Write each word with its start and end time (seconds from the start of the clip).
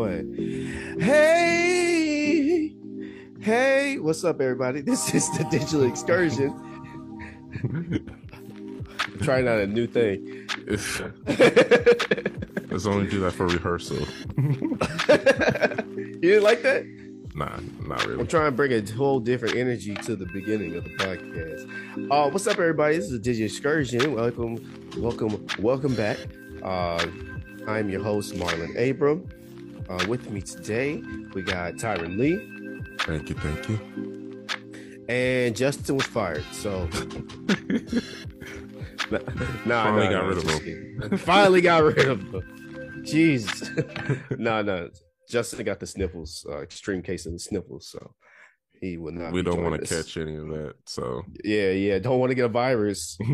one. 0.00 0.96
Hey, 0.98 2.74
hey, 3.40 3.98
what's 3.98 4.24
up, 4.24 4.40
everybody? 4.40 4.80
This 4.90 5.14
is 5.14 5.28
the 5.36 5.44
Digital 5.50 5.84
Excursion. 5.84 6.50
trying 9.22 9.46
out 9.46 9.58
a 9.58 9.66
new 9.66 9.86
thing. 9.86 10.48
Let's 12.70 12.86
only 12.86 13.10
do 13.10 13.20
that 13.20 13.32
for 13.32 13.46
rehearsal. 13.46 13.98
you 14.38 16.30
didn't 16.30 16.44
like 16.44 16.62
that? 16.62 16.86
Nah, 17.34 17.60
not 17.86 18.06
really. 18.06 18.20
I'm 18.20 18.26
trying 18.26 18.46
to 18.46 18.52
bring 18.52 18.72
a 18.72 18.80
whole 18.92 19.20
different 19.20 19.54
energy 19.56 19.94
to 19.96 20.16
the 20.16 20.26
beginning 20.32 20.76
of 20.76 20.84
the 20.84 20.90
podcast. 20.96 22.10
Uh, 22.10 22.30
what's 22.30 22.46
up, 22.46 22.58
everybody? 22.58 22.96
This 22.96 23.04
is 23.04 23.12
the 23.12 23.18
Digital 23.18 23.44
Excursion. 23.44 24.14
Welcome, 24.14 24.56
welcome, 24.96 25.46
welcome 25.58 25.94
back. 25.94 26.16
Uh, 26.62 27.06
I'm 27.68 27.90
your 27.90 28.02
host, 28.02 28.32
Marlon 28.32 28.72
Abram. 28.90 29.28
Uh, 29.90 30.06
with 30.06 30.30
me 30.30 30.40
today, 30.40 31.02
we 31.34 31.42
got 31.42 31.74
Tyron 31.74 32.16
Lee. 32.16 32.38
Thank 33.00 33.28
you, 33.28 33.34
thank 33.34 33.68
you. 33.68 34.46
And 35.08 35.56
Justin 35.56 35.96
was 35.96 36.06
fired, 36.06 36.44
so 36.52 36.84
nah, 39.10 39.18
Finally 39.82 40.06
nah, 40.06 40.12
got 40.12 40.22
nah, 40.22 40.28
rid 40.28 40.38
of 40.38 40.48
him. 40.62 41.18
Finally 41.18 41.60
got 41.60 41.82
rid 41.82 42.06
of 42.06 42.20
him. 42.20 43.02
Jeez. 43.04 44.38
no, 44.38 44.62
no. 44.62 44.90
Justin 45.28 45.64
got 45.64 45.80
the 45.80 45.88
sniffles, 45.88 46.46
uh, 46.48 46.60
extreme 46.60 47.02
case 47.02 47.26
of 47.26 47.32
the 47.32 47.40
sniffles, 47.40 47.88
so 47.88 48.14
he 48.80 48.96
would 48.96 49.14
not. 49.14 49.32
We 49.32 49.42
don't 49.42 49.64
want 49.64 49.84
to 49.84 49.88
catch 49.88 50.16
any 50.16 50.36
of 50.36 50.46
that. 50.50 50.74
So 50.86 51.24
Yeah, 51.42 51.72
yeah. 51.72 51.98
Don't 51.98 52.20
want 52.20 52.30
to 52.30 52.36
get 52.36 52.44
a 52.44 52.48
virus. 52.48 53.18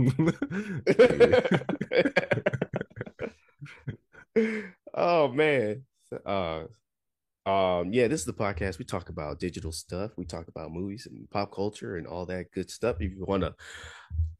oh 4.95 5.29
man. 5.29 5.85
Uh 6.25 6.65
um 7.47 7.93
yeah, 7.93 8.09
this 8.09 8.21
is 8.21 8.27
the 8.27 8.33
podcast. 8.33 8.79
We 8.79 8.85
talk 8.85 9.09
about 9.09 9.39
digital 9.39 9.73
stuff. 9.73 10.13
We 10.17 10.25
talk 10.25 10.49
about 10.49 10.73
movies 10.73 11.07
and 11.11 11.31
pop 11.31 11.53
culture 11.55 11.97
and 11.97 12.07
all 12.07 12.27
that 12.27 12.51
good 12.53 12.71
stuff. 12.71 12.97
If 13.01 13.13
you 13.13 13.25
want 13.25 13.43
to 13.43 13.55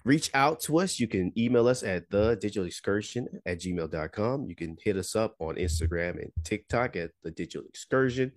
reach 0.05 0.31
out 0.35 0.61
to 0.61 0.79
us, 0.79 0.99
you 0.99 1.09
can 1.09 1.33
email 1.37 1.69
us 1.69 1.83
at 1.83 2.09
the 2.11 2.37
digital 2.41 2.67
excursion 2.67 3.29
at 3.45 3.61
gmail.com. 3.61 4.47
You 4.49 4.55
can 4.55 4.77
hit 4.83 4.97
us 4.97 5.17
up 5.17 5.35
on 5.41 5.57
Instagram 5.57 6.23
and 6.23 6.33
TikTok 6.45 6.97
at 6.97 7.11
the 7.23 7.31
digital 7.33 7.67
excursion, 7.69 8.33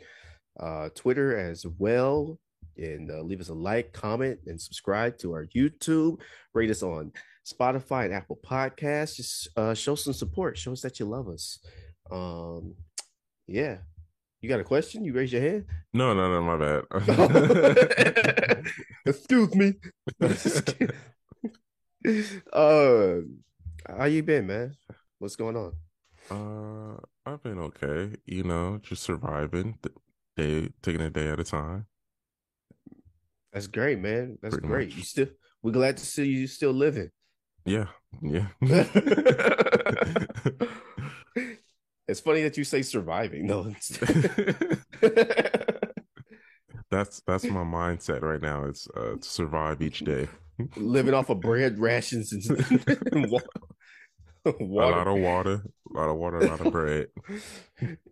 uh, 0.60 0.90
Twitter 0.96 1.38
as 1.38 1.66
well. 1.78 2.40
And 2.78 3.12
uh, 3.12 3.22
leave 3.22 3.42
us 3.42 3.50
a 3.50 3.54
like, 3.54 3.92
comment, 3.94 4.40
and 4.48 4.60
subscribe 4.60 5.18
to 5.20 5.34
our 5.34 5.46
YouTube. 5.48 6.20
Rate 6.54 6.72
us 6.72 6.82
on 6.82 7.12
Spotify 7.46 8.06
and 8.06 8.14
Apple 8.14 8.40
Podcasts. 8.44 9.16
Just 9.16 9.50
uh, 9.58 9.74
show 9.74 9.96
some 9.96 10.14
support. 10.14 10.58
Show 10.58 10.72
us 10.72 10.82
that 10.82 11.00
you 11.00 11.06
love 11.06 11.28
us. 11.28 11.60
Um, 12.10 12.76
yeah. 13.50 13.78
You 14.42 14.48
got 14.48 14.60
a 14.62 14.64
question? 14.64 15.04
You 15.04 15.12
raise 15.14 15.34
your 15.34 15.42
hand. 15.42 15.66
no, 15.94 16.14
no, 16.14 16.32
no, 16.32 16.42
my 16.42 16.56
bad. 16.58 16.84
Excuse 19.06 19.54
me. 19.56 19.74
uh, 22.54 23.16
how 23.98 24.06
you 24.06 24.24
been, 24.24 24.48
man? 24.48 24.76
What's 25.18 25.36
going 25.36 25.58
on? 25.58 25.74
uh, 26.32 26.98
I've 27.26 27.44
been 27.44 27.60
okay. 27.60 28.16
You 28.26 28.44
know, 28.44 28.80
just 28.82 29.04
surviving, 29.04 29.78
day 30.38 30.70
taking 30.82 31.02
a 31.02 31.10
day 31.10 31.28
at 31.28 31.40
a 31.40 31.44
time. 31.44 31.88
That's 33.52 33.68
great, 33.68 34.00
man. 34.00 34.38
That's 34.42 34.56
Pretty 34.56 34.68
great. 34.68 34.88
much. 34.90 34.98
You 34.98 35.04
still 35.04 35.28
we're 35.62 35.72
glad 35.72 35.98
to 35.98 36.06
see 36.06 36.28
you 36.28 36.48
still 36.48 36.72
living. 36.72 37.10
Yeah, 37.66 37.88
yeah. 38.22 38.48
It's 42.10 42.20
funny 42.20 42.42
that 42.44 42.58
you 42.58 42.64
say 42.64 42.82
surviving. 42.82 43.48
No, 43.48 43.74
that's 46.92 47.22
that's 47.26 47.50
my 47.50 47.64
mindset 47.64 48.22
right 48.22 48.42
now. 48.42 48.66
It's 48.66 48.88
uh, 48.96 49.16
to 49.22 49.28
survive 49.28 49.82
each 49.82 50.00
day. 50.00 50.28
living 50.76 51.14
off 51.14 51.30
of 51.30 51.42
bread 51.42 51.80
rations 51.80 52.32
and 52.34 53.30
wa- 53.30 53.40
A 54.46 54.52
lot 54.88 55.08
of 55.08 55.18
water, 55.18 55.62
a 55.94 55.98
lot 55.98 56.10
of 56.10 56.18
water, 56.18 56.42
a 56.42 56.50
lot 56.50 56.62
of 56.62 56.72
bread. 56.72 57.08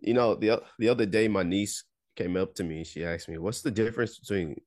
You 0.00 0.14
know, 0.14 0.34
the 0.34 0.62
the 0.78 0.88
other 0.88 1.06
day, 1.06 1.28
my 1.28 1.42
niece 1.42 1.84
came 2.16 2.36
up 2.36 2.54
to 2.56 2.64
me. 2.64 2.84
She 2.84 3.04
asked 3.04 3.28
me, 3.28 3.38
"What's 3.38 3.62
the 3.62 3.70
difference 3.70 4.18
between 4.18 4.60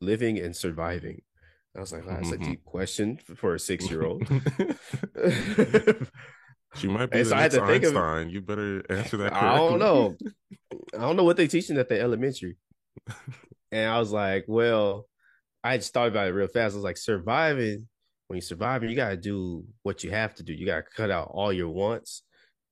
living 0.00 0.38
and 0.38 0.54
surviving?" 0.54 1.22
I 1.76 1.80
was 1.80 1.92
like, 1.92 2.06
wow, 2.06 2.16
"That's 2.16 2.32
a 2.32 2.38
Mhm. 2.38 2.44
deep 2.44 2.64
question 2.64 3.18
for 3.36 3.54
a 3.54 3.58
six 3.58 3.90
year 3.90 4.04
old." 4.04 4.22
She 6.78 6.88
might 6.88 7.10
be 7.10 7.18
And 7.18 7.26
the 7.26 7.30
so 7.30 7.36
I 7.36 7.42
had 7.42 7.50
to 7.52 7.66
think 7.66 7.84
of- 7.84 7.96
Einstein. 7.96 8.30
You 8.30 8.40
better 8.40 8.82
answer 8.90 9.16
that. 9.18 9.32
I 9.42 9.56
don't 9.56 9.78
know. 9.78 10.16
I 10.94 10.98
don't 11.00 11.16
know 11.16 11.24
what 11.24 11.36
they 11.36 11.46
teaching 11.46 11.76
at 11.78 11.88
the 11.88 12.00
elementary. 12.00 12.56
And 13.70 13.90
I 13.90 13.98
was 13.98 14.12
like, 14.12 14.44
well, 14.48 15.06
I 15.62 15.76
just 15.76 15.92
thought 15.92 16.08
about 16.08 16.28
it 16.28 16.32
real 16.32 16.48
fast. 16.48 16.74
I 16.74 16.76
was 16.76 16.84
like, 16.84 16.96
surviving, 16.96 17.86
when 18.28 18.36
you're 18.36 18.42
surviving, 18.42 18.88
you 18.90 18.96
gotta 18.96 19.16
do 19.16 19.64
what 19.82 20.04
you 20.04 20.10
have 20.10 20.34
to 20.36 20.42
do. 20.42 20.52
You 20.52 20.66
gotta 20.66 20.82
cut 20.82 21.10
out 21.10 21.30
all 21.32 21.52
your 21.52 21.68
wants. 21.68 22.22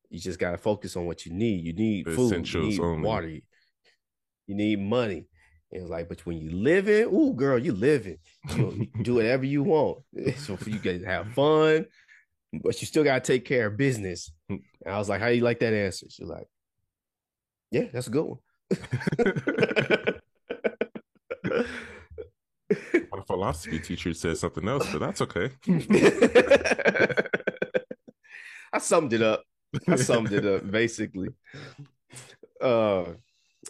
You 0.08 0.20
just 0.20 0.38
gotta 0.38 0.58
focus 0.58 0.96
on 0.96 1.06
what 1.06 1.26
you 1.26 1.32
need. 1.32 1.64
You 1.64 1.72
need 1.72 2.06
food, 2.06 2.52
you 2.52 2.62
need 2.62 2.80
only. 2.80 3.02
water, 3.02 3.28
you 3.28 4.54
need 4.54 4.80
money. 4.80 5.26
And 5.72 5.82
it's 5.82 5.90
like, 5.90 6.08
but 6.08 6.24
when 6.24 6.38
you 6.38 6.50
live 6.50 6.88
in, 6.88 7.08
ooh, 7.12 7.34
girl, 7.34 7.58
you 7.58 7.72
living. 7.72 8.18
You, 8.54 8.70
you 8.72 8.86
can 8.94 9.02
do 9.02 9.14
whatever 9.14 9.44
you 9.44 9.62
want. 9.64 9.98
So 10.38 10.56
you 10.66 10.78
can 10.78 11.02
have 11.04 11.32
fun, 11.32 11.86
but 12.62 12.80
you 12.80 12.86
still 12.86 13.04
gotta 13.04 13.20
take 13.20 13.44
care 13.44 13.66
of 13.66 13.76
business. 13.76 14.30
And 14.48 14.62
I 14.86 14.98
was 14.98 15.08
like, 15.08 15.20
how 15.20 15.28
do 15.28 15.34
you 15.34 15.42
like 15.42 15.60
that 15.60 15.72
answer? 15.74 16.06
She's 16.08 16.26
like, 16.28 16.46
yeah, 17.70 17.86
that's 17.92 18.06
a 18.06 18.10
good 18.10 18.24
one. 18.24 18.38
My 23.12 23.22
philosophy 23.26 23.78
teacher 23.78 24.12
said 24.14 24.36
something 24.36 24.68
else, 24.68 24.90
but 24.92 24.98
that's 24.98 25.20
okay. 25.22 25.50
I 28.72 28.78
summed 28.78 29.12
it 29.12 29.22
up. 29.22 29.44
I 29.88 29.96
summed 29.96 30.32
it 30.32 30.44
up 30.44 30.70
basically. 30.70 31.28
Uh, 32.60 33.04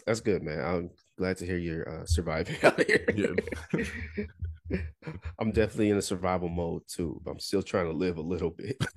that's 0.05 0.21
good, 0.21 0.43
man. 0.43 0.63
I'm 0.63 0.89
glad 1.17 1.37
to 1.37 1.45
hear 1.45 1.57
you're 1.57 1.87
uh, 1.89 2.05
surviving 2.05 2.55
out 2.63 2.81
here. 2.83 3.05
Yeah. 3.15 4.25
I'm 5.39 5.51
definitely 5.51 5.89
in 5.89 5.97
a 5.97 6.01
survival 6.01 6.49
mode 6.49 6.83
too. 6.87 7.21
But 7.23 7.31
I'm 7.31 7.39
still 7.39 7.63
trying 7.63 7.85
to 7.85 7.93
live 7.93 8.17
a 8.17 8.21
little 8.21 8.49
bit. 8.51 8.77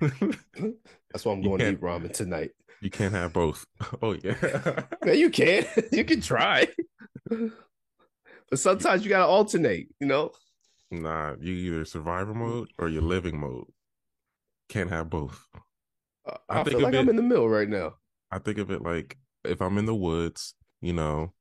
That's 1.11 1.25
why 1.25 1.33
I'm 1.33 1.41
You 1.41 1.49
going 1.49 1.59
to 1.59 1.69
eat 1.71 1.81
ramen 1.81 2.13
tonight. 2.13 2.51
You 2.81 2.89
can't 2.89 3.13
have 3.13 3.33
both. 3.33 3.65
Oh 4.01 4.13
yeah. 4.13 4.35
Man, 5.05 5.17
you 5.17 5.29
can. 5.29 5.65
You 5.91 6.03
can 6.03 6.21
try. 6.21 6.67
But 7.29 8.59
sometimes 8.59 9.03
you 9.03 9.09
gotta 9.09 9.25
alternate, 9.25 9.87
you 9.99 10.07
know? 10.07 10.31
Nah, 10.89 11.35
you 11.39 11.53
either 11.53 11.85
survivor 11.85 12.33
mode 12.33 12.69
or 12.77 12.89
your 12.89 13.01
living 13.01 13.39
mode. 13.39 13.65
Can't 14.67 14.89
have 14.89 15.09
both. 15.09 15.45
I, 16.27 16.31
I 16.49 16.59
I 16.59 16.63
think 16.63 16.77
feel 16.77 16.81
like 16.81 16.95
I'm 16.95 17.09
in 17.09 17.15
the 17.15 17.21
middle 17.21 17.47
right 17.47 17.69
now. 17.69 17.93
I 18.31 18.39
think 18.39 18.57
of 18.57 18.71
it 18.71 18.81
like 18.81 19.17
if 19.45 19.61
I'm 19.61 19.77
in 19.77 19.85
the 19.85 19.95
woods, 19.95 20.53
you 20.81 20.93
know, 20.93 21.33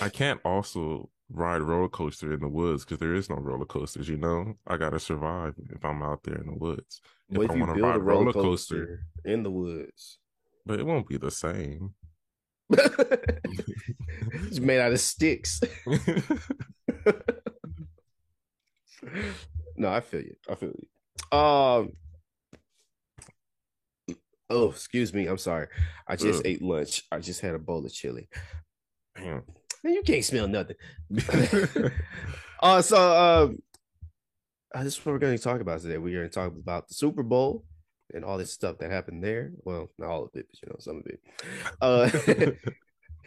I 0.00 0.08
can't 0.08 0.40
also 0.44 1.10
ride 1.30 1.60
a 1.60 1.64
roller 1.64 1.88
coaster 1.88 2.32
in 2.32 2.40
the 2.40 2.48
woods 2.48 2.84
because 2.84 2.98
there 2.98 3.14
is 3.14 3.28
no 3.30 3.36
roller 3.36 3.64
coasters, 3.66 4.08
you 4.08 4.16
know. 4.16 4.54
I 4.66 4.76
gotta 4.76 4.98
survive 4.98 5.54
if 5.70 5.84
I'm 5.84 6.02
out 6.02 6.22
there 6.24 6.36
in 6.36 6.46
the 6.46 6.54
woods. 6.54 7.00
If 7.30 7.38
What 7.38 7.44
if 7.44 7.50
I 7.50 7.54
build 7.54 7.68
a 7.68 7.72
ride 7.72 7.96
roller 7.96 8.02
roller 8.02 8.32
coaster, 8.32 8.86
coaster- 8.86 9.06
in 9.24 9.42
the 9.42 9.50
woods? 9.50 10.18
But 10.66 10.80
it 10.80 10.86
won't 10.86 11.08
be 11.08 11.18
the 11.18 11.30
same. 11.30 11.94
it's 12.70 14.58
made 14.58 14.80
out 14.80 14.92
of 14.92 15.00
sticks. 15.00 15.60
no, 19.76 19.90
I 19.90 20.00
feel 20.00 20.22
you. 20.22 20.34
I 20.48 20.54
feel 20.54 20.72
you. 20.72 21.38
Um. 21.38 21.92
Oh, 24.50 24.70
excuse 24.70 25.12
me. 25.12 25.26
I'm 25.26 25.38
sorry. 25.38 25.68
I 26.06 26.16
just 26.16 26.40
Ugh. 26.40 26.46
ate 26.46 26.62
lunch. 26.62 27.02
I 27.10 27.18
just 27.18 27.40
had 27.40 27.54
a 27.54 27.58
bowl 27.58 27.84
of 27.84 27.92
chili. 27.92 28.28
Damn. 29.16 29.42
Man, 29.84 29.92
you 29.92 30.02
can't 30.02 30.24
smell 30.24 30.48
nothing. 30.48 30.76
uh, 32.62 32.80
so 32.80 32.96
um, 32.96 33.58
uh, 34.74 34.82
this 34.82 34.96
is 34.96 35.04
what 35.04 35.12
we're 35.12 35.18
going 35.18 35.36
to 35.36 35.42
talk 35.42 35.60
about 35.60 35.82
today. 35.82 35.98
We're 35.98 36.18
going 36.18 36.30
to 36.30 36.34
talk 36.34 36.52
about 36.52 36.88
the 36.88 36.94
Super 36.94 37.22
Bowl 37.22 37.64
and 38.14 38.24
all 38.24 38.38
this 38.38 38.50
stuff 38.50 38.78
that 38.78 38.90
happened 38.90 39.22
there. 39.22 39.52
Well, 39.62 39.90
not 39.98 40.08
all 40.08 40.24
of 40.24 40.30
it, 40.34 40.46
but 40.50 40.62
you 40.62 40.68
know, 40.70 40.76
some 40.78 41.02
of 41.02 41.06
it. 41.06 41.20
Uh, 41.82 42.50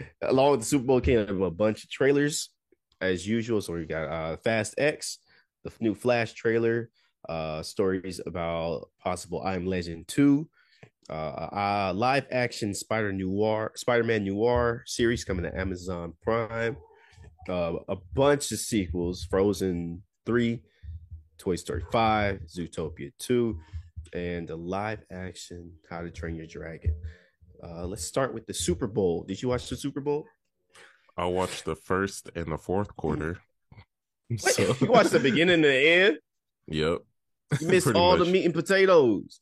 along 0.28 0.52
with 0.52 0.60
the 0.62 0.66
Super 0.66 0.86
Bowl 0.86 1.00
came 1.00 1.44
a 1.44 1.52
bunch 1.52 1.84
of 1.84 1.92
trailers 1.92 2.50
as 3.02 3.28
usual. 3.28 3.62
So 3.62 3.74
we 3.74 3.86
got 3.86 4.10
uh, 4.10 4.38
Fast 4.38 4.74
X, 4.80 5.20
the 5.64 5.72
new 5.80 5.94
Flash 5.94 6.34
trailer, 6.34 6.90
uh, 7.30 7.62
stories 7.62 8.20
about 8.26 8.90
possible 9.00 9.44
I 9.44 9.54
Am 9.54 9.68
Legend 9.68 10.08
2, 10.08 10.50
uh, 11.10 11.14
uh, 11.14 11.94
live 11.96 12.26
action 12.32 12.74
Spider 12.74 13.14
Noir, 13.14 13.72
Spider 13.76 14.04
Man 14.04 14.26
Noir 14.26 14.84
series 14.86 15.24
coming 15.24 15.44
to 15.44 15.58
Amazon 15.58 16.14
Prime, 16.22 16.78
uh, 17.50 17.74
a 17.88 17.96
bunch 18.14 18.52
of 18.52 18.60
sequels 18.60 19.24
Frozen 19.24 20.04
3, 20.26 20.62
Toy 21.38 21.56
Story 21.56 21.84
5, 21.92 22.42
Zootopia 22.48 23.12
2, 23.20 23.58
and 24.14 24.48
the 24.48 24.56
live 24.56 25.04
action 25.12 25.72
How 25.90 26.02
to 26.02 26.12
Train 26.12 26.36
Your 26.36 26.48
Dragon. 26.48 26.94
Uh, 27.64 27.86
let's 27.86 28.04
start 28.04 28.34
with 28.34 28.46
the 28.46 28.54
Super 28.54 28.88
Bowl. 28.88 29.24
Did 29.24 29.42
you 29.42 29.50
watch 29.50 29.70
the 29.70 29.78
Super 29.78 30.02
Bowl? 30.02 30.26
I 31.18 31.26
watched 31.26 31.66
the 31.66 31.76
first 31.76 32.30
and 32.36 32.52
the 32.52 32.58
fourth 32.58 32.96
quarter. 32.96 33.40
So 34.38 34.76
you 34.82 34.88
watched 34.88 35.12
the 35.12 35.20
beginning 35.20 35.56
and 35.56 35.64
the 35.64 35.74
end. 35.74 36.18
Yep. 36.68 37.00
You 37.62 37.68
missed 37.68 37.88
all 37.96 38.18
much. 38.18 38.26
the 38.26 38.32
meat 38.32 38.46
and 38.46 38.54
potatoes. 38.54 39.40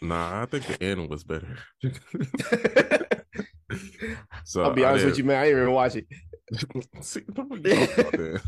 Nah, 0.00 0.42
I 0.42 0.46
think 0.46 0.66
the 0.66 0.82
end 0.82 1.08
was 1.08 1.24
better. 1.24 1.58
so 4.44 4.62
I'll 4.62 4.72
be 4.72 4.84
honest 4.84 5.06
with 5.06 5.18
you, 5.18 5.24
man. 5.24 5.38
I 5.38 5.44
didn't 5.46 5.60
even 5.60 5.72
watch 5.72 5.96
it. 5.96 6.06
See, 7.00 7.22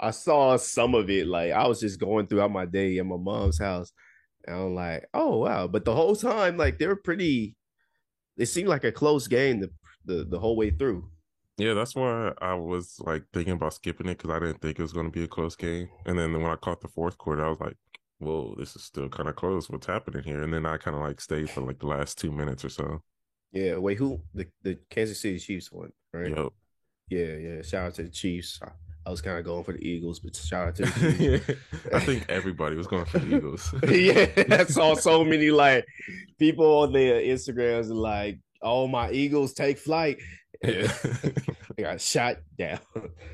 I 0.00 0.10
saw 0.10 0.56
some 0.56 0.94
of 0.94 1.08
it. 1.10 1.26
Like 1.26 1.52
I 1.52 1.66
was 1.66 1.80
just 1.80 1.98
going 1.98 2.26
throughout 2.26 2.52
my 2.52 2.66
day 2.66 2.98
at 2.98 3.06
my 3.06 3.16
mom's 3.16 3.58
house, 3.58 3.92
and 4.46 4.56
I'm 4.56 4.74
like, 4.74 5.06
oh 5.14 5.38
wow. 5.38 5.66
But 5.66 5.84
the 5.84 5.94
whole 5.94 6.16
time, 6.16 6.56
like 6.56 6.78
they 6.78 6.86
were 6.86 6.96
pretty. 6.96 7.56
It 8.36 8.46
seemed 8.46 8.68
like 8.68 8.84
a 8.84 8.92
close 8.92 9.26
game 9.26 9.60
the 9.60 9.70
the, 10.04 10.24
the 10.24 10.38
whole 10.38 10.56
way 10.56 10.70
through. 10.70 11.08
Yeah, 11.58 11.74
that's 11.74 11.96
why 11.96 12.32
I 12.40 12.54
was 12.54 13.00
like 13.00 13.24
thinking 13.32 13.54
about 13.54 13.74
skipping 13.74 14.06
it 14.06 14.18
because 14.18 14.30
I 14.30 14.38
didn't 14.38 14.62
think 14.62 14.78
it 14.78 14.82
was 14.82 14.92
going 14.92 15.06
to 15.06 15.12
be 15.12 15.24
a 15.24 15.28
close 15.28 15.56
game. 15.56 15.88
And 16.06 16.16
then 16.16 16.32
when 16.32 16.50
I 16.50 16.54
caught 16.54 16.80
the 16.80 16.88
fourth 16.88 17.18
quarter, 17.18 17.44
I 17.44 17.48
was 17.48 17.58
like, 17.58 17.76
whoa, 18.18 18.54
this 18.58 18.76
is 18.76 18.82
still 18.82 19.08
kind 19.08 19.28
of 19.28 19.36
close. 19.36 19.70
What's 19.70 19.86
happening 19.86 20.22
here? 20.22 20.42
And 20.42 20.52
then 20.52 20.66
I 20.66 20.76
kind 20.76 20.96
of 20.96 21.02
like 21.02 21.20
stayed 21.20 21.50
for 21.50 21.60
like 21.60 21.78
the 21.78 21.86
last 21.86 22.18
two 22.18 22.32
minutes 22.32 22.64
or 22.64 22.68
so. 22.68 23.02
Yeah. 23.52 23.76
Wait, 23.76 23.98
who 23.98 24.20
the 24.34 24.46
the 24.62 24.78
Kansas 24.90 25.20
City 25.20 25.38
Chiefs 25.38 25.72
won, 25.72 25.90
right? 26.12 26.36
Yep. 26.36 26.48
Yeah, 27.08 27.36
yeah. 27.36 27.62
Shout 27.62 27.86
out 27.86 27.94
to 27.94 28.02
the 28.02 28.10
Chiefs. 28.10 28.60
I, 28.62 28.70
I 29.06 29.10
was 29.10 29.22
kind 29.22 29.38
of 29.38 29.44
going 29.44 29.64
for 29.64 29.72
the 29.72 29.82
Eagles, 29.82 30.20
but 30.20 30.36
shout 30.36 30.68
out 30.68 30.76
to 30.76 30.82
the 30.82 31.42
Chiefs. 31.42 31.60
I 31.94 32.00
think 32.00 32.26
everybody 32.28 32.76
was 32.76 32.86
going 32.86 33.06
for 33.06 33.18
the 33.18 33.36
Eagles. 33.36 33.74
yeah, 33.88 34.58
I 34.58 34.64
saw 34.64 34.94
so 34.94 35.24
many 35.24 35.50
like 35.50 35.86
people 36.38 36.80
on 36.80 36.92
their 36.92 37.20
Instagrams 37.20 37.86
and 37.86 37.98
like, 37.98 38.38
oh 38.60 38.86
my 38.86 39.10
Eagles 39.10 39.54
take 39.54 39.78
flight. 39.78 40.18
Yeah. 40.62 40.92
they 41.76 41.84
got 41.84 42.00
shot 42.00 42.38
down. 42.58 42.80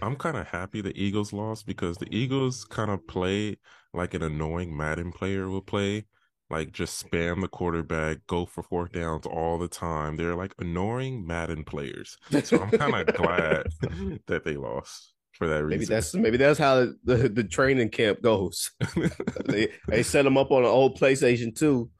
I'm 0.02 0.14
kind 0.14 0.36
of 0.36 0.46
happy 0.46 0.82
the 0.82 0.96
Eagles 1.00 1.32
lost 1.32 1.66
because 1.66 1.96
the 1.96 2.14
Eagles 2.14 2.64
kind 2.64 2.90
of 2.90 3.06
play 3.06 3.56
like 3.94 4.14
an 4.14 4.22
annoying 4.22 4.76
Madden 4.76 5.12
player 5.12 5.48
will 5.48 5.62
play. 5.62 6.06
Like 6.50 6.72
just 6.72 7.02
spam 7.02 7.40
the 7.40 7.48
quarterback, 7.48 8.18
go 8.26 8.44
for 8.44 8.62
fourth 8.62 8.92
downs 8.92 9.24
all 9.24 9.58
the 9.58 9.68
time. 9.68 10.16
They're 10.16 10.34
like 10.34 10.54
annoying 10.58 11.26
Madden 11.26 11.64
players. 11.64 12.18
So 12.42 12.60
I'm 12.60 12.70
kind 12.78 13.08
of 13.08 13.14
glad 13.14 13.66
that 14.26 14.44
they 14.44 14.56
lost 14.56 15.14
for 15.32 15.48
that 15.48 15.64
reason. 15.64 15.78
Maybe 15.80 15.84
that's 15.86 16.14
maybe 16.14 16.36
that's 16.36 16.58
how 16.58 16.86
the, 17.04 17.28
the 17.28 17.44
training 17.44 17.88
camp 17.88 18.20
goes. 18.22 18.72
they 19.46 19.68
they 19.88 20.02
set 20.02 20.24
them 20.24 20.36
up 20.36 20.50
on 20.50 20.64
an 20.64 20.68
old 20.68 20.98
PlayStation 20.98 21.56
2. 21.56 21.90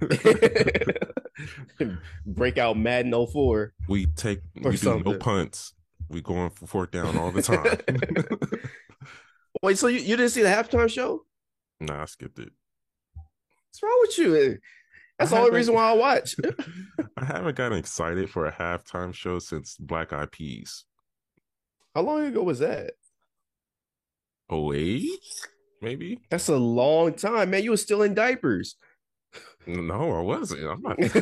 Break 2.26 2.58
out 2.58 2.78
Madden 2.78 3.26
04. 3.26 3.72
We 3.88 4.06
take 4.06 4.40
we 4.54 4.76
do 4.76 5.02
no 5.04 5.18
punts. 5.18 5.74
We 6.08 6.20
going 6.22 6.50
for 6.50 6.66
fourth 6.66 6.92
down 6.92 7.18
all 7.18 7.32
the 7.32 7.42
time. 7.42 7.78
Wait, 9.62 9.76
so 9.76 9.88
you, 9.88 9.98
you 9.98 10.16
didn't 10.16 10.30
see 10.30 10.42
the 10.42 10.48
halftime 10.48 10.88
show? 10.88 11.24
Nah, 11.80 12.02
I 12.02 12.04
skipped 12.06 12.38
it. 12.38 12.50
What's 13.14 13.82
wrong 13.82 13.98
with 14.02 14.18
you? 14.18 14.58
That's 15.18 15.32
the 15.32 15.38
only 15.38 15.50
reason 15.50 15.74
why 15.74 15.90
I 15.90 15.94
watch. 15.94 16.36
I 17.16 17.24
haven't 17.24 17.56
gotten 17.56 17.78
excited 17.78 18.30
for 18.30 18.46
a 18.46 18.52
halftime 18.52 19.12
show 19.12 19.40
since 19.40 19.76
Black 19.76 20.12
Eyed 20.12 20.30
Peas. 20.30 20.84
How 21.94 22.02
long 22.02 22.24
ago 22.26 22.42
was 22.44 22.60
that? 22.60 22.92
Oh 24.48 24.72
eight, 24.72 25.10
maybe. 25.82 26.20
That's 26.30 26.48
a 26.48 26.56
long 26.56 27.14
time, 27.14 27.50
man. 27.50 27.64
You 27.64 27.72
were 27.72 27.76
still 27.76 28.02
in 28.02 28.14
diapers. 28.14 28.76
No, 29.66 30.12
I 30.16 30.20
wasn't. 30.20 30.64
I'm 30.64 30.80
not. 30.80 30.98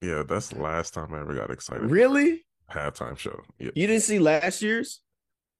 yeah, 0.00 0.22
that's 0.26 0.48
the 0.48 0.62
last 0.62 0.94
time 0.94 1.12
I 1.12 1.20
ever 1.20 1.34
got 1.34 1.50
excited. 1.50 1.90
Really? 1.90 2.46
Halftime 2.72 3.18
show. 3.18 3.42
Yeah. 3.58 3.70
You 3.74 3.86
didn't 3.86 4.02
see 4.02 4.18
last 4.18 4.62
year's? 4.62 5.00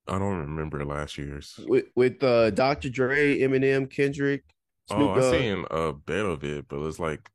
I 0.08 0.19
don't 0.19 0.38
remember 0.38 0.85
last 0.85 1.19
year's 1.19 1.58
with 1.67 1.87
with 1.94 2.23
uh, 2.23 2.50
Dr. 2.50 2.91
Dre, 2.91 3.38
Eminem, 3.41 3.91
Kendrick. 3.91 4.44
Snoop 4.88 5.00
oh, 5.00 5.14
I 5.14 5.31
seen 5.32 5.64
a 5.70 5.93
bit 5.93 6.25
of 6.25 6.44
it, 6.44 6.67
but 6.69 6.81
it's 6.87 7.00
like 7.00 7.29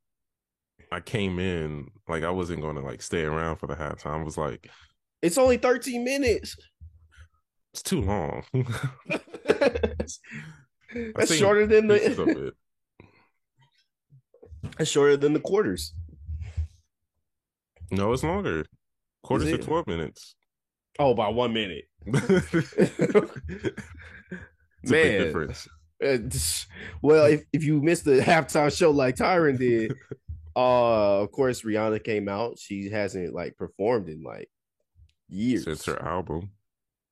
I 0.92 1.02
came 1.02 1.38
in 1.40 1.92
like 2.08 2.24
I 2.24 2.30
wasn't 2.30 2.62
going 2.62 2.76
to 2.76 2.82
like 2.82 3.02
stay 3.02 3.24
around 3.24 3.58
for 3.58 3.68
the 3.68 3.76
halftime. 3.76 4.22
I 4.22 4.24
was 4.24 4.38
like, 4.38 4.70
it's 5.22 5.38
only 5.38 5.58
thirteen 5.58 6.04
minutes. 6.04 6.56
It's 7.74 7.84
too 7.84 8.02
long. 8.02 8.44
That's 10.94 11.36
shorter 11.36 11.66
than 11.66 11.88
the. 11.88 12.54
That's 14.78 14.90
shorter 14.90 15.18
than 15.18 15.34
the 15.34 15.40
quarters. 15.40 15.94
No, 17.92 18.14
it's 18.14 18.24
longer. 18.24 18.66
Quarters 19.24 19.52
are 19.52 19.58
twelve 19.58 19.88
minutes. 19.88 20.36
Oh, 21.00 21.14
by 21.14 21.30
one 21.30 21.54
minute. 21.54 21.86
Man, 24.84 25.54
uh, 26.04 26.18
well, 27.02 27.26
if, 27.26 27.44
if 27.54 27.64
you 27.64 27.82
missed 27.82 28.06
the 28.06 28.20
halftime 28.20 28.76
show 28.76 28.92
like 28.92 29.16
Tyron 29.18 29.60
did, 29.60 29.94
uh, 30.56 31.22
of 31.22 31.32
course 31.32 31.62
Rihanna 31.62 32.04
came 32.04 32.28
out. 32.28 32.58
She 32.60 32.90
hasn't 32.90 33.34
like 33.34 33.56
performed 33.56 34.10
in 34.10 34.24
like 34.24 34.50
years 35.30 35.66
since 35.66 35.86
her 35.86 36.02
album. 36.02 36.52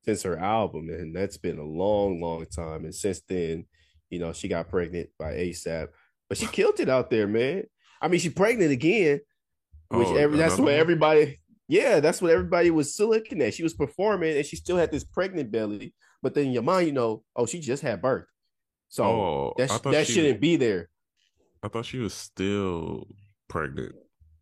Since 0.06 0.24
her 0.24 0.38
album, 0.38 0.90
and 0.90 1.16
that's 1.16 1.38
been 1.38 1.60
a 1.60 1.64
long, 1.64 2.20
long 2.22 2.46
time. 2.46 2.86
And 2.86 2.96
since 2.96 3.22
then, 3.28 3.66
you 4.10 4.18
know, 4.20 4.34
she 4.34 4.48
got 4.48 4.70
pregnant 4.70 5.10
by 5.20 5.34
ASAP, 5.34 5.90
but 6.28 6.38
she 6.38 6.46
killed 6.52 6.80
it 6.80 6.90
out 6.90 7.10
there, 7.10 7.28
man. 7.28 7.64
I 8.02 8.08
mean, 8.08 8.20
she's 8.20 8.34
pregnant 8.34 8.72
again, 8.72 9.20
which 9.90 10.08
oh, 10.08 10.16
every, 10.16 10.38
that's 10.38 10.58
what 10.58 10.74
everybody 10.74 11.39
yeah, 11.69 12.00
that's 12.00 12.19
what 12.19 12.31
everybody 12.31 12.71
was 12.71 12.94
still 12.94 13.10
looking 13.10 13.44
at. 13.44 13.54
She 13.54 13.62
was 13.62 13.75
performing 13.75 14.36
and 14.36 14.45
she 14.45 14.56
still 14.56 14.75
had 14.75 14.92
this 14.92 15.04
pregnant 15.04 15.51
belly, 15.51 15.94
but 16.24 16.33
then 16.33 16.51
your 16.51 16.63
mind, 16.63 16.88
you 16.88 16.94
know, 16.94 17.24
oh, 17.36 17.45
she 17.45 17.60
just 17.60 17.83
had 17.83 18.01
birth. 18.01 18.25
So 18.89 19.04
oh, 19.04 19.54
that, 19.57 19.83
that 19.83 20.07
shouldn't 20.07 20.42
be 20.42 20.56
there. 20.56 20.89
I 21.62 21.68
thought 21.68 21.86
she 21.86 22.00
was 22.00 22.16
still 22.16 23.07
pregnant. 23.48 23.94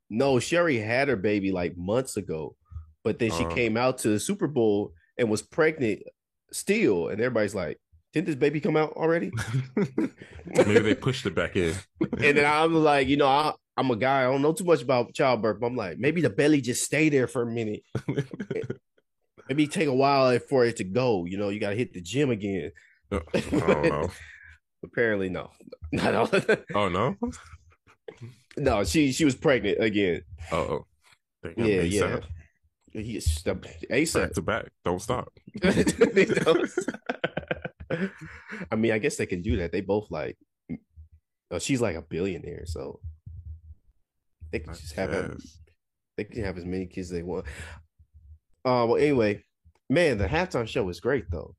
No, 0.10 0.40
Sherry 0.40 0.78
had 0.78 1.10
her 1.10 1.18
baby 1.18 1.52
like 1.52 1.76
months 1.76 2.16
ago, 2.16 2.56
but 3.04 3.20
then 3.20 3.32
she 3.32 3.44
uh, 3.44 3.50
came 3.50 3.76
out 3.76 3.98
to 4.00 4.10
the 4.10 4.22
Super 4.22 4.48
Bowl 4.48 4.94
and 5.18 5.30
was 5.30 5.42
pregnant 5.42 6.04
still. 6.54 7.10
And 7.10 7.20
everybody's 7.20 7.56
like, 7.56 7.78
didn't 8.14 8.28
this 8.28 8.36
baby 8.36 8.62
come 8.62 8.78
out 8.78 8.94
already? 8.94 9.32
Maybe 10.46 10.80
they 10.80 10.96
pushed 10.96 11.26
it 11.26 11.36
back 11.36 11.58
in. 11.58 11.76
and 12.02 12.38
then 12.38 12.46
I'm 12.46 12.74
like, 12.74 13.10
you 13.10 13.18
know, 13.18 13.28
I, 13.28 13.52
I'm 13.78 13.92
a 13.92 13.96
guy. 13.96 14.22
I 14.22 14.24
don't 14.24 14.42
know 14.42 14.54
too 14.54 14.64
much 14.64 14.82
about 14.82 15.14
childbirth, 15.14 15.60
but 15.60 15.68
I'm 15.68 15.76
like, 15.76 16.00
maybe 16.00 16.22
the 16.22 16.32
belly 16.32 16.62
just 16.62 16.84
stay 16.84 17.10
there 17.10 17.28
for 17.28 17.44
a 17.44 17.46
minute. 17.46 17.84
maybe 19.50 19.68
take 19.68 19.88
a 19.88 19.94
while 19.94 20.38
for 20.40 20.66
it 20.66 20.78
to 20.78 20.84
go. 20.84 21.26
You 21.26 21.38
know, 21.38 21.50
you 21.50 21.60
got 21.60 21.70
to 21.70 21.76
hit 21.76 21.94
the 21.94 22.02
gym 22.02 22.32
again. 22.32 22.72
Uh, 23.12 23.20
I 23.34 23.40
don't 23.40 23.84
know. 23.84 24.12
Apparently, 24.84 25.30
no. 25.30 25.52
Not 25.92 26.16
all. 26.16 26.30
oh 26.74 26.90
no. 26.90 27.16
No, 28.58 28.84
she 28.84 29.12
she 29.12 29.26
was 29.26 29.36
pregnant 29.36 29.82
again. 29.82 30.24
Oh. 30.52 30.86
Yeah, 31.56 31.82
yeah. 31.82 32.20
He 32.92 33.18
ASAP. 33.18 34.14
Back 34.14 34.34
to 34.34 34.42
back. 34.42 34.70
Don't 34.84 35.02
stop. 35.02 35.32
I 38.72 38.76
mean, 38.76 38.92
I 38.92 38.98
guess 38.98 39.18
they 39.18 39.28
can 39.28 39.42
do 39.42 39.58
that. 39.58 39.72
They 39.72 39.82
both 39.82 40.10
like. 40.10 40.38
Uh, 41.50 41.60
she's 41.60 41.80
like 41.80 41.96
a 41.96 42.02
billionaire, 42.02 42.66
so 42.66 43.00
they 44.52 44.60
can 44.60 44.74
just 44.74 44.94
have 44.94 45.12
a, 45.12 45.36
they 46.18 46.24
can 46.24 46.44
have 46.44 46.58
as 46.58 46.66
many 46.66 46.86
kids 46.86 47.12
as 47.12 47.18
they 47.18 47.24
want. 47.24 47.46
Uh, 48.66 48.86
well, 48.88 48.98
anyway, 48.98 49.44
man, 49.90 50.18
the 50.18 50.28
halftime 50.28 50.68
show 50.68 50.84
was 50.84 51.00
great 51.00 51.30
though. 51.32 51.56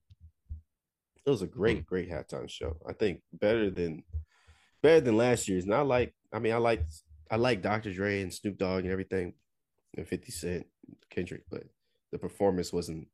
It 1.24 1.30
was 1.30 1.42
a 1.42 1.46
great, 1.46 1.78
mm-hmm. 1.78 1.88
great 1.88 2.10
halftime 2.10 2.48
show. 2.48 2.76
I 2.88 2.92
think 2.92 3.20
better 3.32 3.70
than 3.70 4.02
better 4.82 5.00
than 5.00 5.16
last 5.16 5.48
year's. 5.48 5.64
And 5.64 5.74
I 5.74 5.80
like, 5.80 6.14
I 6.32 6.38
mean, 6.38 6.52
I 6.52 6.58
like 6.58 6.84
I 7.30 7.36
like 7.36 7.62
Dr. 7.62 7.92
Dre 7.92 8.22
and 8.22 8.32
Snoop 8.32 8.58
Dogg 8.58 8.84
and 8.84 8.92
everything, 8.92 9.34
and 9.96 10.08
Fifty 10.08 10.32
Cent, 10.32 10.66
Kendrick, 11.10 11.42
but 11.50 11.64
the 12.12 12.18
performance 12.18 12.72
wasn't. 12.72 13.08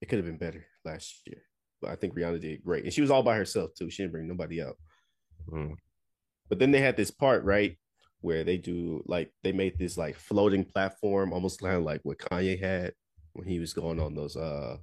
It 0.00 0.08
could 0.08 0.18
have 0.18 0.26
been 0.26 0.38
better 0.38 0.64
last 0.84 1.20
year, 1.26 1.42
but 1.80 1.90
I 1.90 1.96
think 1.96 2.14
Rihanna 2.14 2.40
did 2.40 2.64
great, 2.64 2.84
and 2.84 2.92
she 2.92 3.02
was 3.02 3.10
all 3.10 3.22
by 3.22 3.36
herself 3.36 3.70
too. 3.74 3.90
She 3.90 4.02
didn't 4.02 4.12
bring 4.12 4.28
nobody 4.28 4.62
out. 4.62 4.76
Mm. 5.52 5.74
But 6.50 6.58
then 6.58 6.72
they 6.72 6.80
had 6.80 6.96
this 6.96 7.10
part, 7.10 7.44
right, 7.44 7.78
where 8.20 8.44
they 8.44 8.58
do 8.58 9.02
like 9.06 9.32
they 9.42 9.52
made 9.52 9.78
this 9.78 9.96
like 9.96 10.16
floating 10.16 10.64
platform, 10.64 11.32
almost 11.32 11.60
kind 11.60 11.76
of 11.76 11.84
like 11.84 12.00
what 12.02 12.18
Kanye 12.18 12.60
had 12.60 12.92
when 13.32 13.48
he 13.48 13.58
was 13.60 13.72
going 13.72 14.00
on 14.00 14.14
those 14.14 14.36
uh 14.36 14.76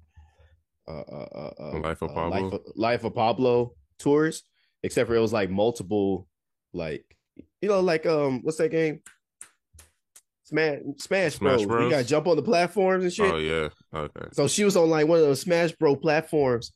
uh 0.87 0.91
uh, 0.91 1.27
uh, 1.35 1.53
uh 1.59 1.79
Life 1.79 2.01
of 2.01 2.13
Pablo, 2.13 2.29
Life 2.29 2.53
of, 2.53 2.61
Life 2.75 3.03
of 3.03 3.15
Pablo 3.15 3.73
tours, 3.99 4.43
except 4.81 5.09
for 5.09 5.15
it 5.15 5.19
was 5.19 5.33
like 5.33 5.49
multiple, 5.49 6.27
like 6.73 7.05
you 7.61 7.69
know, 7.69 7.81
like 7.81 8.05
um, 8.05 8.41
what's 8.43 8.57
that 8.57 8.71
game? 8.71 9.01
Smash 10.45 10.79
Smash, 10.97 11.35
Smash 11.35 11.39
Bros. 11.39 11.65
Bros. 11.65 11.83
You 11.83 11.89
got 11.89 11.97
to 11.97 12.07
jump 12.07 12.27
on 12.27 12.37
the 12.37 12.41
platforms 12.41 13.03
and 13.03 13.13
shit. 13.13 13.33
Oh 13.33 13.37
yeah, 13.37 13.69
okay. 13.93 14.29
So 14.31 14.47
she 14.47 14.63
was 14.63 14.77
on 14.77 14.89
like 14.89 15.05
one 15.05 15.19
of 15.19 15.25
those 15.25 15.41
Smash 15.41 15.73
Bro 15.73 15.97
platforms, 15.97 16.71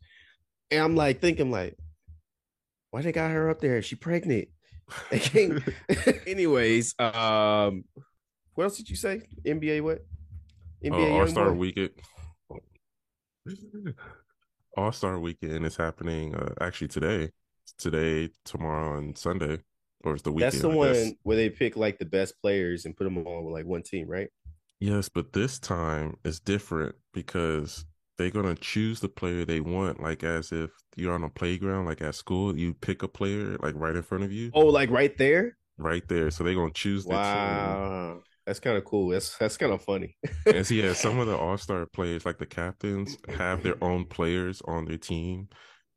and 0.70 0.84
I'm 0.84 0.96
like 0.98 1.22
thinking 1.22 1.50
like, 1.50 1.78
why 2.90 3.02
they 3.02 3.14
got 3.14 3.32
her 3.32 3.50
up 3.50 3.62
there? 3.62 3.78
Is 3.78 3.86
she 3.86 3.96
pregnant? 3.96 4.50
Anyways, 6.28 6.96
um, 7.00 7.84
what 8.54 8.66
else 8.66 8.78
did 8.78 8.90
you 8.90 8.96
say? 8.96 9.22
NBA 9.46 9.82
what? 9.82 10.06
NBA 10.84 11.20
All 11.20 11.28
Star 11.28 11.54
Weekend. 11.54 11.92
All 14.78 14.92
Star 14.92 15.20
Weekend 15.20 15.66
is 15.66 15.76
happening 15.76 16.36
uh, 16.36 16.54
actually 16.60 16.88
today. 16.88 17.30
Today, 17.78 18.30
tomorrow, 18.44 18.98
and 18.98 19.18
Sunday, 19.18 19.60
or 20.04 20.14
it's 20.14 20.24
the 20.24 20.32
weekend. 20.32 20.54
That's 20.54 20.62
the 20.62 20.70
one 20.70 21.16
where 21.24 21.38
they 21.38 21.50
pick 21.50 21.78
like 21.78 22.00
the 22.00 22.06
best 22.06 22.40
players 22.42 22.86
and 22.86 22.96
put 22.96 23.06
them 23.06 23.18
on 23.20 23.52
like 23.52 23.66
one 23.66 23.82
team, 23.82 24.08
right? 24.08 24.30
Yes, 24.80 25.10
but 25.10 25.34
this 25.34 25.60
time 25.60 26.18
is 26.24 26.40
different 26.40 26.96
because 27.14 27.86
they're 28.18 28.30
gonna 28.30 28.56
choose 28.56 29.00
the 29.00 29.10
player 29.10 29.46
they 29.46 29.60
want, 29.60 30.02
like 30.02 30.24
as 30.24 30.52
if 30.52 30.72
you're 30.96 31.14
on 31.14 31.24
a 31.24 31.30
playground, 31.30 31.86
like 31.86 32.02
at 32.02 32.16
school, 32.16 32.58
you 32.58 32.74
pick 32.74 33.04
a 33.04 33.08
player 33.08 33.58
like 33.62 33.76
right 33.76 33.96
in 33.96 34.04
front 34.04 34.24
of 34.24 34.32
you. 34.32 34.52
Oh, 34.54 34.66
like 34.66 34.90
right 34.90 35.18
there? 35.18 35.58
Right 35.78 36.08
there. 36.08 36.32
So 36.32 36.44
they're 36.44 36.56
gonna 36.56 36.72
choose 36.72 37.06
the 37.06 37.12
wow. 37.12 38.14
Team. 38.14 38.24
That's 38.46 38.60
kind 38.60 38.78
of 38.78 38.86
cool. 38.86 39.10
That's 39.10 39.38
that's 39.38 39.58
kind 39.58 39.72
of 39.72 39.82
funny. 39.84 40.18
and 40.46 40.66
so 40.66 40.74
yeah, 40.74 40.94
some 40.94 41.20
of 41.20 41.28
the 41.28 41.38
all 41.38 41.58
star 41.58 41.86
players, 41.86 42.26
like 42.26 42.38
the 42.38 42.46
captains, 42.46 43.18
have 43.30 43.64
their 43.64 43.82
own 43.84 44.06
players 44.06 44.62
on 44.66 44.86
their 44.86 44.98
team. 44.98 45.50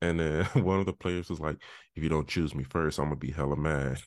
And 0.02 0.21
then 0.21 0.44
one 0.54 0.80
of 0.80 0.87
the 0.87 0.92
players 0.92 1.30
was 1.30 1.40
like, 1.40 1.56
"If 1.94 2.02
you 2.02 2.09
don't 2.09 2.28
choose 2.28 2.54
me 2.54 2.64
first, 2.64 2.99
I'm 2.99 3.06
gonna 3.06 3.16
be 3.16 3.30
hella 3.30 3.56
mad." 3.56 3.99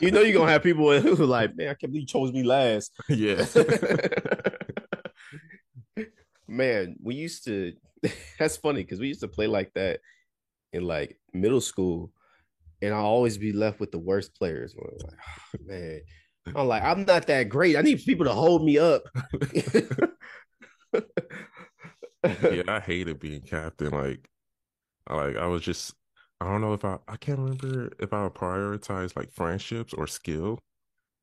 you 0.00 0.10
know, 0.10 0.20
you're 0.20 0.38
gonna 0.38 0.50
have 0.50 0.62
people 0.62 0.98
who 1.00 1.22
are 1.22 1.26
like, 1.26 1.56
"Man, 1.56 1.68
I 1.68 1.74
can't 1.74 1.92
believe 1.92 2.02
you 2.02 2.06
chose 2.06 2.32
me 2.32 2.42
last." 2.42 2.92
Yeah 3.08 3.44
man, 6.48 6.96
we 7.02 7.14
used 7.14 7.44
to. 7.44 7.74
that's 8.38 8.56
funny 8.56 8.82
because 8.82 9.00
we 9.00 9.08
used 9.08 9.20
to 9.20 9.28
play 9.28 9.46
like 9.46 9.72
that 9.74 10.00
in 10.72 10.82
like 10.84 11.18
middle 11.32 11.60
school, 11.60 12.10
and 12.82 12.94
I 12.94 12.98
always 12.98 13.38
be 13.38 13.52
left 13.52 13.80
with 13.80 13.92
the 13.92 13.98
worst 13.98 14.34
players. 14.34 14.74
Like, 14.76 14.94
oh, 15.04 15.58
man, 15.66 16.00
I'm 16.54 16.68
like, 16.68 16.82
I'm 16.82 17.04
not 17.04 17.26
that 17.26 17.48
great. 17.48 17.76
I 17.76 17.82
need 17.82 18.04
people 18.04 18.26
to 18.26 18.32
hold 18.32 18.64
me 18.64 18.78
up. 18.78 19.02
yeah, 22.24 22.62
I 22.68 22.80
hated 22.80 23.20
being 23.20 23.42
captain. 23.42 23.90
Like, 23.90 24.28
like 25.08 25.36
I 25.36 25.46
was 25.46 25.62
just, 25.62 25.94
I 26.40 26.46
don't 26.46 26.60
know 26.60 26.72
if 26.72 26.84
I, 26.84 26.98
I 27.06 27.16
can't 27.16 27.38
remember 27.38 27.90
if 27.98 28.12
I 28.12 28.22
would 28.24 28.34
prioritize 28.34 29.16
like 29.16 29.32
friendships 29.32 29.92
or 29.92 30.06
skill. 30.06 30.58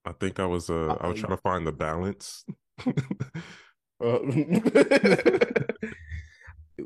I 0.06 0.12
think 0.12 0.40
I 0.40 0.46
was, 0.46 0.70
uh, 0.70 0.98
I 1.00 1.08
was 1.08 1.20
trying 1.20 1.36
to 1.36 1.42
find 1.42 1.66
the 1.66 1.72
balance. 1.72 2.46
Uh, 4.06 4.20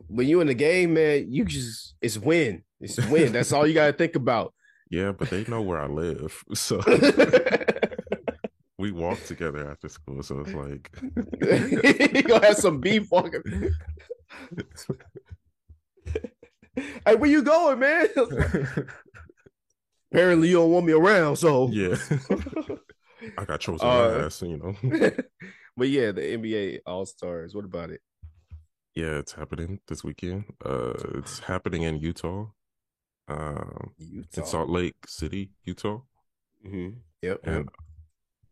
when 0.07 0.27
you 0.27 0.39
in 0.39 0.47
the 0.47 0.53
game, 0.53 0.93
man, 0.93 1.25
you 1.29 1.43
just 1.43 1.95
it's 2.01 2.17
win. 2.17 2.63
It's 2.79 2.97
win. 3.07 3.33
That's 3.33 3.51
all 3.51 3.67
you 3.67 3.73
gotta 3.73 3.93
think 3.93 4.15
about. 4.15 4.53
Yeah, 4.91 5.11
but 5.11 5.29
they 5.29 5.43
know 5.43 5.61
where 5.61 5.79
I 5.79 5.85
live, 5.85 6.43
so 6.55 6.81
we 8.79 8.91
walk 8.91 9.23
together 9.23 9.69
after 9.69 9.87
school. 9.87 10.23
So 10.23 10.39
it's 10.39 10.51
like 10.51 10.89
you 12.13 12.23
gonna 12.23 12.47
have 12.47 12.57
some 12.57 12.79
beef 12.79 13.07
walking. 13.11 13.43
hey, 16.75 17.15
where 17.15 17.29
you 17.29 17.43
going, 17.43 17.77
man? 17.77 18.07
Apparently, 20.11 20.47
you 20.47 20.55
don't 20.55 20.71
want 20.71 20.87
me 20.87 20.93
around, 20.93 21.35
so 21.35 21.69
yeah. 21.69 21.95
I 23.37 23.45
got 23.45 23.59
chosen 23.59 23.87
uh, 23.87 24.23
ass, 24.25 24.41
you 24.41 24.57
know. 24.57 24.75
But 25.79 25.89
yeah, 25.89 26.11
the 26.11 26.21
NBA 26.21 26.79
All 26.85 27.05
Stars. 27.05 27.55
What 27.55 27.63
about 27.63 27.89
it? 27.89 28.01
Yeah, 28.95 29.17
it's 29.17 29.31
happening 29.31 29.79
this 29.87 30.03
weekend. 30.03 30.43
Uh, 30.63 30.93
it's 31.15 31.39
happening 31.39 31.83
in 31.83 31.99
Utah. 31.99 32.47
Um, 33.29 33.91
Utah. 33.97 34.41
in 34.41 34.45
Salt 34.45 34.69
Lake 34.69 34.97
City, 35.07 35.51
Utah. 35.63 36.01
Mm-hmm. 36.67 36.97
Yep. 37.21 37.39
And 37.45 37.69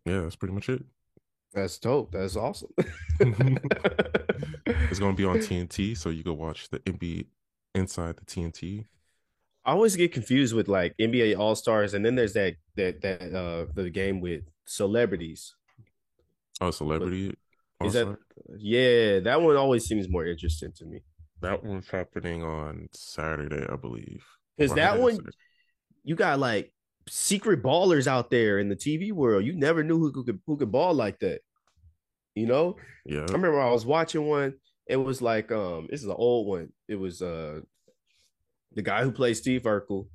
yeah, 0.06 0.22
that's 0.22 0.38
pretty 0.38 0.54
much 0.54 0.70
it. 0.70 0.86
That's 1.54 1.78
dope. 1.80 2.14
That's 2.14 2.38
awesome. 2.38 2.72
it's 3.20 5.00
gonna 5.00 5.14
be 5.14 5.26
on 5.26 5.40
TNT, 5.40 5.98
so 5.98 6.10
you 6.10 6.24
can 6.24 6.38
watch 6.38 6.70
the 6.70 6.80
NBA 6.80 7.26
inside 7.76 8.16
the 8.16 8.26
TNT. 8.26 8.86
I 9.66 9.72
always 9.72 9.98
get 9.98 10.14
confused 10.14 10.56
with 10.56 10.70
like 10.70 10.96
NBA 10.98 11.38
All 11.38 11.56
Stars, 11.56 11.94
and 11.94 12.06
then 12.06 12.16
there's 12.16 12.34
that 12.34 12.56
that 12.78 13.02
that 13.02 13.34
uh 13.34 13.66
the 13.74 13.90
game 13.90 14.22
with 14.22 14.44
celebrities. 14.66 15.57
Oh, 16.60 16.72
celebrity. 16.72 17.36
Is 17.84 17.94
that 17.94 18.18
yeah? 18.58 19.20
That 19.20 19.42
one 19.42 19.56
always 19.56 19.86
seems 19.86 20.10
more 20.10 20.26
interesting 20.26 20.72
to 20.78 20.86
me. 20.86 21.04
That 21.42 21.64
one's 21.64 21.90
happening 21.90 22.44
on 22.44 22.88
Saturday, 22.94 23.66
I 23.72 23.76
believe. 23.76 24.26
Because 24.58 24.74
that 24.74 25.00
one, 25.00 25.16
Saturday. 25.16 25.38
you 26.04 26.16
got 26.16 26.40
like 26.40 26.74
secret 27.08 27.62
ballers 27.62 28.08
out 28.08 28.32
there 28.32 28.58
in 28.58 28.70
the 28.70 28.76
TV 28.76 29.12
world. 29.12 29.46
You 29.46 29.54
never 29.54 29.84
knew 29.84 30.00
who 30.00 30.12
could 30.12 30.40
who 30.48 30.58
could 30.58 30.72
ball 30.72 30.94
like 30.94 31.20
that. 31.20 31.42
You 32.34 32.48
know? 32.48 32.78
Yeah. 33.06 33.22
I 33.30 33.34
remember 33.34 33.60
I 33.60 33.72
was 33.72 33.86
watching 33.86 34.28
one. 34.28 34.56
It 34.88 34.98
was 34.98 35.22
like 35.22 35.52
um, 35.52 35.88
this 35.90 36.02
is 36.02 36.08
an 36.08 36.16
old 36.18 36.48
one. 36.48 36.70
It 36.88 36.96
was 36.96 37.22
uh, 37.22 37.62
the 38.74 38.82
guy 38.82 39.04
who 39.04 39.12
plays 39.12 39.38
Steve 39.38 39.64
Urkel. 39.64 40.08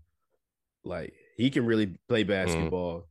Like 0.85 1.15
he 1.37 1.51
can 1.51 1.65
really 1.67 1.95
play 2.09 2.25
mm. 2.25 2.29
basketball. 2.29 3.01
Mm 3.01 3.05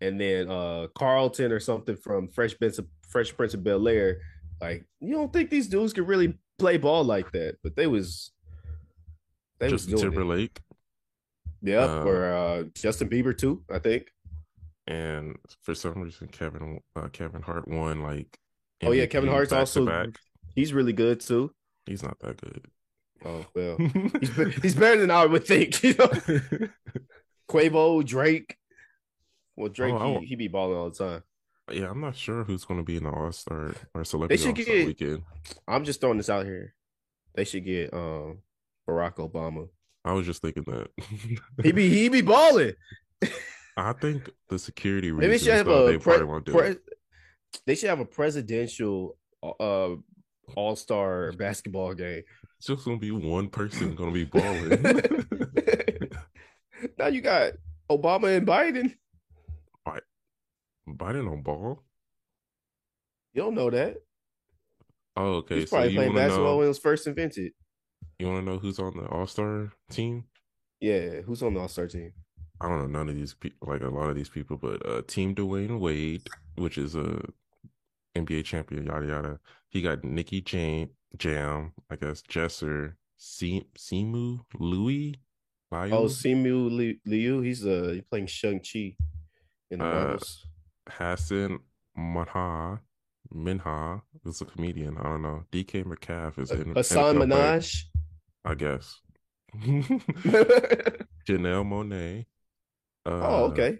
and 0.00 0.20
then 0.20 0.50
uh 0.50 0.86
Carlton 0.96 1.52
or 1.52 1.60
something 1.60 1.96
from 1.96 2.28
Fresh 2.28 2.58
Prince 2.58 2.78
of 2.78 2.86
Fresh 3.08 3.36
Prince 3.36 3.54
of 3.54 3.64
Bel 3.64 3.88
Air. 3.88 4.18
Like, 4.60 4.84
you 5.00 5.14
don't 5.14 5.32
think 5.32 5.50
these 5.50 5.68
dudes 5.68 5.92
could 5.92 6.08
really 6.08 6.34
play 6.58 6.76
ball 6.76 7.04
like 7.04 7.30
that, 7.32 7.56
but 7.62 7.76
they 7.76 7.86
was 7.86 8.32
they 9.58 9.68
Justin 9.68 9.92
was 9.92 10.02
Timberlake. 10.02 10.60
It. 11.62 11.70
Yeah, 11.70 11.84
uh, 11.84 12.04
or 12.04 12.32
uh, 12.32 12.62
Justin 12.74 13.08
Bieber 13.08 13.36
too, 13.36 13.64
I 13.70 13.78
think. 13.78 14.06
And 14.86 15.36
for 15.62 15.74
some 15.74 16.00
reason, 16.00 16.28
Kevin 16.28 16.80
uh, 16.96 17.08
Kevin 17.08 17.42
Hart 17.42 17.68
won 17.68 18.02
like. 18.02 18.38
Oh 18.82 18.92
yeah, 18.92 19.06
Kevin 19.06 19.28
Hart's 19.28 19.52
also 19.52 19.84
back. 19.84 20.10
he's 20.54 20.72
really 20.72 20.92
good 20.92 21.20
too. 21.20 21.52
He's 21.86 22.02
not 22.02 22.18
that 22.20 22.40
good. 22.40 22.66
Oh 23.24 23.44
well, 23.54 23.76
he's 24.20 24.54
he's 24.62 24.74
better 24.74 25.00
than 25.00 25.10
I 25.10 25.26
would 25.26 25.46
think. 25.46 25.82
You 25.82 25.94
know, 25.94 26.06
Quavo, 27.50 28.04
Drake. 28.04 28.56
Well, 29.58 29.70
Drake, 29.70 29.92
oh, 29.92 30.20
he, 30.20 30.26
he 30.26 30.36
be 30.36 30.46
balling 30.46 30.78
all 30.78 30.90
the 30.90 30.96
time. 30.96 31.22
Yeah, 31.72 31.90
I'm 31.90 32.00
not 32.00 32.14
sure 32.14 32.44
who's 32.44 32.64
going 32.64 32.78
to 32.78 32.84
be 32.84 32.96
in 32.96 33.02
the 33.02 33.10
All 33.10 33.32
Star 33.32 33.74
or 33.92 34.04
Celebrity 34.04 34.40
they 34.40 34.46
should 34.46 34.54
get, 34.54 34.86
weekend. 34.86 35.24
I'm 35.66 35.84
just 35.84 36.00
throwing 36.00 36.16
this 36.16 36.30
out 36.30 36.46
here. 36.46 36.74
They 37.34 37.44
should 37.44 37.64
get 37.64 37.92
um 37.92 38.38
Barack 38.88 39.16
Obama. 39.16 39.68
I 40.04 40.12
was 40.12 40.26
just 40.26 40.42
thinking 40.42 40.62
that 40.68 40.90
he 41.62 41.72
be 41.72 41.88
he 41.88 42.08
be 42.08 42.20
balling. 42.20 42.74
I 43.76 43.92
think 43.94 44.30
the 44.48 44.60
security 44.60 45.10
reasons 45.10 45.28
Maybe 45.28 45.38
should 45.38 45.54
have 45.54 45.68
a 45.68 45.86
they 45.86 45.98
pre- 45.98 46.22
won't 46.22 46.46
do 46.46 46.52
pre- 46.52 46.68
it. 46.68 46.82
They 47.66 47.74
should 47.74 47.90
have 47.90 48.00
a 48.00 48.06
presidential 48.06 49.18
uh 49.42 49.96
all 50.54 50.76
star 50.76 51.32
basketball 51.32 51.94
game. 51.94 52.22
It's 52.58 52.68
just 52.68 52.84
gonna 52.84 52.98
be 52.98 53.10
one 53.10 53.48
person 53.48 53.96
gonna 53.96 54.12
be 54.12 54.24
balling. 54.24 54.82
now 56.96 57.08
you 57.08 57.20
got 57.20 57.54
Obama 57.90 58.36
and 58.36 58.46
Biden. 58.46 58.94
Biden 60.96 61.30
on 61.30 61.42
ball? 61.42 61.82
You 63.34 63.42
don't 63.42 63.54
know 63.54 63.70
that. 63.70 63.96
Oh, 65.16 65.34
okay. 65.36 65.60
He's 65.60 65.70
probably 65.70 65.90
so 65.90 65.96
playing 65.96 66.14
basketball 66.14 66.44
know, 66.44 66.56
when 66.58 66.66
it 66.66 66.68
was 66.68 66.78
first 66.78 67.06
invented. 67.06 67.52
You 68.18 68.28
want 68.28 68.44
to 68.44 68.50
know 68.50 68.58
who's 68.58 68.78
on 68.78 68.96
the 68.96 69.06
All 69.08 69.26
Star 69.26 69.72
team? 69.90 70.24
Yeah, 70.80 71.20
who's 71.22 71.42
on 71.42 71.54
the 71.54 71.60
All 71.60 71.68
Star 71.68 71.86
team? 71.86 72.12
I 72.60 72.68
don't 72.68 72.78
know 72.78 72.98
none 72.98 73.08
of 73.08 73.14
these 73.14 73.34
people, 73.34 73.68
like 73.68 73.82
a 73.82 73.88
lot 73.88 74.10
of 74.10 74.16
these 74.16 74.28
people, 74.28 74.56
but 74.56 74.84
uh, 74.86 75.02
Team 75.06 75.34
Dwyane 75.34 75.78
Wade, 75.78 76.28
which 76.56 76.78
is 76.78 76.94
a 76.94 77.20
NBA 78.16 78.44
champion, 78.44 78.86
yada 78.86 79.06
yada. 79.06 79.40
He 79.68 79.82
got 79.82 80.02
Nikki 80.02 80.40
Jane, 80.40 80.90
Jam, 81.16 81.72
I 81.90 81.96
guess 81.96 82.22
Jesser, 82.22 82.94
Simu 83.18 84.40
Louis. 84.58 85.16
Liu? 85.70 85.92
Oh, 85.92 86.04
Simu 86.04 86.98
Liu. 87.04 87.40
He's 87.40 87.64
uh 87.64 87.92
he 87.94 88.00
playing 88.00 88.26
Shang 88.26 88.60
Chi 88.60 88.96
in 89.70 89.78
the 89.78 89.84
uh, 89.84 89.92
Marvels. 89.92 90.46
Hasan 90.90 91.60
Minhaj. 91.96 92.80
Minha 93.30 94.00
is 94.24 94.40
a 94.40 94.44
comedian. 94.46 94.96
I 94.96 95.02
don't 95.02 95.22
know. 95.22 95.44
DK 95.52 95.84
Metcalf 95.84 96.38
is 96.38 96.50
in 96.50 96.74
Hasan 96.74 97.16
Minhaj. 97.16 97.84
I 98.44 98.54
guess. 98.54 99.00
Janelle 101.26 101.64
Monáe. 101.64 102.24
Uh, 103.04 103.10
oh, 103.10 103.44
okay. 103.46 103.78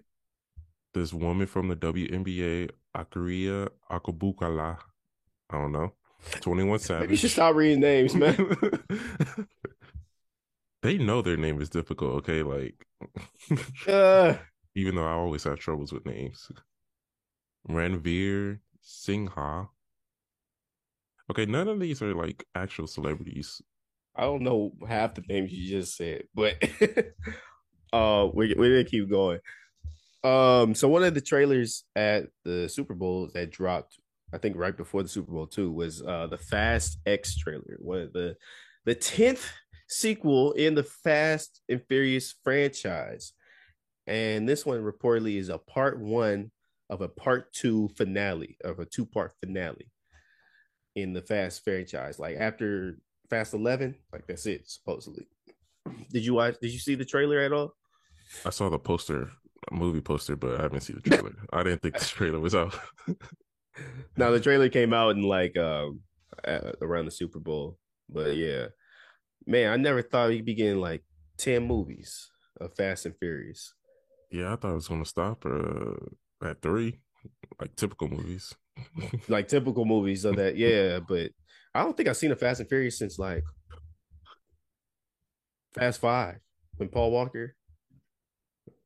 This 0.94 1.12
woman 1.12 1.46
from 1.46 1.68
the 1.68 1.76
WNBA, 1.76 2.70
Akaria 2.96 3.68
Akabukala. 3.90 4.78
I 5.50 5.58
don't 5.58 5.72
know. 5.72 5.92
21 6.40 6.78
Savage. 6.80 7.00
Maybe 7.02 7.12
you 7.12 7.16
should 7.18 7.30
stop 7.30 7.54
reading 7.54 7.80
names, 7.80 8.14
man. 8.14 8.36
they 10.82 10.98
know 10.98 11.22
their 11.22 11.36
name 11.36 11.60
is 11.60 11.70
difficult, 11.70 12.16
okay? 12.28 12.42
Like, 12.42 12.86
uh, 13.86 14.34
even 14.74 14.94
though 14.94 15.06
I 15.06 15.12
always 15.12 15.44
have 15.44 15.58
troubles 15.58 15.92
with 15.92 16.06
names. 16.06 16.50
Ranveer 17.68 18.60
Singha. 18.80 19.68
Okay, 21.30 21.46
none 21.46 21.68
of 21.68 21.80
these 21.80 22.00
are 22.00 22.14
like 22.14 22.44
actual 22.54 22.86
celebrities. 22.86 23.60
I 24.16 24.22
don't 24.22 24.42
know 24.42 24.72
half 24.88 25.14
the 25.14 25.22
names 25.28 25.52
you 25.52 25.68
just 25.68 25.96
said, 25.96 26.24
but 26.34 26.56
uh, 27.92 28.28
we 28.32 28.54
we 28.54 28.68
gonna 28.70 28.84
keep 28.84 29.08
going. 29.10 29.38
Um, 30.24 30.74
so 30.74 30.88
one 30.88 31.04
of 31.04 31.14
the 31.14 31.20
trailers 31.20 31.84
at 31.94 32.26
the 32.44 32.68
Super 32.68 32.94
Bowl 32.94 33.30
that 33.34 33.50
dropped, 33.50 33.98
I 34.32 34.38
think 34.38 34.56
right 34.56 34.76
before 34.76 35.02
the 35.02 35.08
Super 35.08 35.32
Bowl 35.32 35.46
too, 35.46 35.70
was 35.70 36.02
uh 36.02 36.26
the 36.28 36.38
Fast 36.38 36.98
X 37.06 37.36
trailer. 37.36 37.76
One 37.78 38.00
of 38.00 38.12
the 38.12 38.36
the 38.84 38.94
tenth 38.94 39.48
sequel 39.86 40.52
in 40.52 40.74
the 40.74 40.82
Fast 40.82 41.60
and 41.68 41.82
Furious 41.88 42.34
franchise, 42.42 43.34
and 44.06 44.48
this 44.48 44.66
one 44.66 44.82
reportedly 44.82 45.36
is 45.36 45.50
a 45.50 45.58
part 45.58 46.00
one 46.00 46.50
of 46.90 47.00
a 47.00 47.08
part 47.08 47.52
two 47.52 47.90
finale 47.96 48.56
of 48.64 48.78
a 48.78 48.84
two 48.84 49.06
part 49.06 49.32
finale 49.40 49.90
in 50.94 51.12
the 51.12 51.22
Fast 51.22 51.64
franchise. 51.64 52.18
Like 52.18 52.36
after 52.38 52.98
Fast 53.30 53.54
Eleven, 53.54 53.94
like 54.12 54.26
that's 54.26 54.46
it 54.46 54.68
supposedly. 54.68 55.26
Did 56.10 56.24
you 56.24 56.34
watch? 56.34 56.56
Did 56.60 56.72
you 56.72 56.78
see 56.78 56.94
the 56.94 57.04
trailer 57.04 57.38
at 57.38 57.52
all? 57.52 57.74
I 58.44 58.50
saw 58.50 58.68
the 58.68 58.78
poster, 58.78 59.30
movie 59.70 60.00
poster, 60.00 60.36
but 60.36 60.58
I 60.58 60.62
haven't 60.62 60.80
seen 60.80 61.00
the 61.02 61.10
trailer. 61.10 61.34
I 61.52 61.62
didn't 61.62 61.82
think 61.82 61.98
the 61.98 62.04
trailer 62.04 62.40
was 62.40 62.54
out. 62.54 62.78
now 64.16 64.30
the 64.30 64.40
trailer 64.40 64.68
came 64.68 64.92
out 64.92 65.16
in 65.16 65.22
like 65.22 65.56
um 65.56 66.00
around 66.80 67.06
the 67.06 67.10
Super 67.10 67.38
Bowl, 67.38 67.78
but 68.08 68.36
yeah, 68.36 68.66
man, 69.46 69.72
I 69.72 69.76
never 69.76 70.02
thought 70.02 70.30
he'd 70.30 70.44
be 70.44 70.54
getting 70.54 70.80
like 70.80 71.04
ten 71.36 71.66
movies 71.66 72.30
of 72.60 72.74
Fast 72.74 73.06
and 73.06 73.16
Furious. 73.18 73.74
Yeah, 74.30 74.52
I 74.52 74.56
thought 74.56 74.72
it 74.72 74.74
was 74.74 74.88
gonna 74.88 75.04
stop 75.04 75.46
uh, 75.46 75.94
at 76.42 76.62
three, 76.62 77.00
like 77.60 77.74
typical 77.76 78.08
movies. 78.08 78.54
like 79.28 79.48
typical 79.48 79.84
movies 79.84 80.24
of 80.24 80.36
that, 80.36 80.56
yeah. 80.56 81.00
But 81.00 81.32
I 81.74 81.82
don't 81.82 81.96
think 81.96 82.08
I've 82.08 82.16
seen 82.16 82.32
a 82.32 82.36
Fast 82.36 82.60
and 82.60 82.68
Furious 82.68 82.98
since 82.98 83.18
like 83.18 83.44
Fast 85.74 86.00
Five 86.00 86.36
when 86.76 86.88
Paul 86.88 87.10
Walker 87.10 87.56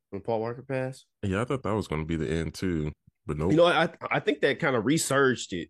when 0.09 0.21
Paul 0.21 0.41
Walker 0.41 0.61
passed. 0.61 1.05
Yeah, 1.23 1.41
I 1.41 1.45
thought 1.45 1.63
that 1.63 1.75
was 1.75 1.87
going 1.87 2.01
to 2.01 2.07
be 2.07 2.15
the 2.15 2.29
end 2.29 2.53
too, 2.53 2.91
but 3.25 3.37
no. 3.37 3.49
You 3.49 3.57
know, 3.57 3.65
I 3.65 3.89
I 4.09 4.19
think 4.19 4.41
that 4.41 4.59
kind 4.59 4.75
of 4.75 4.85
resurged 4.85 5.53
it. 5.53 5.69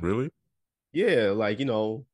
Really? 0.00 0.30
Yeah, 0.92 1.30
like 1.34 1.58
you 1.58 1.66
know, 1.66 2.06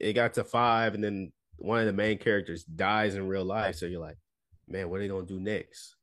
it 0.00 0.14
got 0.14 0.34
to 0.34 0.44
five, 0.44 0.94
and 0.94 1.04
then 1.04 1.32
one 1.56 1.80
of 1.80 1.86
the 1.86 1.92
main 1.92 2.18
characters 2.18 2.64
dies 2.64 3.14
in 3.14 3.28
real 3.28 3.44
life. 3.44 3.76
So 3.76 3.86
you're 3.86 4.00
like, 4.00 4.16
man, 4.66 4.88
what 4.88 4.96
are 4.96 5.02
they 5.02 5.08
gonna 5.08 5.26
do 5.26 5.38
next? 5.38 5.96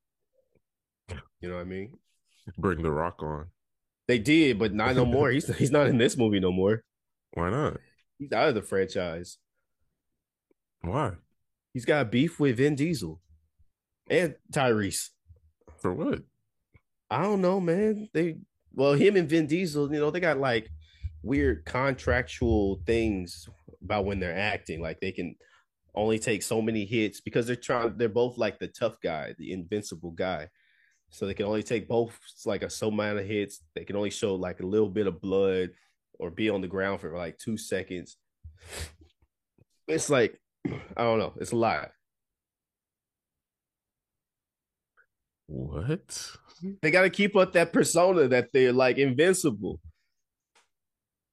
You 1.42 1.50
know 1.50 1.56
what 1.56 1.62
I 1.62 1.66
mean? 1.66 1.98
Bring 2.58 2.82
the 2.82 2.92
Rock 2.92 3.22
on. 3.24 3.48
They 4.08 4.20
did, 4.20 4.58
but 4.58 4.74
not 4.74 4.96
no 4.96 5.06
more. 5.06 5.30
He's 5.30 5.56
he's 5.58 5.72
not 5.72 5.88
in 5.88 5.98
this 5.98 6.18
movie 6.18 6.40
no 6.40 6.52
more. 6.52 6.84
Why 7.34 7.50
not? 7.50 7.78
He's 8.18 8.32
out 8.32 8.50
of 8.50 8.56
the 8.56 8.62
franchise. 8.62 9.38
Why? 10.82 11.14
He's 11.74 11.86
got 11.86 12.12
beef 12.12 12.40
with 12.40 12.58
Vin 12.58 12.76
Diesel 12.76 13.22
and 14.10 14.36
Tyrese. 14.52 15.10
For 15.78 15.94
what? 15.94 16.22
I 17.10 17.22
don't 17.22 17.42
know, 17.42 17.60
man. 17.60 18.10
They 18.14 18.38
well, 18.74 18.94
him 18.94 19.16
and 19.16 19.30
Vin 19.30 19.48
Diesel, 19.48 19.94
you 19.94 20.00
know, 20.00 20.12
they 20.12 20.20
got 20.20 20.40
like 20.40 20.70
weird 21.22 21.66
contractual 21.66 22.82
things 22.86 23.48
about 23.84 24.06
when 24.06 24.20
they're 24.20 24.38
acting. 24.38 24.82
Like 24.82 25.00
they 25.00 25.12
can 25.12 25.36
only 25.96 26.20
take 26.20 26.44
so 26.44 26.62
many 26.62 26.86
hits 26.86 27.22
because 27.22 27.48
they're 27.48 27.56
trying. 27.56 27.98
They're 27.98 28.10
both 28.10 28.38
like 28.38 28.60
the 28.60 28.68
tough 28.68 29.00
guy, 29.02 29.36
the 29.38 29.52
invincible 29.52 30.12
guy. 30.12 30.50
So 31.12 31.26
they 31.26 31.34
can 31.34 31.46
only 31.46 31.64
take 31.64 31.88
both 31.88 32.18
like 32.46 32.64
a 32.64 32.70
so 32.70 32.92
of 33.18 33.26
hits. 33.26 33.62
They 33.76 33.84
can 33.84 33.96
only 33.96 34.12
show 34.12 34.36
like 34.36 34.60
a 34.60 34.66
little 34.66 34.90
bit 34.90 35.08
of 35.08 35.22
blood 35.22 35.70
or 36.20 36.30
be 36.30 36.50
on 36.50 36.62
the 36.62 36.68
ground 36.68 37.02
for 37.02 37.18
like 37.18 37.38
two 37.38 37.58
seconds. 37.58 38.18
It's 39.88 40.10
like 40.10 40.40
I 40.68 41.04
don't 41.04 41.20
know. 41.20 41.34
It's 41.40 41.52
a 41.52 41.56
lot. 41.56 41.92
What? 45.48 46.32
They 46.82 46.92
got 46.92 47.04
to 47.04 47.10
keep 47.10 47.36
up 47.36 47.54
that 47.54 47.74
persona 47.74 48.28
that 48.28 48.50
they're 48.54 48.74
like 48.74 48.98
invincible. 48.98 49.80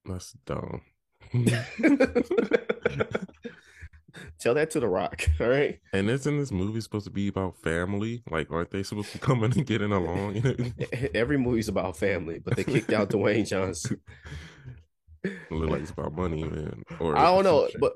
That's 0.04 0.32
dumb. 0.46 0.82
Tell 4.40 4.54
that 4.54 4.70
to 4.72 4.80
the 4.80 4.88
Rock, 4.88 5.28
all 5.40 5.48
right? 5.48 5.78
And 5.92 6.08
isn't 6.10 6.38
this 6.38 6.52
movie 6.52 6.80
supposed 6.80 7.06
to 7.06 7.10
be 7.10 7.28
about 7.28 7.56
family? 7.62 8.22
Like, 8.30 8.50
aren't 8.50 8.70
they 8.70 8.82
supposed 8.82 9.12
to 9.12 9.18
come 9.20 9.44
in 9.44 9.52
and 9.52 9.66
getting 9.66 9.92
along? 9.92 10.74
Every 11.14 11.38
movie's 11.38 11.68
about 11.68 11.96
family, 11.96 12.38
but 12.38 12.56
they 12.56 12.64
kicked 12.64 12.92
out 12.92 13.10
Dwayne 13.10 13.48
Johnson. 13.48 14.00
Look 15.50 15.70
like 15.70 15.82
it's 15.82 15.90
about 15.90 16.14
money, 16.14 16.44
man. 16.44 16.82
Or 17.00 17.16
I 17.16 17.24
don't 17.24 17.44
know, 17.44 17.68
but 17.80 17.94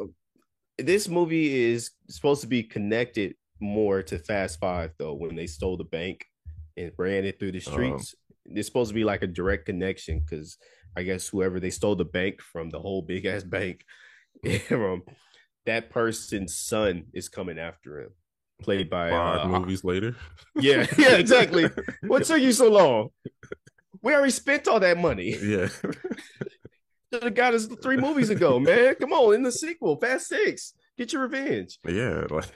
this 0.79 1.09
movie 1.09 1.71
is 1.71 1.91
supposed 2.09 2.41
to 2.41 2.47
be 2.47 2.63
connected 2.63 3.35
more 3.61 4.03
to 4.03 4.19
Fast 4.19 4.59
Five 4.59 4.93
though. 4.99 5.15
When 5.15 5.37
they 5.37 5.47
stole 5.47 5.77
the 5.77 5.85
bank 5.85 6.25
and 6.77 6.91
ran 6.97 7.25
it 7.25 7.39
through 7.39 7.53
the 7.53 7.59
um, 7.67 7.73
streets, 7.73 8.15
um, 8.49 8.57
it's 8.57 8.67
supposed 8.67 8.89
to 8.89 8.95
be 8.95 9.05
like 9.05 9.23
a 9.23 9.27
direct 9.27 9.67
connection 9.67 10.21
because 10.21 10.57
I 10.97 11.03
guess 11.03 11.29
whoever 11.29 11.61
they 11.61 11.71
stole 11.71 11.97
the 11.97 12.05
bank 12.05 12.41
from, 12.41 12.71
the 12.71 12.81
whole 12.81 13.03
big 13.03 13.27
ass 13.27 13.45
bank, 13.45 13.85
from 14.67 15.03
that 15.67 15.91
person's 15.91 16.57
son 16.57 17.05
is 17.13 17.29
coming 17.29 17.59
after 17.59 18.01
him, 18.01 18.11
played 18.61 18.91
by 18.91 19.11
five 19.11 19.41
uh, 19.41 19.49
movies 19.49 19.85
later. 19.85 20.17
Yeah, 20.57 20.85
yeah, 20.99 21.15
exactly. 21.15 21.67
what 22.03 22.25
took 22.25 22.41
you 22.41 22.53
so 22.53 22.69
long? 22.71 23.11
We 24.03 24.13
already 24.13 24.33
spent 24.33 24.67
all 24.67 24.81
that 24.81 24.99
money. 24.99 25.37
Yeah. 25.41 25.69
Should 27.13 27.23
have 27.23 27.35
got 27.35 27.55
us 27.55 27.67
three 27.67 27.97
movies 27.97 28.31
ago, 28.31 28.59
man. 28.59 28.97
Come 28.97 29.13
on, 29.13 29.35
in 29.35 29.43
the 29.43 29.53
sequel, 29.53 29.97
Fast 29.97 30.29
Six, 30.29 30.75
get 30.99 31.13
your 31.13 31.23
revenge. 31.23 31.79
Yeah, 31.87 32.27
like 32.31 32.47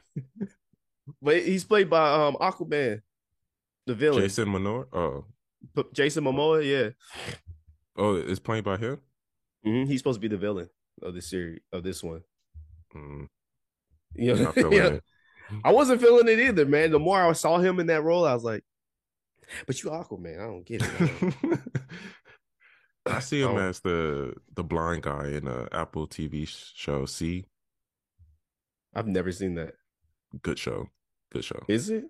but 1.22 1.42
he's 1.42 1.64
played 1.64 1.88
by 1.88 2.26
um 2.26 2.36
Aquaman, 2.40 3.00
the 3.86 3.94
villain. 3.94 4.22
Jason 4.22 4.48
Momoa. 4.48 4.86
Oh, 4.92 5.24
Jason 5.92 6.24
Momoa. 6.24 6.64
Yeah. 6.64 6.90
Oh, 7.96 8.16
it's 8.16 8.40
played 8.40 8.64
by 8.64 8.76
him. 8.76 8.98
Mm-hmm. 9.66 9.90
He's 9.90 10.00
supposed 10.00 10.16
to 10.16 10.28
be 10.28 10.28
the 10.28 10.36
villain 10.40 10.68
of 11.02 11.14
this 11.14 11.30
series 11.30 11.60
of 11.72 11.82
this 11.82 12.02
one. 12.02 12.22
Mm. 12.94 13.28
You 14.16 14.36
know, 14.36 14.52
yeah. 14.70 14.98
I 15.64 15.72
wasn't 15.72 16.00
feeling 16.00 16.28
it 16.28 16.38
either, 16.38 16.64
man. 16.64 16.92
The 16.92 17.00
more 17.00 17.20
I 17.20 17.32
saw 17.32 17.58
him 17.58 17.80
in 17.80 17.88
that 17.88 18.04
role, 18.04 18.24
I 18.24 18.32
was 18.32 18.44
like, 18.44 18.62
"But 19.66 19.82
you 19.82 19.90
Aquaman, 19.90 20.38
I 20.38 20.44
don't 20.44 20.64
get 20.64 20.82
it." 20.84 21.60
I 23.06 23.18
see 23.18 23.42
him 23.42 23.56
oh. 23.56 23.58
as 23.58 23.80
the 23.80 24.34
the 24.54 24.62
blind 24.62 25.02
guy 25.02 25.30
in 25.30 25.48
a 25.48 25.68
Apple 25.72 26.06
TV 26.06 26.48
show. 26.48 27.06
See, 27.06 27.46
I've 28.94 29.08
never 29.08 29.32
seen 29.32 29.56
that. 29.56 29.74
Good 30.42 30.60
show. 30.60 30.88
Good 31.32 31.44
show. 31.44 31.64
Is 31.68 31.90
it? 31.90 32.04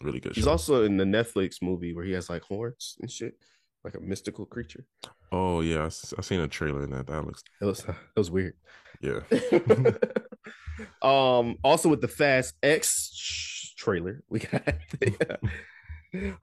Really 0.00 0.20
good. 0.20 0.34
He's 0.34 0.44
show. 0.44 0.50
also 0.50 0.82
in 0.82 0.96
the 0.96 1.04
Netflix 1.04 1.62
movie 1.62 1.94
where 1.94 2.04
he 2.04 2.12
has 2.12 2.28
like 2.28 2.42
horns 2.42 2.96
and 3.00 3.10
shit, 3.10 3.38
like 3.86 3.94
a 3.94 4.00
mystical 4.00 4.44
creature. 4.44 4.84
Oh 5.30 5.60
yeah, 5.60 5.82
I, 5.82 5.86
I 5.86 6.20
seen 6.20 6.40
a 6.40 6.48
trailer 6.48 6.82
in 6.82 6.90
that. 6.90 7.06
That 7.06 7.24
looks. 7.24 7.42
It 7.60 7.64
was 7.64 7.84
it 7.84 7.94
was 8.16 8.30
weird. 8.30 8.54
Yeah. 9.00 9.20
um. 11.02 11.56
Also 11.62 11.88
with 11.88 12.00
the 12.00 12.08
Fast 12.08 12.54
X 12.62 13.72
trailer, 13.78 14.24
we 14.28 14.40
got. 14.40 14.66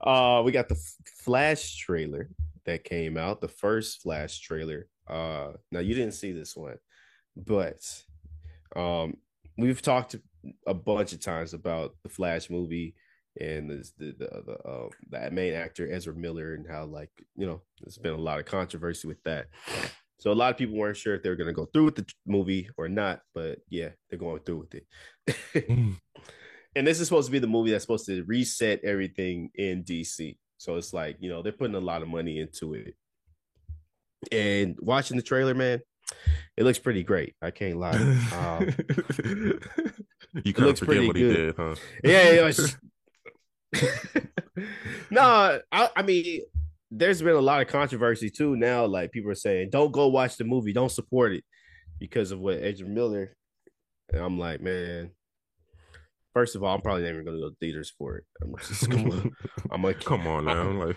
uh, 0.00 0.42
we 0.42 0.52
got 0.52 0.68
the 0.68 0.80
Flash 1.18 1.76
trailer 1.76 2.30
that 2.64 2.82
came 2.82 3.18
out, 3.18 3.42
the 3.42 3.48
first 3.48 4.00
Flash 4.02 4.40
trailer. 4.40 4.88
Uh, 5.06 5.52
now 5.70 5.80
you 5.80 5.94
didn't 5.94 6.14
see 6.14 6.32
this 6.32 6.56
one, 6.56 6.78
but 7.36 7.78
um, 8.74 9.18
we've 9.58 9.82
talked 9.82 10.16
a 10.66 10.74
bunch 10.74 11.12
of 11.12 11.20
times 11.20 11.52
about 11.52 11.94
the 12.02 12.08
Flash 12.08 12.48
movie 12.48 12.94
and 13.40 13.70
the 13.70 13.90
the 13.98 14.14
the, 14.18 14.42
the, 14.46 14.68
uh, 14.68 14.88
that 15.10 15.32
main 15.32 15.54
actor 15.54 15.90
Ezra 15.90 16.14
Miller 16.14 16.54
and 16.54 16.66
how 16.68 16.84
like 16.84 17.10
you 17.36 17.46
know 17.46 17.62
there's 17.80 17.98
been 17.98 18.14
a 18.14 18.18
lot 18.18 18.38
of 18.38 18.46
controversy 18.46 19.08
with 19.08 19.22
that. 19.24 19.46
So 20.18 20.30
a 20.30 20.32
lot 20.32 20.50
of 20.50 20.56
people 20.56 20.76
weren't 20.76 20.96
sure 20.96 21.14
if 21.14 21.22
they 21.22 21.28
were 21.28 21.36
going 21.36 21.48
to 21.48 21.52
go 21.52 21.66
through 21.66 21.86
with 21.86 21.96
the 21.96 22.06
movie 22.26 22.70
or 22.78 22.88
not, 22.88 23.20
but 23.34 23.58
yeah, 23.68 23.90
they're 24.08 24.18
going 24.18 24.40
through 24.40 24.58
with 24.58 24.74
it. 24.74 24.86
Mm. 25.68 25.98
and 26.76 26.86
this 26.86 27.00
is 27.00 27.08
supposed 27.08 27.26
to 27.26 27.32
be 27.32 27.40
the 27.40 27.46
movie 27.46 27.72
that's 27.72 27.84
supposed 27.84 28.06
to 28.06 28.24
reset 28.24 28.82
everything 28.84 29.50
in 29.54 29.84
DC. 29.84 30.38
So 30.58 30.76
it's 30.76 30.92
like 30.92 31.16
you 31.20 31.28
know 31.28 31.42
they're 31.42 31.52
putting 31.52 31.74
a 31.74 31.80
lot 31.80 32.02
of 32.02 32.08
money 32.08 32.40
into 32.40 32.74
it. 32.74 32.94
And 34.32 34.78
watching 34.80 35.18
the 35.18 35.22
trailer, 35.22 35.54
man, 35.54 35.82
it 36.56 36.64
looks 36.64 36.78
pretty 36.78 37.02
great. 37.02 37.34
I 37.42 37.50
can't 37.50 37.78
lie. 37.78 37.94
Um, 38.32 38.74
you 40.44 40.52
can't 40.52 40.76
forget 40.76 41.06
what 41.06 41.14
good. 41.14 41.16
he 41.16 41.34
did, 41.34 41.54
huh? 41.56 41.74
Yeah, 42.02 42.32
yeah. 42.32 42.50
no, 45.10 45.60
I, 45.72 45.90
I 45.96 46.02
mean, 46.02 46.42
there's 46.90 47.22
been 47.22 47.34
a 47.34 47.40
lot 47.40 47.62
of 47.62 47.68
controversy 47.68 48.30
too. 48.30 48.56
Now, 48.56 48.86
like 48.86 49.12
people 49.12 49.30
are 49.30 49.36
saying, 49.36 49.70
don't 49.70 49.92
go 49.92 50.08
watch 50.08 50.36
the 50.36 50.44
movie, 50.44 50.72
don't 50.72 50.90
support 50.90 51.32
it 51.32 51.44
because 51.98 52.30
of 52.30 52.40
what 52.40 52.62
Ezra 52.62 52.88
Miller. 52.88 53.36
And 54.12 54.22
I'm 54.22 54.38
like, 54.38 54.60
man. 54.60 55.10
First 56.32 56.56
of 56.56 56.64
all, 56.64 56.74
I'm 56.74 56.80
probably 56.80 57.04
never 57.04 57.22
gonna 57.22 57.38
go 57.38 57.50
to 57.50 57.56
theaters 57.60 57.92
for 57.96 58.16
it. 58.16 58.24
I'm 58.42 58.56
just 58.58 58.90
gonna, 58.90 59.22
I'm 59.70 59.82
gonna 59.82 59.94
come 60.00 60.26
on 60.26 60.46
now. 60.46 60.62
I'm 60.62 60.78
like, 60.80 60.96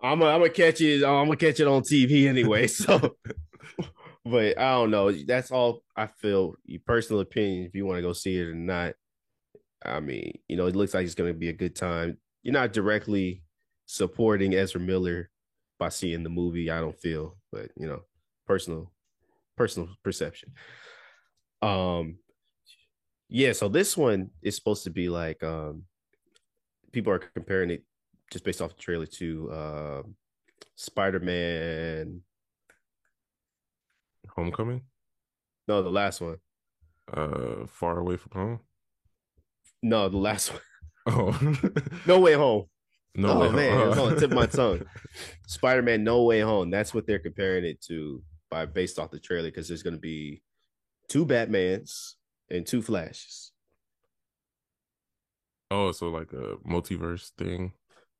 I'm 0.00 0.20
gonna 0.20 0.50
catch 0.50 0.80
it. 0.80 1.02
I'm 1.02 1.26
gonna 1.26 1.36
catch 1.36 1.58
it 1.58 1.66
on 1.66 1.82
TV 1.82 2.28
anyway. 2.28 2.68
So 2.68 3.16
but 4.30 4.58
I 4.58 4.72
don't 4.72 4.90
know. 4.90 5.10
That's 5.10 5.50
all 5.50 5.82
I 5.96 6.06
feel. 6.06 6.54
Your 6.64 6.80
personal 6.86 7.20
opinion, 7.20 7.64
if 7.64 7.74
you 7.74 7.86
want 7.86 7.98
to 7.98 8.02
go 8.02 8.12
see 8.12 8.36
it 8.36 8.48
or 8.48 8.54
not. 8.54 8.94
I 9.84 10.00
mean, 10.00 10.38
you 10.48 10.56
know, 10.56 10.66
it 10.66 10.76
looks 10.76 10.94
like 10.94 11.04
it's 11.04 11.14
going 11.14 11.32
to 11.32 11.38
be 11.38 11.48
a 11.48 11.54
good 11.54 11.76
time. 11.76 12.18
You're 12.42 12.52
not 12.52 12.72
directly 12.72 13.42
supporting 13.86 14.54
Ezra 14.54 14.80
Miller 14.80 15.30
by 15.78 15.88
seeing 15.88 16.22
the 16.22 16.30
movie. 16.30 16.70
I 16.70 16.80
don't 16.80 16.98
feel, 16.98 17.36
but 17.52 17.70
you 17.76 17.86
know, 17.86 18.02
personal, 18.46 18.92
personal 19.56 19.88
perception. 20.02 20.52
Um, 21.62 22.18
yeah. 23.28 23.52
So 23.52 23.68
this 23.68 23.96
one 23.96 24.30
is 24.42 24.56
supposed 24.56 24.84
to 24.84 24.90
be 24.90 25.08
like, 25.08 25.42
um, 25.42 25.84
people 26.92 27.12
are 27.12 27.18
comparing 27.18 27.70
it 27.70 27.84
just 28.32 28.44
based 28.44 28.60
off 28.60 28.76
the 28.76 28.82
trailer 28.82 29.06
to 29.06 29.50
uh, 29.50 30.02
Spider 30.76 31.20
Man. 31.20 32.22
Homecoming. 34.28 34.82
No, 35.66 35.82
the 35.82 35.90
last 35.90 36.20
one. 36.20 36.36
Uh, 37.12 37.66
Far 37.66 37.98
Away 37.98 38.16
from 38.16 38.32
Home. 38.32 38.60
No, 39.82 40.08
the 40.08 40.16
last 40.18 40.52
one. 40.52 40.62
Oh, 41.06 41.38
No 42.06 42.20
Way 42.20 42.34
Home. 42.34 42.66
no 43.14 43.28
oh 43.30 43.40
way. 43.40 43.50
man, 43.50 43.80
it 43.80 43.86
was 43.88 43.98
on 43.98 44.14
the 44.14 44.20
tip 44.20 44.30
of 44.30 44.36
my 44.36 44.46
tongue. 44.46 44.82
Spider 45.46 45.82
Man 45.82 46.04
No 46.04 46.22
Way 46.24 46.40
Home. 46.40 46.70
That's 46.70 46.92
what 46.92 47.06
they're 47.06 47.18
comparing 47.18 47.64
it 47.64 47.80
to 47.82 48.22
by 48.50 48.66
based 48.66 48.98
off 48.98 49.10
the 49.10 49.18
trailer 49.20 49.48
because 49.48 49.68
there's 49.68 49.82
going 49.82 49.94
to 49.94 50.00
be 50.00 50.42
two 51.08 51.24
Batmans 51.24 52.14
and 52.50 52.66
two 52.66 52.82
Flashes. 52.82 53.52
Oh, 55.70 55.92
so 55.92 56.08
like 56.08 56.32
a 56.32 56.56
multiverse 56.66 57.30
thing. 57.36 57.72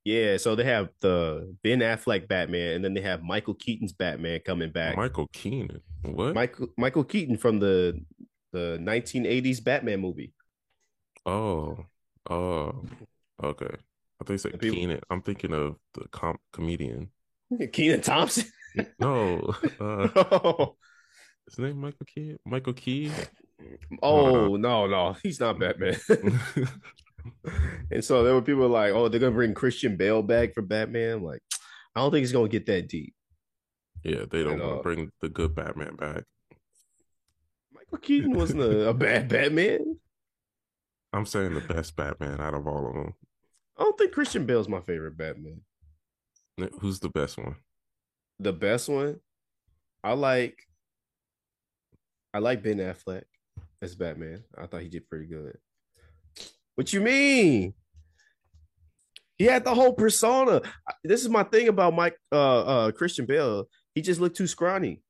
Yeah, 0.05 0.37
so 0.39 0.55
they 0.55 0.65
have 0.65 0.89
the 1.01 1.55
Ben 1.63 1.81
Affleck 1.81 2.29
Batman, 2.29 2.77
and 2.77 2.85
then 2.85 2.95
they 2.95 3.01
have 3.03 3.23
Michael 3.23 3.55
Keaton's 3.55 3.93
Batman 3.93 4.41
coming 4.45 4.71
back. 4.71 4.97
Michael 4.97 5.29
Keaton, 5.33 5.81
What? 6.03 6.35
Michael 6.35 6.69
Michael 6.79 7.05
Keaton 7.05 7.37
from 7.37 7.59
the 7.59 8.01
the 8.53 8.79
1980s 8.81 9.63
Batman 9.63 10.01
movie. 10.01 10.33
Oh, 11.29 11.85
oh, 12.31 12.85
okay. 13.43 13.77
I 14.21 14.25
think 14.25 14.41
said 14.41 14.59
people- 14.59 14.77
Keenan. 14.77 15.01
I'm 15.11 15.21
thinking 15.23 15.53
of 15.53 15.77
the 15.95 16.09
com- 16.11 16.39
comedian. 16.53 17.11
Kenan 17.73 18.01
Thompson. 18.03 18.45
No, 18.99 19.55
uh, 19.81 20.09
oh, 20.15 20.77
his 21.49 21.59
name 21.59 21.81
Michael 21.81 22.07
Key. 22.07 22.37
Michael 22.45 22.75
Key. 22.75 23.11
oh 24.03 24.57
no, 24.57 24.87
no, 24.87 25.17
he's 25.23 25.41
not 25.41 25.59
Batman. 25.59 25.99
and 27.91 28.05
so 28.05 28.23
there 28.23 28.35
were 28.35 28.43
people 28.43 28.69
like, 28.69 28.93
"Oh, 28.93 29.09
they're 29.09 29.21
gonna 29.21 29.33
bring 29.33 29.55
Christian 29.55 29.97
Bale 29.97 30.23
back 30.23 30.55
for 30.55 30.63
Batman." 30.63 31.17
I'm 31.17 31.25
like, 31.25 31.41
I 31.95 32.01
don't 32.01 32.11
think 32.11 32.23
he's 32.23 32.33
gonna 32.33 32.49
get 32.49 32.67
that 32.67 32.89
deep. 32.89 33.15
yeah, 34.05 34.25
they 34.31 34.45
don't 34.45 34.61
want 34.61 34.73
uh, 34.73 34.77
to 34.77 34.83
bring 34.83 35.11
the 35.23 35.29
good 35.29 35.55
Batman 35.55 35.97
back. 35.97 36.25
Michael 37.73 37.99
Keaton 37.99 38.35
wasn't 38.35 38.61
a, 38.61 38.89
a 38.91 38.95
bad 38.95 39.29
Batman. 39.29 39.88
I'm 41.13 41.27
saying 41.27 41.55
the 41.55 41.61
best 41.61 41.97
Batman 41.97 42.41
out 42.41 42.55
of 42.55 42.67
all 42.67 42.87
of 42.87 42.95
them. 42.95 43.15
I 43.79 43.85
don't 43.85 43.97
think 43.97 44.13
Christian 44.13 44.45
Bale's 44.45 44.69
my 44.69 44.81
favorite 44.81 45.17
Batman. 45.17 45.63
Who's 46.81 47.01
the 47.01 47.09
best 47.09 47.39
one? 47.39 47.57
The 48.41 48.53
best 48.53 48.89
one, 48.89 49.21
I 50.03 50.13
like. 50.13 50.59
I 52.35 52.39
like 52.41 52.63
Ben 52.63 52.79
Affleck 52.79 53.25
as 53.81 53.95
Batman. 53.95 54.45
I 54.57 54.67
thought 54.67 54.83
he 54.83 54.89
did 54.89 55.09
pretty 55.09 55.27
good. 55.27 55.57
What 56.75 56.93
you 56.93 57.01
mean? 57.01 57.75
He 59.37 59.45
had 59.45 59.65
the 59.65 59.75
whole 59.75 59.93
persona. 59.93 60.61
This 61.05 61.23
is 61.23 61.29
my 61.29 61.45
thing 61.45 61.69
about 61.69 61.95
Mike 61.95 62.19
uh 62.33 62.61
uh 62.61 62.93
Christian 62.93 63.25
Bale. 63.25 63.69
He 63.95 64.03
just 64.03 64.21
looked 64.21 64.37
too 64.37 64.47
scrawny. 64.47 65.03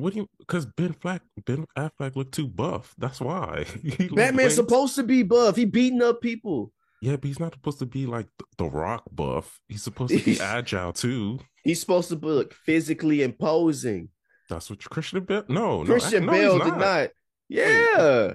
What 0.00 0.12
do 0.12 0.20
you? 0.20 0.28
Because 0.38 0.66
Ben 0.66 0.92
Flack, 0.92 1.22
Ben 1.44 1.66
Affleck 1.76 2.16
looked 2.16 2.34
too 2.34 2.48
buff. 2.48 2.94
That's 2.98 3.20
why. 3.20 3.66
Batman's 4.12 4.54
supposed 4.54 4.94
to 4.96 5.02
be 5.02 5.22
buff. 5.22 5.56
He 5.56 5.64
beating 5.64 6.02
up 6.02 6.20
people. 6.20 6.72
Yeah, 7.02 7.16
but 7.16 7.24
he's 7.24 7.40
not 7.40 7.52
supposed 7.52 7.78
to 7.80 7.86
be 7.86 8.06
like 8.06 8.26
the, 8.56 8.64
Rock 8.64 9.04
buff. 9.12 9.60
He's 9.68 9.82
supposed 9.82 10.16
to 10.16 10.24
be 10.24 10.40
agile 10.40 10.92
too. 10.92 11.40
He's 11.62 11.80
supposed 11.80 12.08
to 12.08 12.14
look 12.16 12.54
physically 12.54 13.22
imposing. 13.22 14.08
That's 14.48 14.70
what 14.70 14.82
Christian 14.84 15.24
Bale. 15.24 15.44
No, 15.48 15.82
no, 15.82 15.84
Christian 15.84 16.26
no, 16.26 16.32
Bale 16.32 16.58
not. 16.58 16.64
did 16.64 16.76
not. 16.76 17.10
Yeah. 17.48 18.32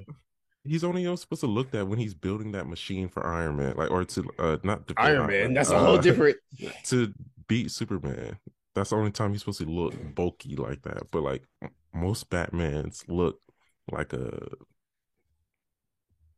He's 0.63 0.83
only 0.83 1.03
supposed 1.17 1.41
to 1.41 1.47
look 1.47 1.71
that 1.71 1.87
when 1.87 1.97
he's 1.97 2.13
building 2.13 2.51
that 2.51 2.67
machine 2.67 3.09
for 3.09 3.25
Iron 3.25 3.57
Man, 3.57 3.75
like 3.77 3.89
or 3.89 4.05
to 4.05 4.29
uh 4.37 4.57
not 4.63 4.83
Iron 4.97 5.27
Man. 5.27 5.53
That's 5.53 5.71
a 5.71 5.75
uh, 5.75 5.83
whole 5.83 5.97
different. 5.97 6.37
to 6.85 7.11
beat 7.47 7.71
Superman. 7.71 8.37
That's 8.73 8.91
the 8.91 8.95
only 8.95 9.11
time 9.11 9.31
he's 9.31 9.41
supposed 9.41 9.59
to 9.59 9.65
look 9.65 9.93
bulky 10.15 10.55
like 10.55 10.83
that. 10.83 11.11
But 11.11 11.23
like 11.23 11.43
most 11.93 12.29
Batmans 12.29 13.03
look 13.07 13.39
like 13.91 14.13
a 14.13 14.47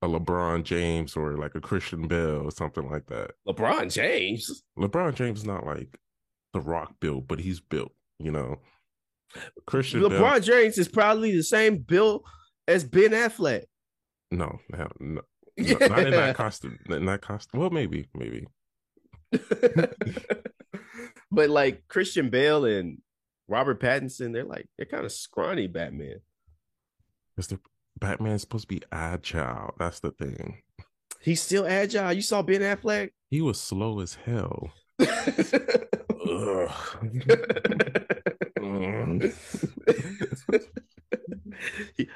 a 0.01 0.07
LeBron 0.07 0.63
James 0.63 1.15
or 1.15 1.37
like 1.37 1.55
a 1.55 1.61
Christian 1.61 2.07
Bale 2.07 2.41
or 2.43 2.51
something 2.51 2.89
like 2.89 3.05
that. 3.07 3.31
LeBron 3.47 3.91
James. 3.91 4.63
LeBron 4.77 5.15
James 5.15 5.39
is 5.39 5.45
not 5.45 5.65
like 5.65 5.97
the 6.51 6.59
Rock 6.59 6.95
built, 6.99 7.27
but 7.27 7.39
he's 7.39 7.61
built. 7.61 7.93
You 8.19 8.31
know, 8.31 8.59
Christian 9.65 10.01
LeBron 10.01 10.33
Bale. 10.33 10.39
James 10.41 10.77
is 10.77 10.87
probably 10.87 11.35
the 11.35 11.43
same 11.43 11.77
build 11.77 12.23
as 12.67 12.83
Ben 12.83 13.11
Affleck. 13.11 13.63
No, 14.31 14.59
no, 14.69 14.87
no, 14.99 15.21
no, 15.57 15.87
not 15.87 15.99
in 15.99 16.11
that 16.11 16.35
costume. 16.37 16.79
In 16.89 17.05
that 17.05 17.21
costume. 17.21 17.61
Well, 17.61 17.69
maybe, 17.69 18.09
maybe. 18.13 18.47
but 21.33 21.49
like 21.49 21.87
Christian 21.87 22.29
Bale 22.29 22.65
and 22.65 22.99
Robert 23.47 23.81
Pattinson, 23.81 24.33
they're 24.33 24.43
like 24.43 24.67
they're 24.77 24.85
kind 24.85 25.05
of 25.05 25.11
scrawny 25.11 25.67
Batman. 25.67 26.19
Because 27.35 27.47
the 27.47 27.59
Batman's 27.99 28.41
supposed 28.41 28.69
to 28.69 28.75
be 28.75 28.81
agile. 28.91 29.73
That's 29.79 29.99
the 29.99 30.11
thing. 30.11 30.61
He's 31.19 31.41
still 31.41 31.65
agile. 31.65 32.13
You 32.13 32.21
saw 32.21 32.41
Ben 32.41 32.61
Affleck. 32.61 33.11
He 33.29 33.41
was 33.41 33.59
slow 33.59 33.99
as 33.99 34.15
hell. 34.25 34.71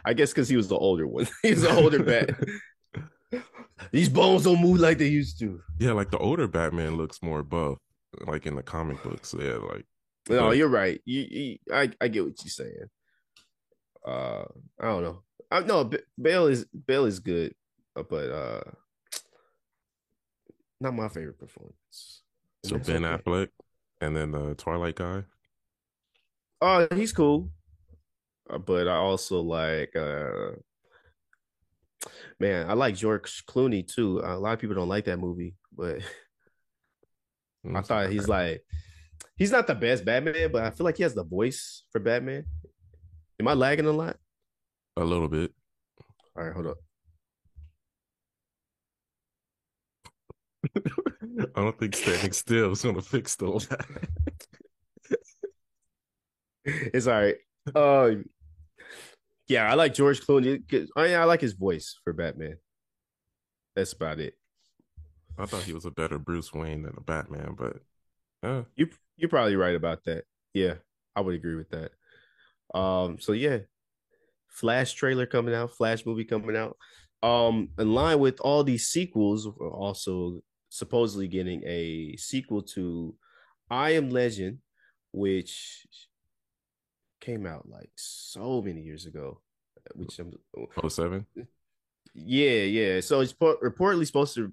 I 0.05 0.13
guess 0.13 0.31
because 0.31 0.49
he 0.49 0.57
was 0.57 0.67
the 0.67 0.77
older 0.77 1.07
one. 1.07 1.27
He's 1.41 1.61
the 1.61 1.75
older 1.75 2.03
bat. 2.03 2.29
These 3.91 4.09
bones 4.09 4.43
don't 4.43 4.61
move 4.61 4.79
like 4.79 4.97
they 4.97 5.07
used 5.07 5.39
to. 5.39 5.61
Yeah, 5.79 5.93
like 5.93 6.11
the 6.11 6.17
older 6.17 6.47
Batman 6.47 6.97
looks 6.97 7.21
more 7.21 7.43
buff, 7.43 7.77
like 8.25 8.45
in 8.45 8.55
the 8.55 8.63
comic 8.63 9.01
books. 9.03 9.35
Yeah, 9.37 9.55
like 9.55 9.85
No, 10.29 10.51
Yeah. 10.51 10.53
you're 10.53 10.67
right. 10.69 11.01
You, 11.05 11.21
you, 11.29 11.57
I, 11.71 11.91
I 12.01 12.07
get 12.07 12.25
what 12.25 12.43
you're 12.43 12.49
saying. 12.49 12.89
Uh, 14.05 14.45
I 14.79 14.85
don't 14.85 15.03
know. 15.03 15.23
I 15.51 15.61
no, 15.61 15.83
B- 15.83 15.99
Bale 16.21 16.47
is 16.47 16.65
Bale 16.65 17.05
is 17.05 17.19
good, 17.19 17.53
uh, 17.95 18.03
but 18.03 18.29
uh, 18.29 18.61
not 20.79 20.93
my 20.93 21.07
favorite 21.09 21.39
performance. 21.39 22.21
so 22.63 22.75
It's 22.75 22.87
Ben 22.87 23.03
okay. 23.05 23.23
Affleck, 23.23 23.49
and 24.01 24.15
then 24.15 24.31
the 24.31 24.55
Twilight 24.55 24.95
guy. 24.95 25.23
Oh, 26.61 26.87
he's 26.95 27.13
cool. 27.13 27.49
Uh, 28.49 28.57
but 28.57 28.87
I 28.87 28.95
also 28.95 29.41
like 29.41 29.95
uh 29.95 30.51
man, 32.39 32.69
I 32.69 32.73
like 32.73 32.95
George 32.95 33.45
Clooney 33.45 33.85
too. 33.87 34.19
a 34.23 34.37
lot 34.37 34.53
of 34.53 34.59
people 34.59 34.75
don't 34.75 34.89
like 34.89 35.05
that 35.05 35.17
movie, 35.19 35.55
but 35.75 35.99
I 37.75 37.81
thought 37.81 38.09
he's 38.09 38.27
like 38.27 38.63
he's 39.35 39.51
not 39.51 39.67
the 39.67 39.75
best 39.75 40.05
Batman, 40.05 40.51
but 40.51 40.63
I 40.63 40.69
feel 40.69 40.85
like 40.85 40.97
he 40.97 41.03
has 41.03 41.15
the 41.15 41.23
voice 41.23 41.83
for 41.91 41.99
Batman. 41.99 42.45
Am 43.39 43.47
I 43.47 43.53
lagging 43.53 43.85
a 43.85 43.91
lot? 43.91 44.17
a 44.97 45.03
little 45.03 45.27
bit. 45.27 45.53
All 46.35 46.43
right, 46.43 46.53
hold 46.53 46.67
up. 46.67 46.77
I 51.55 51.61
don't 51.61 51.79
think 51.79 51.95
standing 51.95 52.31
still 52.31 52.71
is 52.71 52.81
gonna 52.81 53.01
fix 53.01 53.37
all 53.41 53.59
that. 53.59 53.85
It's 56.69 57.07
all 57.07 57.13
right. 57.13 57.35
Uh, 57.73 58.09
yeah, 59.47 59.71
I 59.71 59.75
like 59.75 59.93
George 59.93 60.19
Clooney. 60.19 60.61
I, 60.97 61.15
I 61.15 61.23
like 61.23 61.39
his 61.39 61.53
voice 61.53 61.97
for 62.03 62.11
Batman. 62.11 62.57
That's 63.73 63.93
about 63.93 64.19
it. 64.19 64.36
I 65.37 65.45
thought 65.45 65.63
he 65.63 65.73
was 65.73 65.85
a 65.85 65.91
better 65.91 66.17
Bruce 66.17 66.53
Wayne 66.53 66.83
than 66.83 66.95
a 66.97 67.01
Batman, 67.01 67.55
but 67.57 67.77
uh, 68.43 68.63
You 68.75 68.89
you're 69.17 69.29
probably 69.29 69.55
right 69.55 69.75
about 69.75 70.03
that. 70.05 70.25
Yeah, 70.53 70.75
I 71.15 71.21
would 71.21 71.35
agree 71.35 71.55
with 71.55 71.69
that. 71.69 71.91
Um, 72.77 73.19
so 73.19 73.31
yeah, 73.31 73.59
Flash 74.49 74.93
trailer 74.93 75.25
coming 75.25 75.53
out, 75.53 75.71
Flash 75.71 76.05
movie 76.05 76.25
coming 76.25 76.55
out. 76.55 76.77
Um, 77.23 77.69
in 77.79 77.93
line 77.93 78.19
with 78.19 78.39
all 78.41 78.63
these 78.63 78.87
sequels, 78.87 79.47
we're 79.47 79.71
also 79.71 80.41
supposedly 80.69 81.27
getting 81.27 81.63
a 81.65 82.15
sequel 82.17 82.61
to 82.61 83.15
I 83.69 83.91
Am 83.91 84.09
Legend, 84.09 84.59
which 85.11 85.87
came 87.19 87.45
out 87.45 87.67
like 87.67 87.91
so 87.95 88.61
many 88.61 88.81
years 88.81 89.05
ago. 89.05 89.41
Which 89.95 90.19
I'm 90.19 90.33
07? 90.89 91.25
yeah, 92.13 92.61
yeah. 92.63 92.99
So 92.99 93.21
it's 93.21 93.33
po- 93.33 93.57
reportedly 93.63 94.05
supposed 94.05 94.35
to 94.35 94.51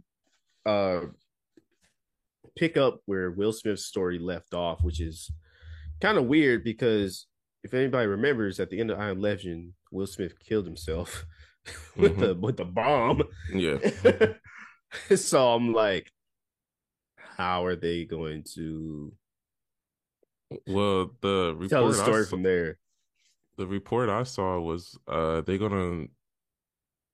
uh 0.67 1.01
pick 2.57 2.77
up 2.77 3.01
where 3.07 3.31
Will 3.31 3.53
Smith's 3.53 3.85
story 3.85 4.19
left 4.19 4.55
off, 4.55 4.83
which 4.83 5.01
is 5.01 5.31
kind 6.01 6.19
of 6.19 6.25
weird 6.27 6.63
because 6.65 7.27
if 7.63 7.75
anybody 7.75 8.07
remembers, 8.07 8.61
at 8.61 8.71
the 8.71 8.79
end 8.81 8.91
of 8.91 8.99
I 9.01 9.09
Am 9.11 9.21
Legend, 9.21 9.73
Will 9.91 10.07
Smith 10.07 10.39
killed 10.39 10.67
himself 10.67 11.25
with 11.97 12.19
the 12.19 12.35
with 12.35 12.57
the 12.59 12.65
bomb. 12.65 13.23
Yeah. 13.53 13.79
so 15.17 15.53
I'm 15.55 15.73
like, 15.73 16.11
how 17.17 17.65
are 17.65 17.77
they 17.77 18.05
going 18.05 18.45
to 18.55 19.13
Well, 20.67 21.11
the 21.21 21.55
report 21.57 21.71
tell 21.71 21.89
the 21.89 21.95
story 21.95 22.25
saw- 22.25 22.31
from 22.31 22.43
there? 22.43 22.79
the 23.57 23.67
report 23.69 24.09
I 24.09 24.25
saw 24.25 24.59
was 24.59 24.99
uh 25.07 25.41
they're 25.43 25.59
gonna 25.59 26.07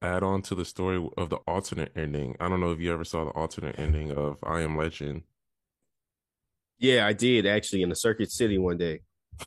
add 0.03 0.23
on 0.23 0.43
to 0.43 0.55
the 0.55 0.65
story 0.65 1.05
of 1.17 1.31
the 1.31 1.37
alternate 1.47 1.93
ending. 1.97 2.37
I 2.41 2.49
don't 2.49 2.61
know 2.61 2.73
if 2.73 2.81
you 2.81 2.93
ever 2.93 3.05
saw 3.05 3.25
the 3.25 3.31
alternate 3.31 3.79
ending 3.79 4.13
of 4.13 4.39
I 4.43 4.61
Am 4.61 4.77
Legend. 4.77 5.23
Yeah, 6.79 7.07
I 7.07 7.13
did 7.13 7.47
actually 7.47 7.83
in 7.83 7.91
the 7.91 7.95
Circuit 7.95 8.31
City 8.31 8.57
one 8.57 8.79
day 8.79 9.01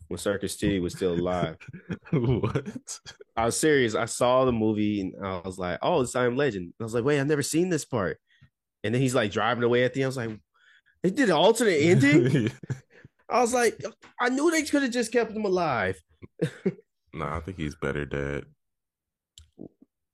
when 0.07 0.17
Circuit 0.17 0.49
City 0.49 0.79
was 0.79 0.93
still 0.93 1.13
alive. 1.13 1.57
what? 2.11 2.99
I 3.35 3.45
was 3.45 3.59
serious. 3.59 3.95
I 3.95 4.05
saw 4.05 4.45
the 4.45 4.51
movie 4.51 5.01
and 5.01 5.13
I 5.25 5.41
was 5.43 5.57
like, 5.57 5.79
"Oh, 5.81 6.01
it's 6.01 6.15
I 6.15 6.25
Am 6.25 6.35
Legend." 6.35 6.73
I 6.79 6.83
was 6.83 6.93
like, 6.93 7.03
"Wait, 7.03 7.19
I've 7.19 7.27
never 7.27 7.41
seen 7.41 7.69
this 7.69 7.85
part." 7.85 8.19
And 8.83 8.93
then 8.93 9.01
he's 9.01 9.15
like 9.15 9.31
driving 9.31 9.63
away 9.63 9.83
at 9.83 9.93
the 9.93 10.01
end. 10.01 10.05
I 10.05 10.09
was 10.09 10.17
like, 10.17 10.39
"They 11.01 11.09
did 11.09 11.29
an 11.29 11.35
alternate 11.35 11.81
ending." 11.81 12.51
I 13.29 13.41
was 13.41 13.53
like, 13.53 13.81
"I 14.19 14.29
knew 14.29 14.51
they 14.51 14.63
could 14.63 14.83
have 14.83 14.91
just 14.91 15.11
kept 15.11 15.31
him 15.31 15.45
alive." 15.45 15.99
nah, 17.13 17.37
I 17.37 17.39
think 17.39 17.57
he's 17.57 17.75
better 17.75 18.05
dead. 18.05 18.45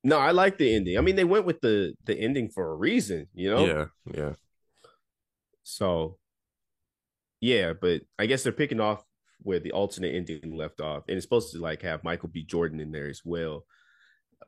No, 0.04 0.18
I 0.18 0.32
like 0.32 0.58
the 0.58 0.74
ending. 0.74 0.98
I 0.98 1.02
mean, 1.02 1.16
they 1.16 1.24
went 1.24 1.46
with 1.46 1.60
the 1.62 1.94
the 2.06 2.18
ending 2.18 2.50
for 2.50 2.72
a 2.72 2.76
reason, 2.76 3.28
you 3.34 3.50
know. 3.50 3.66
Yeah, 3.66 3.86
yeah. 4.14 4.34
So, 5.64 6.18
yeah, 7.42 7.74
but 7.80 8.02
I 8.18 8.26
guess 8.26 8.44
they're 8.44 8.54
picking 8.54 8.80
off 8.80 9.04
where 9.42 9.60
the 9.60 9.72
alternate 9.72 10.16
ending 10.16 10.56
left 10.56 10.82
off, 10.82 11.04
and 11.08 11.18
it's 11.18 11.26
supposed 11.26 11.52
to 11.54 11.60
like 11.60 11.82
have 11.82 12.04
Michael 12.04 12.30
B. 12.30 12.44
Jordan 12.44 12.80
in 12.80 12.92
there 12.92 13.10
as 13.10 13.22
well. 13.26 13.66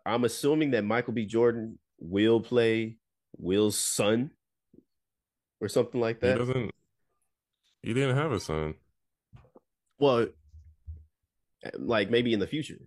I'm 0.06 0.24
assuming 0.24 0.72
that 0.72 0.84
Michael 0.84 1.14
B. 1.14 1.26
Jordan 1.26 1.80
will 2.00 2.40
play 2.40 2.98
Will's 3.38 3.78
son 3.78 4.32
or 5.60 5.68
something 5.68 6.02
like 6.02 6.22
that. 6.22 6.40
He 6.40 6.46
doesn't 6.46 6.72
he 7.84 7.94
didn't 7.94 8.16
have 8.16 8.32
a 8.32 8.40
son. 8.40 8.76
Well, 10.00 10.28
like 11.78 12.10
maybe 12.10 12.34
in 12.34 12.40
the 12.40 12.48
future. 12.48 12.80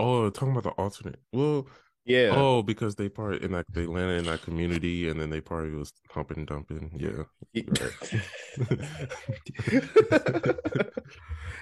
Oh, 0.00 0.30
talking 0.30 0.52
about 0.52 0.64
the 0.64 0.70
alternate. 0.70 1.18
Well, 1.32 1.66
Yeah. 2.04 2.32
oh, 2.34 2.62
because 2.62 2.94
they 2.96 3.08
part 3.08 3.42
in 3.42 3.52
like 3.52 3.66
they 3.72 3.86
landed 3.86 4.18
in 4.18 4.24
that 4.26 4.42
community 4.42 5.08
and 5.08 5.20
then 5.20 5.30
they 5.30 5.40
probably 5.40 5.70
was 5.74 5.92
humping 6.10 6.38
and 6.38 6.46
dumping. 6.46 6.90
Yeah. 6.96 7.24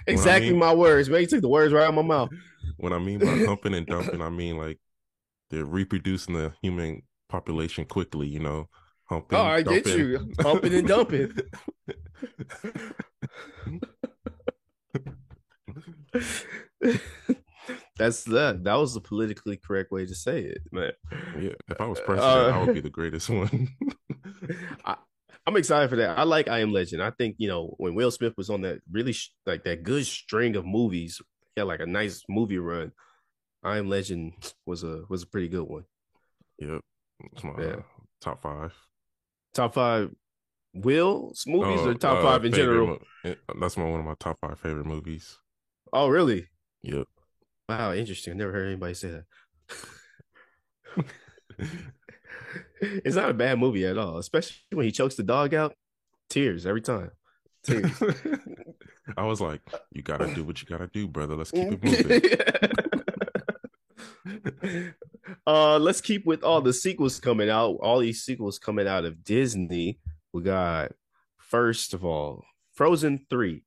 exactly 0.07 0.51
mean- 0.51 0.59
my 0.59 0.75
words, 0.75 1.09
man. 1.11 1.21
You 1.23 1.27
took 1.27 1.41
the 1.43 1.49
words 1.49 1.73
right 1.73 1.85
out 1.85 1.89
of 1.91 1.95
my 1.95 2.03
mouth. 2.03 2.29
What 2.77 2.93
I 2.93 2.99
mean 2.99 3.21
by 3.21 3.45
humping 3.47 3.75
and 3.75 3.87
dumping, 3.87 4.21
I 4.23 4.31
mean 4.31 4.57
like 4.59 4.79
they're 5.51 5.65
reproducing 5.65 6.35
the 6.35 6.53
human 6.63 7.03
population 7.29 7.85
quickly, 7.85 8.27
you 8.29 8.41
know. 8.41 8.69
Humping, 9.07 9.39
Oh, 9.39 9.43
I 9.43 9.61
get 9.63 9.87
you. 9.87 10.33
Humping 10.41 10.73
and 10.75 10.89
dumping. 10.89 11.33
That's 17.97 18.25
that. 18.25 18.65
That 18.65 18.75
was 18.75 18.95
the 18.95 19.01
politically 19.01 19.57
correct 19.57 19.93
way 19.93 20.05
to 20.05 20.15
say 20.15 20.41
it, 20.41 20.59
man. 20.73 20.93
yeah, 21.39 21.53
if 21.69 21.81
I 21.81 21.87
was 21.87 22.01
president, 22.01 22.25
I 22.53 22.61
Uh, 22.61 22.65
would 22.67 22.75
be 22.75 22.81
the 22.81 22.91
greatest 22.91 23.31
one. 23.31 23.69
I'm 25.47 25.57
excited 25.57 25.91
for 25.91 25.97
that. 25.97 26.19
I 26.19 26.23
like 26.25 26.49
I 26.49 26.61
Am 26.61 26.73
Legend. 26.73 27.03
I 27.03 27.11
think 27.11 27.37
you 27.39 27.49
know 27.49 27.75
when 27.79 27.95
Will 27.95 28.11
Smith 28.11 28.35
was 28.37 28.51
on 28.51 28.63
that 28.63 28.81
really 28.91 29.13
sh- 29.13 29.33
like 29.47 29.65
that 29.65 29.83
good 29.83 30.07
string 30.07 30.57
of 30.57 30.65
movies, 30.67 31.21
he 31.55 31.61
had 31.61 31.69
like 31.69 31.81
a 31.81 31.87
nice 31.87 32.25
movie 32.29 32.59
run. 32.59 32.93
I 33.63 33.79
Am 33.79 33.89
Legend 33.89 34.33
was 34.67 34.83
a 34.85 35.03
was 35.09 35.23
a 35.23 35.27
pretty 35.27 35.49
good 35.49 35.65
one. 35.69 35.85
yep. 36.59 36.81
It's 37.33 37.45
my 37.45 37.53
Yeah. 37.59 37.67
uh, 37.67 37.83
top 38.21 38.43
five. 38.43 38.75
Top 39.53 39.75
five 39.75 40.11
Will's 40.73 41.45
movies 41.47 41.81
Oh, 41.83 41.91
or 41.91 41.95
top 41.95 42.19
uh, 42.19 42.23
five 42.23 42.45
in 42.45 42.53
general? 42.53 42.87
mo- 42.89 43.03
eh, 43.25 43.35
That's 43.61 43.77
my 43.77 43.85
one 43.85 44.01
of 44.01 44.07
my 44.07 44.15
top 44.19 44.39
five 44.41 44.59
favorite 44.59 44.87
movies. 44.87 45.39
Oh, 45.93 46.09
really? 46.09 46.49
Yep. 46.83 47.07
Wow, 47.69 47.95
interesting. 47.95 48.35
I 48.35 48.37
never 48.37 48.53
heard 48.53 48.69
anybody 48.69 48.95
say 48.95 49.11
that. 49.11 49.25
it's 52.81 53.17
not 53.17 53.31
a 53.31 53.35
bad 53.35 53.59
movie 53.59 53.87
at 53.87 53.99
all, 53.99 54.19
especially 54.19 54.57
when 54.73 54.85
he 54.85 54.93
chokes 54.93 55.15
the 55.15 55.23
dog 55.23 55.55
out. 55.55 55.75
Tears 56.29 56.67
every 56.67 56.83
time. 56.83 57.11
Tears. 57.63 57.91
I 59.17 59.25
was 59.25 59.41
like, 59.41 59.63
you 59.93 60.03
gotta 60.03 60.35
do 60.35 60.45
what 60.45 60.61
you 60.61 60.69
gotta 60.69 60.89
do, 60.89 61.09
brother. 61.09 61.37
Let's 61.37 61.51
keep 61.51 61.73
it 61.73 61.85
moving. 64.25 64.95
uh, 65.47 65.79
let's 65.79 66.01
keep 66.01 66.27
with 66.27 66.43
all 66.43 66.61
the 66.61 66.73
sequels 66.73 67.21
coming 67.21 67.51
out. 67.51 67.79
All 67.83 67.99
these 67.99 68.23
sequels 68.23 68.59
coming 68.59 68.87
out 68.87 69.05
of 69.05 69.25
Disney. 69.25 69.99
We 70.33 70.43
got 70.43 70.93
first 71.39 71.95
of 71.95 72.05
all, 72.05 72.45
Frozen 72.75 73.27
3. 73.31 73.63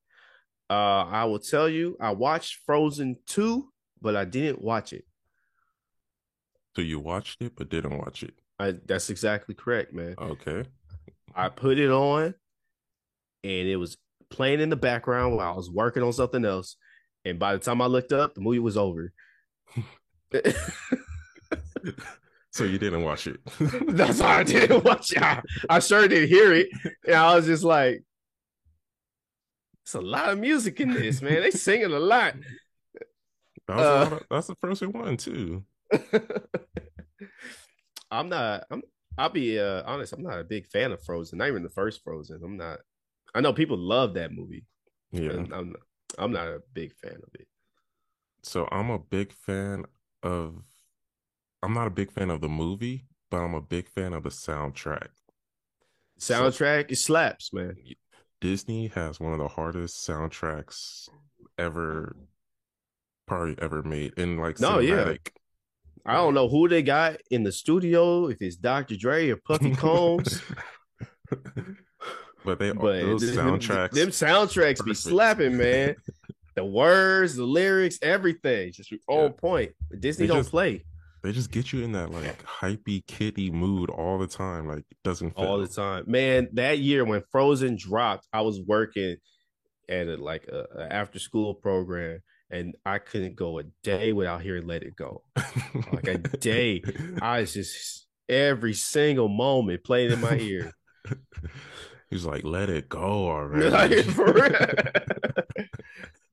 Uh, 0.70 0.74
I 0.74 1.26
will 1.26 1.40
tell 1.40 1.70
you, 1.70 1.96
I 2.02 2.12
watched 2.12 2.60
Frozen 2.66 3.18
2, 3.28 3.70
but 4.02 4.16
I 4.16 4.26
didn't 4.26 4.62
watch 4.62 4.94
it. 4.94 5.06
So 6.76 6.82
you 6.82 7.00
watched 7.00 7.42
it 7.42 7.54
but 7.56 7.70
didn't 7.70 7.98
watch 7.98 8.24
it. 8.24 8.36
I 8.60 8.76
that's 8.86 9.10
exactly 9.10 9.56
correct, 9.56 9.94
man. 9.94 10.16
Okay. 10.20 10.64
I 11.36 11.50
put 11.50 11.78
it 11.78 11.92
on 11.92 12.34
and 13.44 13.68
it 13.68 13.78
was 13.78 13.98
playing 14.30 14.60
in 14.60 14.70
the 14.70 14.76
background 14.76 15.36
while 15.36 15.54
I 15.54 15.56
was 15.56 15.70
working 15.70 16.04
on 16.04 16.14
something 16.14 16.46
else. 16.46 16.76
And 17.26 17.40
by 17.40 17.54
the 17.54 17.60
time 17.60 17.82
I 17.82 17.88
looked 17.88 18.12
up, 18.12 18.36
the 18.36 18.42
movie 18.42 18.60
was 18.60 18.78
over. 18.78 19.12
So 22.58 22.64
you 22.64 22.80
didn't 22.80 23.04
watch 23.04 23.28
it. 23.28 23.40
That's 23.88 24.20
why 24.20 24.40
I 24.40 24.44
didn't 24.44 24.84
watch 24.84 25.12
it. 25.12 25.22
I, 25.22 25.44
I 25.70 25.78
sure 25.78 26.08
didn't 26.08 26.28
hear 26.28 26.54
it. 26.54 26.70
And 27.06 27.16
I 27.16 27.36
was 27.36 27.46
just 27.46 27.64
like, 27.64 28.04
it's 29.84 29.94
a 29.94 30.02
lot 30.02 30.30
of 30.30 30.40
music 30.40 30.82
in 30.82 30.92
this, 30.92 31.22
man. 31.22 31.44
They 31.44 31.52
singing 31.52 31.92
a 31.92 32.00
lot. 32.00 32.34
That 33.68 33.78
Uh, 33.78 34.10
of- 34.12 34.24
that's 34.30 34.48
the 34.48 34.56
first 34.56 34.86
one 34.88 35.18
too. 35.18 35.64
I'm 38.12 38.30
not, 38.30 38.66
I'm 38.72 38.82
I'll 39.18 39.30
be 39.30 39.60
uh, 39.60 39.84
honest, 39.86 40.14
I'm 40.14 40.24
not 40.24 40.40
a 40.40 40.44
big 40.44 40.68
fan 40.68 40.92
of 40.92 41.04
Frozen, 41.04 41.40
not 41.40 41.48
even 41.48 41.64
the 41.64 41.70
first 41.70 42.04
Frozen. 42.04 42.42
I'm 42.44 42.58
not 42.58 42.80
I 43.34 43.42
know 43.42 43.54
people 43.54 43.78
love 43.78 44.14
that 44.16 44.32
movie. 44.32 44.66
Yeah. 45.12 45.32
I'm 45.32 45.76
I'm 46.18 46.32
not 46.32 46.48
a 46.48 46.62
big 46.74 46.94
fan 46.96 47.16
of 47.16 47.30
it. 47.34 47.48
So 48.44 48.68
I'm 48.72 48.90
a 48.90 49.00
big 49.00 49.32
fan 49.34 49.86
of 50.24 50.64
I'm 51.64 51.74
not 51.74 51.88
a 51.88 51.92
big 51.92 52.12
fan 52.12 52.30
of 52.30 52.42
the 52.42 52.50
movie, 52.50 53.06
but 53.30 53.38
I'm 53.38 53.54
a 53.56 53.62
big 53.62 53.90
fan 53.90 54.14
of 54.14 54.24
the 54.24 54.30
soundtrack. 54.30 55.08
Soundtrack, 56.20 56.92
it 56.92 56.98
slaps, 56.98 57.52
man. 57.54 57.76
Disney 58.40 58.88
has 58.88 59.20
one 59.20 59.34
of 59.34 59.40
the 59.40 59.48
hardest 59.48 60.08
soundtracks 60.08 61.10
ever 61.58 62.16
probably 63.28 63.56
ever 63.62 63.84
made 63.84 64.14
in 64.18 64.38
like 64.38 64.60
No, 64.60 64.80
yeah. 64.80 64.96
cinematic. 64.96 65.30
I 66.06 66.14
don't 66.14 66.34
know 66.34 66.48
who 66.48 66.70
they 66.70 66.82
got 66.84 67.18
in 67.30 67.44
the 67.44 67.52
studio, 67.52 68.28
if 68.28 68.38
it's 68.42 68.56
Dr. 68.56 68.96
Dre 68.96 69.30
or 69.30 69.36
Puffy 69.46 69.76
Combs, 69.76 70.42
but 72.46 72.60
they 72.60 72.72
but 72.72 73.02
those 73.02 73.22
th- 73.22 73.34
soundtracks 73.36 73.92
them 73.92 74.10
soundtracks 74.10 74.84
be 74.86 74.94
slapping, 74.94 75.58
man. 75.58 75.96
The 76.56 76.66
words, 76.66 77.36
the 77.36 77.44
lyrics, 77.44 78.00
everything, 78.02 78.72
just 78.74 78.92
on 79.08 79.24
Yeah. 79.26 79.30
point. 79.30 79.72
Disney 80.00 80.26
They 80.26 80.34
don't 80.34 80.40
just- 80.42 80.52
play 80.52 80.84
they 81.24 81.32
just 81.34 81.52
get 81.52 81.74
you 81.74 81.82
in 81.84 81.92
that 81.94 82.12
like 82.12 82.42
hypey 82.46 83.06
kitty 83.06 83.50
mood 83.52 83.90
all 83.90 84.18
the 84.18 84.28
time. 84.28 84.68
Like 84.68 84.86
it 84.90 84.98
doesn't 85.04 85.36
fail. 85.36 85.46
all 85.46 85.58
the 85.60 85.68
time, 85.68 86.06
man. 86.08 86.48
That 86.54 86.78
year 86.80 87.04
when 87.04 87.22
Frozen 87.32 87.76
dropped, 87.78 88.28
I 88.32 88.42
was 88.42 88.62
working 88.66 89.18
at 89.90 90.08
a, 90.08 90.16
like 90.16 90.48
a, 90.48 90.66
a 90.78 90.94
after 90.94 91.18
school 91.20 91.56
program, 91.56 92.20
and 92.50 92.76
I 92.86 93.00
couldn't 93.00 93.36
go 93.36 93.60
a 93.60 93.64
day 93.84 94.14
without 94.14 94.42
hearing 94.42 94.68
"Let 94.68 94.84
It 94.84 94.96
Go." 94.96 95.24
Like 95.92 96.08
a 96.08 96.18
day, 96.18 96.82
I 97.22 97.42
was 97.42 97.54
just 97.54 98.08
every 98.30 98.74
single 98.74 99.28
moment 99.28 99.84
playing 99.84 100.12
in 100.12 100.22
my 100.22 100.38
ear. 100.38 100.72
He's 102.10 102.26
like, 102.26 102.46
let 102.46 102.70
it 102.70 102.88
go 102.88 103.00
already. 103.30 104.02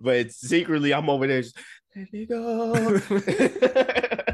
but 0.00 0.30
secretly, 0.30 0.94
I'm 0.94 1.10
over 1.10 1.26
there 1.26 1.42
just 1.42 1.58
let 1.96 2.08
it 2.12 2.28
go. 2.28 4.30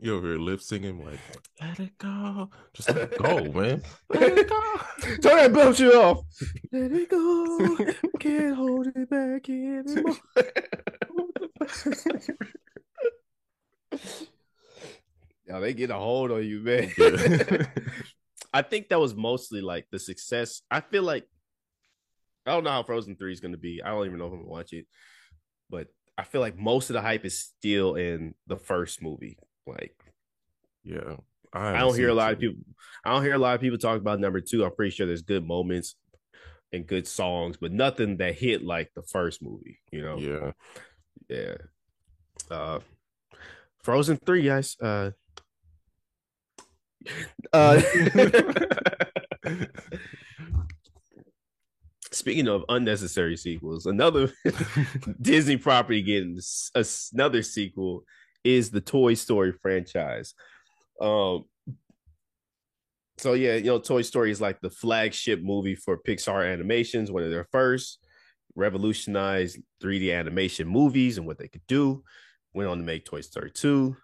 You 0.00 0.16
over 0.16 0.28
here 0.28 0.38
lip 0.38 0.60
singing 0.60 1.04
like, 1.04 1.18
let 1.60 1.80
it 1.80 1.98
go. 1.98 2.50
Just 2.74 2.88
let 2.88 3.12
it 3.12 3.18
go, 3.18 3.44
man. 3.52 3.82
Let 4.10 4.38
it 4.38 4.48
go. 4.48 4.80
Turn 5.00 5.20
that 5.22 5.52
bullshit 5.52 5.94
off. 5.94 6.24
Let 6.72 6.92
it 6.92 7.08
go. 7.08 7.76
Can't 8.18 8.56
hold 8.56 8.88
it 8.94 9.10
back 9.10 9.48
anymore. 9.48 10.16
Now 15.46 15.60
they 15.60 15.72
get 15.72 15.88
a 15.88 15.94
hold 15.94 16.30
on 16.30 16.44
you, 16.44 16.60
man. 16.60 16.92
Yeah. 16.98 17.66
I 18.52 18.60
think 18.60 18.88
that 18.88 19.00
was 19.00 19.14
mostly 19.14 19.62
like 19.62 19.86
the 19.90 19.98
success. 19.98 20.60
I 20.70 20.80
feel 20.80 21.02
like 21.02 21.26
I 22.44 22.52
don't 22.52 22.64
know 22.64 22.70
how 22.70 22.82
Frozen 22.82 23.16
Three 23.16 23.32
is 23.32 23.40
going 23.40 23.52
to 23.52 23.58
be. 23.58 23.80
I 23.82 23.88
don't 23.88 24.04
even 24.04 24.18
know 24.18 24.26
if 24.26 24.32
I'm 24.32 24.40
gonna 24.40 24.50
watch 24.50 24.74
it, 24.74 24.86
but 25.70 25.88
I 26.18 26.24
feel 26.24 26.40
like 26.40 26.58
most 26.58 26.90
of 26.90 26.94
the 26.94 27.00
hype 27.00 27.24
is 27.24 27.38
still 27.38 27.94
in 27.94 28.34
the 28.46 28.56
first 28.56 29.00
movie. 29.00 29.38
Like, 29.68 29.94
yeah, 30.84 31.16
I, 31.52 31.76
I 31.76 31.78
don't 31.80 31.96
hear 31.96 32.08
a 32.08 32.14
lot 32.14 32.32
of 32.32 32.38
people. 32.38 32.62
I 33.04 33.12
don't 33.12 33.22
hear 33.22 33.34
a 33.34 33.38
lot 33.38 33.54
of 33.54 33.60
people 33.60 33.78
talk 33.78 33.98
about 33.98 34.20
number 34.20 34.40
two. 34.40 34.64
I'm 34.64 34.74
pretty 34.74 34.90
sure 34.90 35.06
there's 35.06 35.22
good 35.22 35.46
moments 35.46 35.94
and 36.72 36.86
good 36.86 37.06
songs, 37.06 37.56
but 37.56 37.72
nothing 37.72 38.18
that 38.18 38.34
hit 38.34 38.64
like 38.64 38.90
the 38.94 39.02
first 39.02 39.42
movie. 39.42 39.78
You 39.92 40.02
know? 40.02 40.18
Yeah, 40.18 40.52
yeah. 41.28 41.56
Uh, 42.50 42.80
Frozen 43.82 44.18
Three, 44.18 44.42
guys. 44.42 44.76
Uh, 44.80 45.10
uh. 47.52 47.80
Speaking 52.10 52.48
of 52.48 52.64
unnecessary 52.68 53.36
sequels, 53.36 53.86
another 53.86 54.32
Disney 55.20 55.56
property 55.56 56.02
getting 56.02 56.40
another 57.14 57.42
sequel 57.42 58.04
is 58.44 58.70
the 58.70 58.80
Toy 58.80 59.14
Story 59.14 59.52
franchise. 59.52 60.34
Um, 61.00 61.44
so 63.18 63.32
yeah, 63.32 63.54
you 63.56 63.64
know, 63.64 63.78
Toy 63.78 64.02
Story 64.02 64.30
is 64.30 64.40
like 64.40 64.60
the 64.60 64.70
flagship 64.70 65.42
movie 65.42 65.74
for 65.74 65.98
Pixar 65.98 66.50
animations, 66.50 67.10
one 67.10 67.22
of 67.22 67.30
their 67.30 67.48
first, 67.50 67.98
revolutionized 68.54 69.58
3D 69.82 70.16
animation 70.16 70.68
movies 70.68 71.18
and 71.18 71.26
what 71.26 71.38
they 71.38 71.48
could 71.48 71.66
do. 71.66 72.02
Went 72.54 72.68
on 72.68 72.78
to 72.78 72.84
make 72.84 73.04
Toy 73.04 73.20
Story 73.20 73.50
2, 73.50 73.96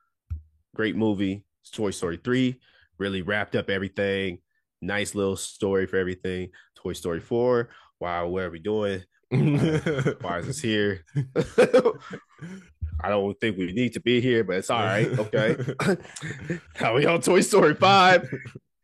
great 0.75 0.97
movie. 0.97 1.45
Toy 1.73 1.91
Story 1.91 2.19
3 2.23 2.61
really 2.99 3.23
wrapped 3.23 3.57
up 3.57 3.71
everything. 3.71 4.39
Nice 4.83 5.15
little 5.15 5.37
story 5.37 5.87
for 5.87 5.97
everything. 5.97 6.51
Toy 6.77 6.93
Story 6.93 7.21
4 7.21 7.69
wow, 8.01 8.27
what 8.27 8.43
are 8.43 8.51
we 8.51 8.59
doing? 8.59 9.03
Why 9.31 10.39
is 10.39 10.47
this 10.47 10.61
here? 10.61 11.05
I 13.01 13.09
don't 13.09 13.39
think 13.39 13.59
we 13.59 13.73
need 13.73 13.93
to 13.95 14.01
be 14.01 14.21
here, 14.21 14.45
but 14.45 14.57
it's 14.57 14.71
all 14.71 14.83
right. 14.83 15.07
Okay. 15.19 15.57
How 16.77 16.95
we 16.95 17.07
on 17.07 17.21
Toy 17.21 17.41
Story 17.41 17.75
5? 17.75 18.29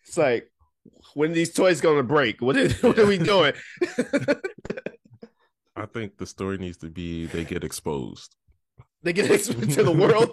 It's 0.04 0.18
like, 0.18 0.50
when 1.14 1.32
these 1.32 1.52
toys 1.52 1.80
gonna 1.80 2.02
break? 2.02 2.40
What 2.40 2.56
is 2.56 2.82
what 2.82 2.98
are 2.98 3.06
we 3.06 3.18
doing? 3.18 3.52
I 5.76 5.86
think 5.86 6.18
the 6.18 6.26
story 6.26 6.58
needs 6.58 6.78
to 6.78 6.90
be 6.90 7.26
they 7.26 7.44
get 7.44 7.64
exposed. 7.64 8.34
They 9.02 9.12
get 9.12 9.30
exposed 9.30 9.70
to 9.72 9.82
the 9.82 9.92
world. 9.92 10.32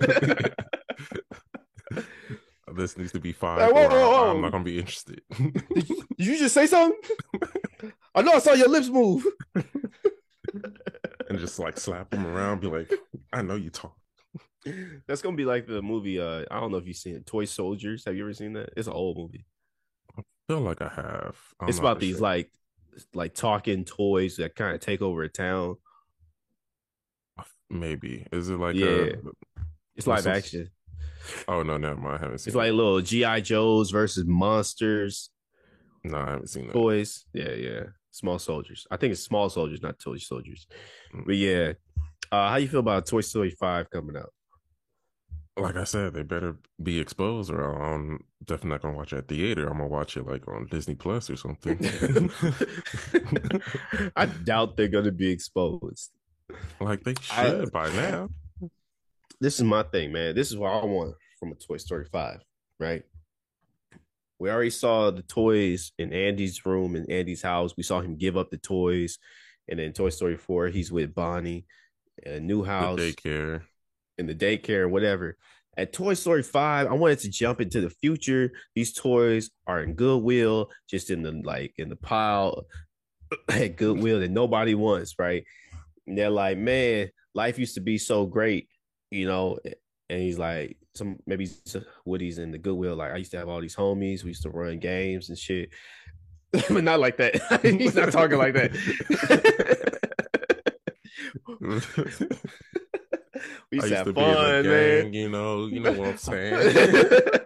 this 2.75 2.97
needs 2.97 3.11
to 3.13 3.19
be 3.19 3.31
five. 3.31 3.59
Hey, 3.59 3.71
whoa, 3.71 3.87
whoa, 3.87 4.09
whoa. 4.09 4.31
I'm 4.31 4.41
not 4.41 4.51
gonna 4.51 4.63
be 4.63 4.79
interested. 4.79 5.21
did, 5.37 5.89
you, 5.89 6.03
did 6.17 6.27
you 6.27 6.37
just 6.37 6.53
say 6.53 6.67
something? 6.67 6.99
I 8.13 8.21
know 8.21 8.33
I 8.33 8.39
saw 8.39 8.53
your 8.53 8.67
lips 8.67 8.89
move. 8.89 9.25
and 11.29 11.39
just 11.39 11.59
like 11.59 11.79
slap 11.79 12.09
them 12.09 12.25
around, 12.25 12.61
be 12.61 12.67
like, 12.67 12.91
I 13.33 13.41
know 13.41 13.55
you 13.55 13.69
talk. 13.69 13.95
That's 15.07 15.21
gonna 15.21 15.35
be 15.35 15.45
like 15.45 15.67
the 15.67 15.81
movie. 15.81 16.19
Uh, 16.19 16.45
I 16.49 16.59
don't 16.59 16.71
know 16.71 16.77
if 16.77 16.87
you've 16.87 16.97
seen 16.97 17.15
it, 17.15 17.25
Toy 17.25 17.45
Soldiers. 17.45 18.05
Have 18.05 18.15
you 18.15 18.23
ever 18.23 18.33
seen 18.33 18.53
that? 18.53 18.69
It's 18.75 18.87
an 18.87 18.93
old 18.93 19.17
movie. 19.17 19.45
I 20.17 20.21
feel 20.47 20.61
like 20.61 20.81
I 20.81 20.89
have. 20.89 21.37
I'm 21.59 21.69
it's 21.69 21.79
about 21.79 21.99
these 21.99 22.15
sure. 22.15 22.23
like 22.23 22.51
like 23.13 23.33
talking 23.33 23.85
toys 23.85 24.37
that 24.37 24.55
kind 24.55 24.73
of 24.73 24.81
take 24.81 25.01
over 25.01 25.23
a 25.23 25.29
town. 25.29 25.77
Maybe 27.69 28.25
is 28.31 28.49
it 28.49 28.57
like 28.57 28.75
yeah? 28.75 28.87
A, 28.87 29.13
it's 29.95 30.07
live 30.07 30.27
action. 30.27 30.69
Oh 31.47 31.63
no, 31.63 31.77
never 31.77 31.99
mind. 31.99 32.15
I 32.15 32.19
haven't 32.19 32.39
seen. 32.39 32.51
It's 32.51 32.55
it. 32.55 32.57
like 32.57 32.71
little 32.71 33.01
GI 33.01 33.41
Joes 33.41 33.91
versus 33.91 34.25
monsters. 34.25 35.29
No, 36.03 36.17
I 36.17 36.29
haven't 36.31 36.47
seen 36.49 36.67
that. 36.67 36.73
Toys. 36.73 37.25
Yeah, 37.33 37.51
yeah. 37.51 37.83
Small 38.11 38.39
Soldiers. 38.39 38.87
I 38.89 38.97
think 38.97 39.11
it's 39.11 39.21
Small 39.21 39.49
Soldiers, 39.49 39.81
not 39.81 39.99
Toy 39.99 40.17
Soldiers. 40.17 40.67
Mm. 41.13 41.25
But 41.25 41.35
yeah, 41.35 41.73
uh, 42.31 42.49
how 42.49 42.55
you 42.57 42.67
feel 42.67 42.79
about 42.79 43.05
Toy 43.05 43.21
Story 43.21 43.51
Five 43.51 43.89
coming 43.89 44.17
out? 44.17 44.33
Like 45.57 45.75
I 45.75 45.85
said, 45.85 46.13
they 46.13 46.23
better 46.23 46.57
be 46.81 46.99
exposed, 46.99 47.49
or 47.51 47.71
I'm 47.81 48.23
definitely 48.45 48.71
not 48.71 48.81
gonna 48.81 48.97
watch 48.97 49.13
it 49.13 49.17
at 49.17 49.27
theater. 49.27 49.67
I'm 49.67 49.77
gonna 49.77 49.87
watch 49.87 50.17
it 50.17 50.27
like 50.27 50.47
on 50.47 50.67
Disney 50.67 50.95
Plus 50.95 51.29
or 51.29 51.35
something. 51.35 51.77
I 54.15 54.25
doubt 54.25 54.77
they're 54.77 54.87
gonna 54.87 55.11
be 55.11 55.31
exposed. 55.31 56.11
Like 56.79 57.03
they 57.03 57.15
should 57.21 57.61
I, 57.61 57.65
by 57.65 57.89
now. 57.91 58.29
This 59.39 59.55
is 59.55 59.63
my 59.63 59.83
thing, 59.83 60.11
man. 60.11 60.35
This 60.35 60.51
is 60.51 60.57
what 60.57 60.71
I 60.71 60.85
want 60.85 61.15
from 61.39 61.51
a 61.51 61.55
Toy 61.55 61.77
Story 61.77 62.05
Five, 62.11 62.39
right? 62.79 63.03
We 64.39 64.51
already 64.51 64.69
saw 64.69 65.09
the 65.09 65.23
toys 65.23 65.91
in 65.97 66.13
Andy's 66.13 66.63
room 66.65 66.95
in 66.95 67.09
Andy's 67.09 67.41
house. 67.41 67.75
We 67.75 67.83
saw 67.83 68.01
him 68.01 68.17
give 68.17 68.37
up 68.37 68.51
the 68.51 68.57
toys. 68.57 69.17
And 69.67 69.79
then 69.79 69.93
Toy 69.93 70.09
Story 70.09 70.37
4, 70.37 70.67
he's 70.67 70.91
with 70.91 71.13
Bonnie, 71.13 71.65
a 72.25 72.39
new 72.39 72.63
house. 72.63 72.97
The 72.97 73.13
daycare. 73.13 73.61
In 74.17 74.27
the 74.27 74.35
daycare 74.35 74.89
whatever. 74.89 75.37
At 75.77 75.93
Toy 75.93 76.15
Story 76.15 76.41
5, 76.41 76.87
I 76.87 76.93
wanted 76.93 77.19
to 77.19 77.29
jump 77.29 77.61
into 77.61 77.81
the 77.81 77.91
future. 77.91 78.51
These 78.75 78.93
toys 78.93 79.51
are 79.67 79.83
in 79.83 79.93
Goodwill, 79.93 80.71
just 80.89 81.11
in 81.11 81.21
the 81.21 81.31
like 81.31 81.73
in 81.77 81.89
the 81.89 81.95
pile 81.95 82.65
at 83.49 83.75
Goodwill 83.75 84.19
that 84.19 84.31
nobody 84.31 84.73
wants, 84.73 85.15
right? 85.19 85.43
And 86.07 86.17
they're 86.17 86.31
like, 86.31 86.57
man, 86.57 87.09
life 87.35 87.59
used 87.59 87.75
to 87.75 87.81
be 87.81 87.99
so 87.99 88.25
great, 88.25 88.69
you 89.11 89.27
know. 89.27 89.59
And 90.09 90.21
he's 90.21 90.39
like, 90.39 90.77
some 90.95 91.17
maybe 91.27 91.47
Woody's 92.05 92.39
in 92.39 92.51
the 92.51 92.57
Goodwill. 92.57 92.95
Like 92.95 93.11
I 93.11 93.17
used 93.17 93.31
to 93.31 93.37
have 93.37 93.49
all 93.49 93.61
these 93.61 93.75
homies. 93.75 94.23
We 94.23 94.29
used 94.29 94.43
to 94.43 94.49
run 94.49 94.79
games 94.79 95.29
and 95.29 95.37
shit, 95.37 95.69
but 96.51 96.83
not 96.83 96.99
like 96.99 97.17
that. 97.17 97.61
He's 97.63 97.95
not 97.95 98.11
talking 98.11 98.37
like 98.37 98.55
that. 98.55 99.93
we 101.59 101.75
used, 103.71 103.87
to 103.87 103.95
have 103.95 104.05
fun, 104.05 104.15
gang, 104.15 104.65
man. 104.65 105.13
You 105.13 105.29
know, 105.29 105.67
you 105.67 105.79
know 105.79 105.93
what 105.93 106.09
I'm 106.09 106.17
saying. 106.17 106.53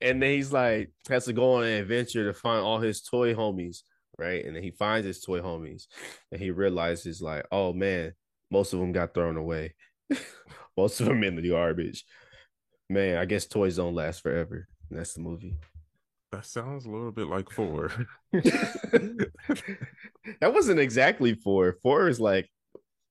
and 0.00 0.22
then 0.22 0.30
he's 0.30 0.52
like 0.52 0.90
has 1.08 1.26
to 1.26 1.32
go 1.32 1.54
on 1.54 1.64
an 1.64 1.80
adventure 1.80 2.24
to 2.24 2.34
find 2.34 2.64
all 2.64 2.78
his 2.80 3.02
toy 3.02 3.34
homies, 3.34 3.82
right? 4.18 4.44
And 4.44 4.56
then 4.56 4.62
he 4.62 4.70
finds 4.70 5.06
his 5.06 5.20
toy 5.20 5.40
homies, 5.40 5.84
and 6.30 6.40
he 6.40 6.50
realizes 6.50 7.22
like, 7.22 7.46
oh 7.52 7.72
man, 7.72 8.12
most 8.50 8.72
of 8.72 8.80
them 8.80 8.92
got 8.92 9.14
thrown 9.14 9.36
away 9.36 9.74
most 10.76 11.00
of 11.00 11.06
them 11.06 11.24
in 11.24 11.36
the 11.36 11.48
garbage. 11.48 12.04
Man, 12.88 13.16
I 13.16 13.24
guess 13.24 13.46
toys 13.46 13.76
don't 13.76 13.94
last 13.94 14.22
forever. 14.22 14.68
That's 14.90 15.14
the 15.14 15.20
movie. 15.20 15.56
That 16.32 16.46
sounds 16.46 16.86
a 16.86 16.90
little 16.90 17.12
bit 17.12 17.26
like 17.26 17.50
four. 17.50 17.92
that 18.32 19.28
wasn't 20.40 20.80
exactly 20.80 21.34
four. 21.34 21.76
Four 21.82 22.08
is 22.08 22.18
like, 22.18 22.50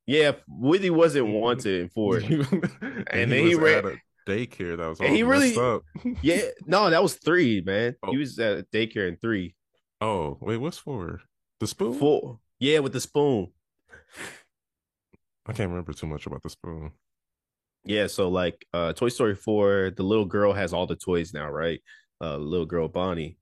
yeah, 0.08 0.32
Woody 0.48 0.90
wasn't 0.90 1.28
wanted 1.28 1.82
in 1.82 1.90
four, 1.90 2.18
and, 2.18 3.06
and 3.12 3.32
then 3.32 3.46
he, 3.46 3.54
ran 3.54 4.02
daycare. 4.28 4.76
That 4.76 4.88
was 4.88 5.00
all 5.00 5.08
he 5.08 5.22
really 5.22 5.56
up. 5.56 5.84
yeah, 6.24 6.42
no, 6.66 6.90
that 6.90 7.04
was 7.04 7.14
three, 7.14 7.62
man. 7.62 7.96
Oh. 8.02 8.12
He 8.12 8.18
was 8.18 8.40
at 8.40 8.72
daycare 8.72 9.08
in 9.08 9.18
three. 9.18 9.56
Oh 10.02 10.40
wait, 10.42 10.58
what's 10.58 10.80
four? 10.80 11.22
The 11.60 11.68
spoon. 11.68 11.94
Four. 11.94 12.40
Yeah, 12.60 12.80
with 12.80 12.94
the 12.94 13.02
spoon. 13.02 13.52
I 15.46 15.54
can't 15.54 15.70
remember 15.70 15.94
too 15.94 16.08
much 16.08 16.26
about 16.26 16.42
the 16.42 16.50
spoon. 16.50 16.92
Yeah, 17.84 18.08
so 18.08 18.30
like 18.30 18.66
uh 18.74 18.94
Toy 18.94 19.10
Story 19.10 19.36
4, 19.36 19.92
the 19.96 20.04
little 20.04 20.26
girl 20.26 20.54
has 20.54 20.74
all 20.74 20.88
the 20.88 20.96
toys 20.96 21.34
now, 21.34 21.50
right? 21.50 21.82
Uh 22.22 22.38
little 22.38 22.66
girl 22.66 22.88
Bonnie. 22.88 23.38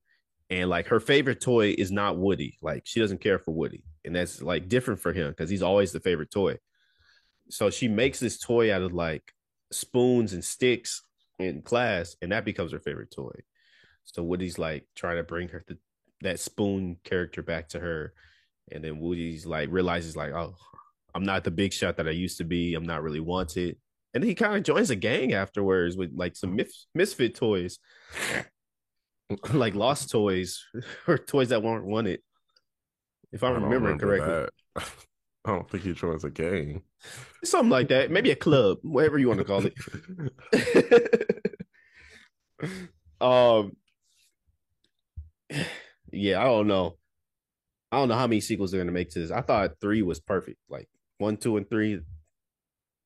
And 0.50 0.70
like 0.70 0.88
her 0.88 1.00
favorite 1.00 1.42
toy 1.42 1.76
is 1.78 1.92
not 1.92 2.18
Woody. 2.18 2.58
Like 2.62 2.84
she 2.86 3.00
doesn't 3.00 3.22
care 3.22 3.38
for 3.38 3.54
Woody. 3.54 3.84
And 4.04 4.16
that's 4.16 4.42
like 4.42 4.70
different 4.70 5.00
for 5.00 5.14
him 5.14 5.30
because 5.30 5.50
he's 5.50 5.62
always 5.62 5.92
the 5.92 6.00
favorite 6.00 6.32
toy. 6.32 6.58
So 7.50 7.70
she 7.70 7.88
makes 7.88 8.20
this 8.20 8.40
toy 8.40 8.74
out 8.74 8.82
of 8.82 8.94
like 8.94 9.34
spoons 9.72 10.34
and 10.34 10.44
sticks 10.44 11.04
in 11.38 11.62
class, 11.62 12.16
and 12.22 12.32
that 12.32 12.46
becomes 12.46 12.72
her 12.72 12.80
favorite 12.80 13.12
toy. 13.12 13.34
So 14.06 14.24
Woody's 14.24 14.58
like 14.58 14.88
trying 14.96 15.18
to 15.18 15.24
bring 15.24 15.50
her 15.50 15.64
the, 15.68 15.78
that 16.22 16.40
spoon 16.40 16.98
character 17.04 17.44
back 17.44 17.70
to 17.70 17.80
her. 17.80 18.14
And 18.72 18.84
then 18.84 19.00
Woody's 19.00 19.46
like 19.46 19.70
realizes 19.72 20.16
like, 20.16 20.32
oh, 20.32 20.56
I'm 21.14 21.24
not 21.24 21.44
the 21.44 21.52
big 21.52 21.74
shot 21.74 21.98
that 21.98 22.08
I 22.08 22.12
used 22.12 22.38
to 22.38 22.44
be. 22.44 22.74
I'm 22.74 22.86
not 22.86 23.04
really 23.04 23.20
wanted 23.20 23.78
and 24.14 24.24
he 24.24 24.36
kind 24.36 24.56
of 24.56 24.64
joins 24.64 24.90
a 24.90 24.96
gang 24.96 25.34
afterwards 25.34 25.96
with 25.96 26.12
like 26.16 26.36
some 26.36 26.56
mis- 26.56 26.88
misfit 26.96 27.36
toys, 27.36 27.80
like 29.54 29.76
lost 29.76 30.10
toys 30.10 30.66
or 31.08 31.18
toys 31.18 31.50
that 31.50 31.64
weren't 31.64 31.86
wanted. 31.86 32.22
If 33.32 33.44
I, 33.44 33.50
I 33.50 33.52
remember, 33.52 33.98
correctly. 33.98 34.50
I 35.46 35.52
don't 35.52 35.70
think 35.70 35.84
he 35.84 35.94
joins 35.94 36.26
a 36.26 36.30
gang. 36.30 36.82
Something 37.44 37.70
like 37.70 37.88
that, 37.90 38.12
maybe 38.12 38.32
a 38.32 38.36
club, 38.36 38.80
whatever 38.82 39.18
you 39.18 39.30
want 39.30 39.40
to 39.40 39.46
call 39.46 39.64
it. 39.66 39.74
um, 43.22 43.72
yeah, 46.12 46.42
I 46.42 46.44
don't 46.44 46.68
know. 46.68 46.98
I 47.92 47.98
don't 47.98 48.10
know 48.10 48.16
how 48.16 48.28
many 48.28 48.42
sequels 48.42 48.72
they're 48.72 48.82
gonna 48.82 48.92
make 48.92 49.12
to 49.12 49.20
this. 49.20 49.32
I 49.32 49.42
thought 49.42 49.80
three 49.80 50.02
was 50.02 50.20
perfect, 50.20 50.58
like 50.70 50.90
one, 51.18 51.38
two, 51.38 51.58
and 51.58 51.70
three 51.70 52.02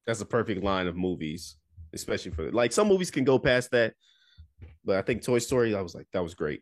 that's 0.06 0.22
a 0.22 0.26
perfect 0.26 0.64
line 0.64 0.88
of 0.88 0.96
movies, 0.96 1.58
especially 1.94 2.32
for 2.32 2.52
like 2.52 2.72
some 2.72 2.88
movies 2.88 3.12
can 3.12 3.24
go 3.24 3.40
past 3.40 3.72
that, 3.72 3.94
but 4.86 4.98
I 4.98 5.02
think 5.02 5.24
Toy 5.24 5.40
Story, 5.40 5.76
I 5.76 5.82
was 5.82 5.96
like, 5.96 6.08
that 6.14 6.24
was 6.24 6.34
great. 6.34 6.62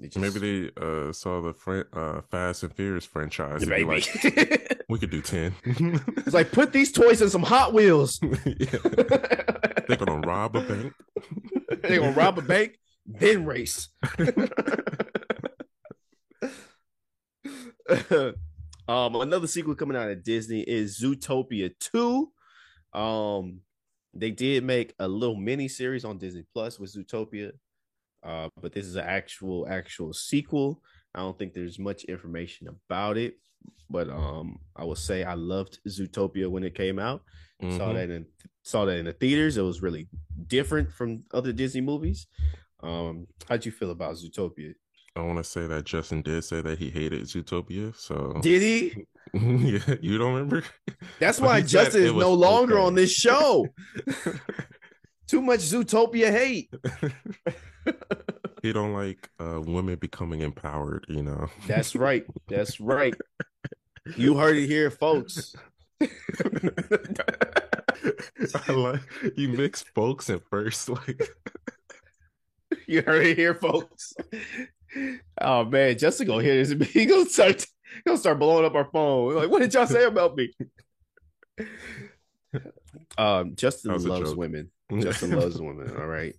It 0.00 0.16
Maybe 0.16 0.38
they 0.38 0.70
uh 0.82 1.12
saw 1.12 1.42
the 1.42 1.52
fran- 1.52 1.84
uh 1.92 2.22
Fast 2.30 2.62
and 2.62 2.74
Furious 2.74 3.04
franchise. 3.04 3.66
maybe. 3.66 3.84
like, 3.84 4.82
we 4.88 4.98
could 4.98 5.10
do 5.10 5.20
ten. 5.20 5.54
it's 5.64 6.32
like 6.32 6.50
put 6.50 6.72
these 6.72 6.90
toys 6.90 7.20
in 7.20 7.28
some 7.28 7.42
Hot 7.42 7.74
Wheels. 7.74 8.18
They're 8.22 9.96
gonna 9.98 10.20
rob 10.26 10.56
a 10.56 10.62
bank. 10.62 10.92
They're 11.82 12.00
gonna 12.00 12.12
rob 12.12 12.38
a 12.38 12.42
bank, 12.42 12.78
then 13.04 13.44
race. 13.44 13.88
um, 18.88 19.14
another 19.16 19.46
sequel 19.46 19.74
coming 19.74 19.96
out 19.96 20.10
of 20.10 20.22
Disney 20.22 20.60
is 20.62 20.98
Zootopia 21.00 21.70
2. 21.78 22.30
Um, 22.94 23.60
they 24.14 24.30
did 24.30 24.64
make 24.64 24.94
a 24.98 25.08
little 25.08 25.36
mini 25.36 25.68
series 25.68 26.04
on 26.04 26.18
Disney 26.18 26.44
Plus 26.52 26.78
with 26.78 26.92
Zootopia. 26.94 27.52
Uh, 28.22 28.48
but 28.60 28.72
this 28.72 28.86
is 28.86 28.96
an 28.96 29.04
actual 29.04 29.66
actual 29.68 30.12
sequel. 30.12 30.80
I 31.14 31.20
don't 31.20 31.38
think 31.38 31.52
there's 31.54 31.78
much 31.78 32.04
information 32.04 32.68
about 32.68 33.16
it, 33.16 33.34
but 33.90 34.08
um, 34.08 34.58
I 34.76 34.84
will 34.84 34.94
say 34.96 35.24
I 35.24 35.34
loved 35.34 35.80
Zootopia 35.88 36.48
when 36.48 36.62
it 36.64 36.74
came 36.74 36.98
out. 36.98 37.22
Saw 37.60 37.68
Mhm. 37.68 37.94
that 37.94 38.10
in 38.10 38.26
saw 38.64 38.84
that 38.84 38.96
in 38.98 39.06
the 39.06 39.12
theaters. 39.12 39.56
It 39.56 39.62
was 39.62 39.82
really 39.82 40.08
different 40.46 40.92
from 40.92 41.24
other 41.32 41.52
Disney 41.52 41.80
movies. 41.80 42.26
Um, 42.80 43.26
how'd 43.48 43.64
you 43.66 43.72
feel 43.72 43.90
about 43.90 44.14
Zootopia? 44.16 44.74
I 45.14 45.20
want 45.20 45.38
to 45.38 45.44
say 45.44 45.66
that 45.66 45.84
Justin 45.84 46.22
did 46.22 46.42
say 46.42 46.62
that 46.62 46.78
he 46.78 46.88
hated 46.88 47.22
Zootopia. 47.22 47.94
So 47.94 48.38
Did 48.40 48.62
he? 48.62 49.06
yeah, 49.34 49.96
you 50.00 50.18
don't 50.18 50.34
remember? 50.34 50.64
That's 51.18 51.40
why 51.40 51.60
Justin 51.60 52.04
is 52.04 52.12
no 52.12 52.32
longer 52.32 52.78
okay. 52.78 52.86
on 52.86 52.94
this 52.94 53.12
show. 53.12 53.68
Too 55.26 55.42
much 55.42 55.60
Zootopia 55.60 56.30
hate. 56.30 56.72
he 58.62 58.72
don't 58.72 58.92
like 58.92 59.28
uh 59.38 59.60
women 59.60 59.96
becoming 59.96 60.40
empowered. 60.40 61.04
You 61.08 61.22
know. 61.22 61.48
That's 61.66 61.94
right. 61.94 62.24
That's 62.48 62.80
right. 62.80 63.14
You 64.16 64.36
heard 64.36 64.56
it 64.56 64.66
here, 64.66 64.90
folks. 64.90 65.54
I 66.00 66.08
like 68.72 69.00
you 69.36 69.48
mix 69.48 69.82
folks 69.82 70.28
at 70.30 70.42
first, 70.50 70.88
like 70.88 71.30
You 72.86 73.02
heard 73.02 73.26
it 73.26 73.38
here, 73.38 73.54
folks. 73.54 74.14
Oh 75.40 75.64
man, 75.64 75.96
Justin 75.98 76.26
gonna 76.26 76.42
hear 76.42 76.62
this. 76.64 76.88
He 76.92 77.06
gonna 77.06 77.26
start. 77.28 77.60
He 77.94 78.00
gonna 78.06 78.18
start 78.18 78.38
blowing 78.38 78.64
up 78.64 78.74
our 78.74 78.88
phone. 78.92 79.34
Like, 79.34 79.50
what 79.50 79.60
did 79.60 79.72
y'all 79.74 79.86
say 79.86 80.04
about 80.04 80.36
me? 80.36 80.50
Um, 83.16 83.54
Justin 83.56 83.88
That 83.90 83.94
was 83.94 84.04
a 84.04 84.08
loves 84.08 84.34
women. 84.34 84.70
Justin 85.00 85.30
loves 85.38 85.60
women. 85.60 85.94
All 85.96 86.06
right, 86.06 86.34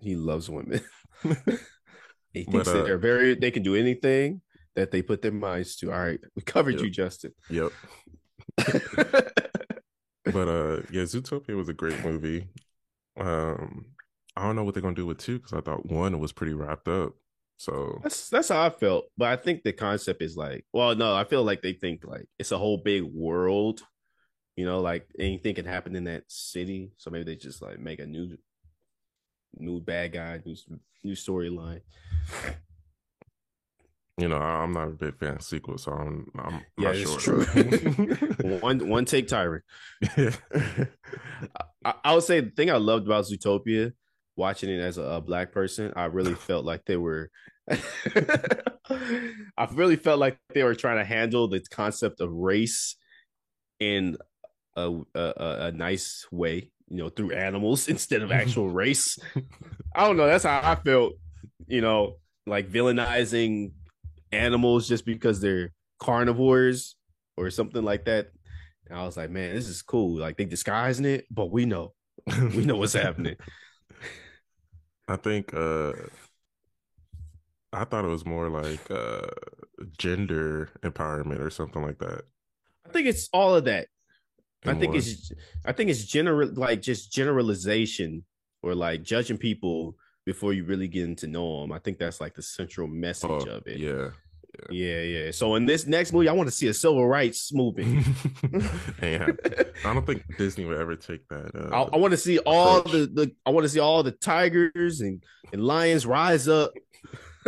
he 0.00 0.16
loves 0.16 0.48
women. 0.48 0.80
he 1.22 1.28
But, 1.32 2.52
thinks 2.52 2.68
that 2.68 2.80
uh, 2.80 2.84
they're 2.84 2.98
very. 2.98 3.34
They 3.34 3.50
can 3.50 3.62
do 3.62 3.74
anything 3.74 4.40
that 4.74 4.90
they 4.90 5.02
put 5.02 5.22
their 5.22 5.32
minds 5.32 5.76
to. 5.76 5.92
All 5.92 5.98
right, 5.98 6.20
we 6.34 6.42
covered 6.42 6.74
Yep. 6.74 6.82
you, 6.82 6.90
Justin. 6.90 7.32
Yep. 7.50 7.72
But 10.24 10.48
uh 10.48 10.82
yeah, 10.90 11.02
Zootopia 11.02 11.54
was 11.56 11.68
a 11.68 11.72
great 11.72 12.04
movie. 12.04 12.48
Um 13.18 13.86
I 14.36 14.42
don't 14.42 14.56
know 14.56 14.64
what 14.64 14.74
they're 14.74 14.82
gonna 14.82 14.94
do 14.96 15.06
with 15.06 15.18
two 15.18 15.38
because 15.38 15.52
I 15.52 15.60
thought 15.60 15.86
one 15.86 16.18
was 16.18 16.32
pretty 16.32 16.52
wrapped 16.52 16.88
up. 16.88 17.12
So 17.58 18.00
That's 18.02 18.28
that's 18.28 18.48
how 18.48 18.62
I 18.66 18.70
felt. 18.70 19.06
But 19.16 19.28
I 19.28 19.36
think 19.36 19.62
the 19.62 19.72
concept 19.72 20.22
is 20.22 20.36
like, 20.36 20.66
well, 20.72 20.94
no, 20.94 21.14
I 21.14 21.24
feel 21.24 21.42
like 21.42 21.62
they 21.62 21.72
think 21.72 22.04
like 22.04 22.26
it's 22.38 22.52
a 22.52 22.58
whole 22.58 22.76
big 22.78 23.02
world, 23.02 23.80
you 24.56 24.66
know, 24.66 24.80
like 24.80 25.06
anything 25.18 25.54
can 25.54 25.64
happen 25.66 25.96
in 25.96 26.04
that 26.04 26.24
city. 26.28 26.92
So 26.98 27.10
maybe 27.10 27.24
they 27.24 27.36
just 27.36 27.62
like 27.62 27.78
make 27.78 27.98
a 28.00 28.06
new 28.06 28.36
new 29.58 29.80
bad 29.80 30.12
guy, 30.12 30.40
new 30.44 30.54
new 31.02 31.14
storyline. 31.14 31.80
you 34.18 34.28
know, 34.28 34.36
I'm 34.38 34.72
not 34.72 34.88
a 34.88 34.92
big 34.92 35.18
fan 35.18 35.36
of 35.36 35.42
sequels, 35.42 35.82
so 35.84 35.92
I'm 35.92 36.30
I'm 36.38 36.64
Yeah, 36.78 36.88
not 36.88 36.96
it's 36.96 37.22
sure. 37.22 37.44
true. 37.44 37.44
one 38.60 38.88
one 38.88 39.04
take 39.04 39.28
tyrant. 39.28 39.64
yeah. 40.16 40.34
I, 41.84 41.94
I 42.04 42.14
would 42.14 42.24
say 42.24 42.40
the 42.40 42.50
thing 42.50 42.70
I 42.70 42.76
loved 42.76 43.06
about 43.06 43.24
Zootopia, 43.26 43.92
watching 44.36 44.70
it 44.70 44.80
as 44.80 44.98
a, 44.98 45.02
a 45.02 45.20
black 45.20 45.52
person, 45.52 45.92
I 45.96 46.06
really 46.06 46.34
felt 46.48 46.64
like 46.64 46.84
they 46.84 46.96
were. 46.96 47.30
I 48.88 49.68
really 49.72 49.96
felt 49.96 50.20
like 50.20 50.38
they 50.54 50.62
were 50.62 50.74
trying 50.76 50.98
to 50.98 51.04
handle 51.04 51.48
the 51.48 51.60
concept 51.60 52.20
of 52.20 52.32
race 52.32 52.96
in 53.80 54.16
a, 54.76 55.00
a 55.14 55.32
a- 55.38 55.72
nice 55.72 56.26
way, 56.30 56.70
you 56.88 56.98
know, 56.98 57.08
through 57.08 57.32
animals 57.32 57.88
instead 57.94 58.22
of 58.22 58.30
actual 58.30 58.68
race. 58.70 59.18
I 59.94 60.06
don't 60.06 60.16
know. 60.16 60.26
That's 60.26 60.44
how 60.44 60.60
I 60.62 60.76
felt. 60.76 61.14
You 61.66 61.80
know, 61.80 62.18
like 62.46 62.70
villainizing 62.70 63.72
animals 64.30 64.86
just 64.86 65.04
because 65.04 65.40
they're 65.40 65.72
carnivores 65.98 66.94
or 67.36 67.50
something 67.50 67.82
like 67.82 68.04
that. 68.04 68.28
And 68.88 68.98
I 68.98 69.04
was 69.04 69.16
like, 69.16 69.30
man, 69.30 69.54
this 69.54 69.68
is 69.68 69.82
cool. 69.82 70.18
Like 70.18 70.36
they 70.36 70.44
disguising 70.44 71.06
it, 71.06 71.26
but 71.30 71.50
we 71.50 71.64
know, 71.66 71.94
we 72.54 72.64
know 72.64 72.76
what's 72.76 72.92
happening. 72.92 73.36
I 75.08 75.16
think 75.16 75.54
uh 75.54 75.92
I 77.72 77.84
thought 77.84 78.04
it 78.04 78.08
was 78.08 78.24
more 78.24 78.48
like 78.48 78.90
uh 78.90 79.26
gender 79.98 80.70
empowerment 80.82 81.40
or 81.40 81.50
something 81.50 81.82
like 81.82 81.98
that. 81.98 82.22
I 82.86 82.90
think 82.90 83.06
it's 83.06 83.28
all 83.32 83.54
of 83.54 83.64
that. 83.64 83.88
I 84.64 84.74
think 84.74 84.88
one. 84.90 84.96
it's, 84.96 85.32
I 85.64 85.72
think 85.72 85.90
it's 85.90 86.04
general, 86.04 86.48
like 86.54 86.82
just 86.82 87.12
generalization 87.12 88.24
or 88.62 88.74
like 88.74 89.02
judging 89.02 89.38
people 89.38 89.96
before 90.24 90.52
you 90.52 90.64
really 90.64 90.88
get 90.88 91.18
to 91.18 91.26
know 91.28 91.60
them. 91.60 91.72
I 91.72 91.78
think 91.78 91.98
that's 91.98 92.20
like 92.20 92.34
the 92.34 92.42
central 92.42 92.88
message 92.88 93.30
Oh, 93.30 93.46
of 93.46 93.66
it. 93.66 93.78
yeah. 93.78 94.10
Yeah, 94.70 95.00
yeah. 95.02 95.30
So 95.30 95.54
in 95.54 95.66
this 95.66 95.86
next 95.86 96.12
movie, 96.12 96.28
I 96.28 96.32
want 96.32 96.48
to 96.48 96.54
see 96.54 96.68
a 96.68 96.74
civil 96.74 97.06
rights 97.06 97.52
movie. 97.52 97.84
Happen- 99.00 99.38
I 99.84 99.94
don't 99.94 100.06
think 100.06 100.22
Disney 100.38 100.64
would 100.64 100.76
ever 100.78 100.96
take 100.96 101.26
that. 101.28 101.50
I, 101.54 101.76
Uh, 101.82 101.90
I 101.92 101.96
want 101.96 102.12
to 102.12 102.16
see 102.16 102.38
all 102.40 102.82
the, 102.82 103.06
the 103.06 103.32
I 103.44 103.50
want 103.50 103.64
to 103.64 103.68
see 103.68 103.80
all 103.80 104.02
the 104.02 104.12
tigers 104.12 105.00
and, 105.00 105.22
and 105.52 105.62
lions 105.64 106.06
rise 106.06 106.48
up. 106.48 106.72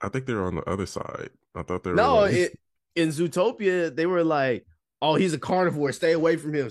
I 0.00 0.08
think 0.08 0.26
they're 0.26 0.44
on 0.44 0.56
the 0.56 0.68
other 0.68 0.86
side. 0.86 1.30
I 1.54 1.62
thought 1.62 1.82
they 1.84 1.90
were 1.90 1.96
No, 1.96 2.16
like- 2.20 2.32
it, 2.34 2.58
in 2.94 3.08
Zootopia, 3.10 3.94
they 3.94 4.06
were 4.06 4.24
like, 4.24 4.66
"Oh, 5.02 5.14
he's 5.16 5.34
a 5.34 5.38
carnivore. 5.38 5.92
Stay 5.92 6.12
away 6.12 6.36
from 6.36 6.54
him." 6.54 6.70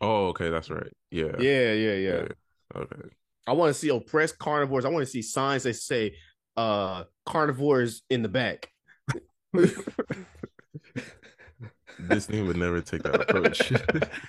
Oh, 0.00 0.28
okay, 0.28 0.50
that's 0.50 0.70
right. 0.70 0.92
Yeah. 1.10 1.36
Yeah, 1.38 1.72
yeah, 1.72 1.94
yeah. 1.94 2.28
Okay. 2.74 3.08
I 3.46 3.52
want 3.52 3.72
to 3.72 3.78
see 3.78 3.90
oppressed 3.90 4.38
carnivores. 4.38 4.84
I 4.84 4.88
want 4.88 5.04
to 5.04 5.10
see 5.10 5.22
signs 5.22 5.62
that 5.64 5.74
say 5.74 6.16
uh 6.56 7.04
carnivores 7.26 8.02
in 8.10 8.22
the 8.22 8.28
back. 8.28 8.70
Disney 12.08 12.42
would 12.42 12.56
never 12.56 12.80
take 12.80 13.02
that 13.04 13.22
approach. 13.22 13.72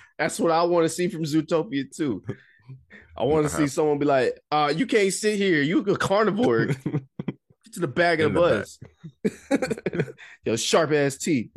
That's 0.18 0.38
what 0.38 0.52
I 0.52 0.62
want 0.62 0.84
to 0.84 0.88
see 0.88 1.08
from 1.08 1.24
Zootopia 1.24 1.84
too. 1.94 2.22
I 3.16 3.24
want 3.24 3.48
to 3.48 3.54
see 3.54 3.66
someone 3.66 3.98
be 3.98 4.06
like, 4.06 4.38
uh, 4.50 4.72
you 4.76 4.86
can't 4.86 5.12
sit 5.12 5.36
here. 5.36 5.62
You 5.62 5.80
a 5.80 5.96
carnivore. 5.96 6.66
Get 6.66 7.72
to 7.72 7.80
the 7.80 7.88
back 7.88 8.18
of 8.20 8.28
In 8.28 8.34
the 8.34 8.40
the 8.40 9.58
bus. 9.88 10.08
Yo, 10.44 10.56
sharp 10.56 10.92
ass 10.92 11.16
teeth. 11.16 11.50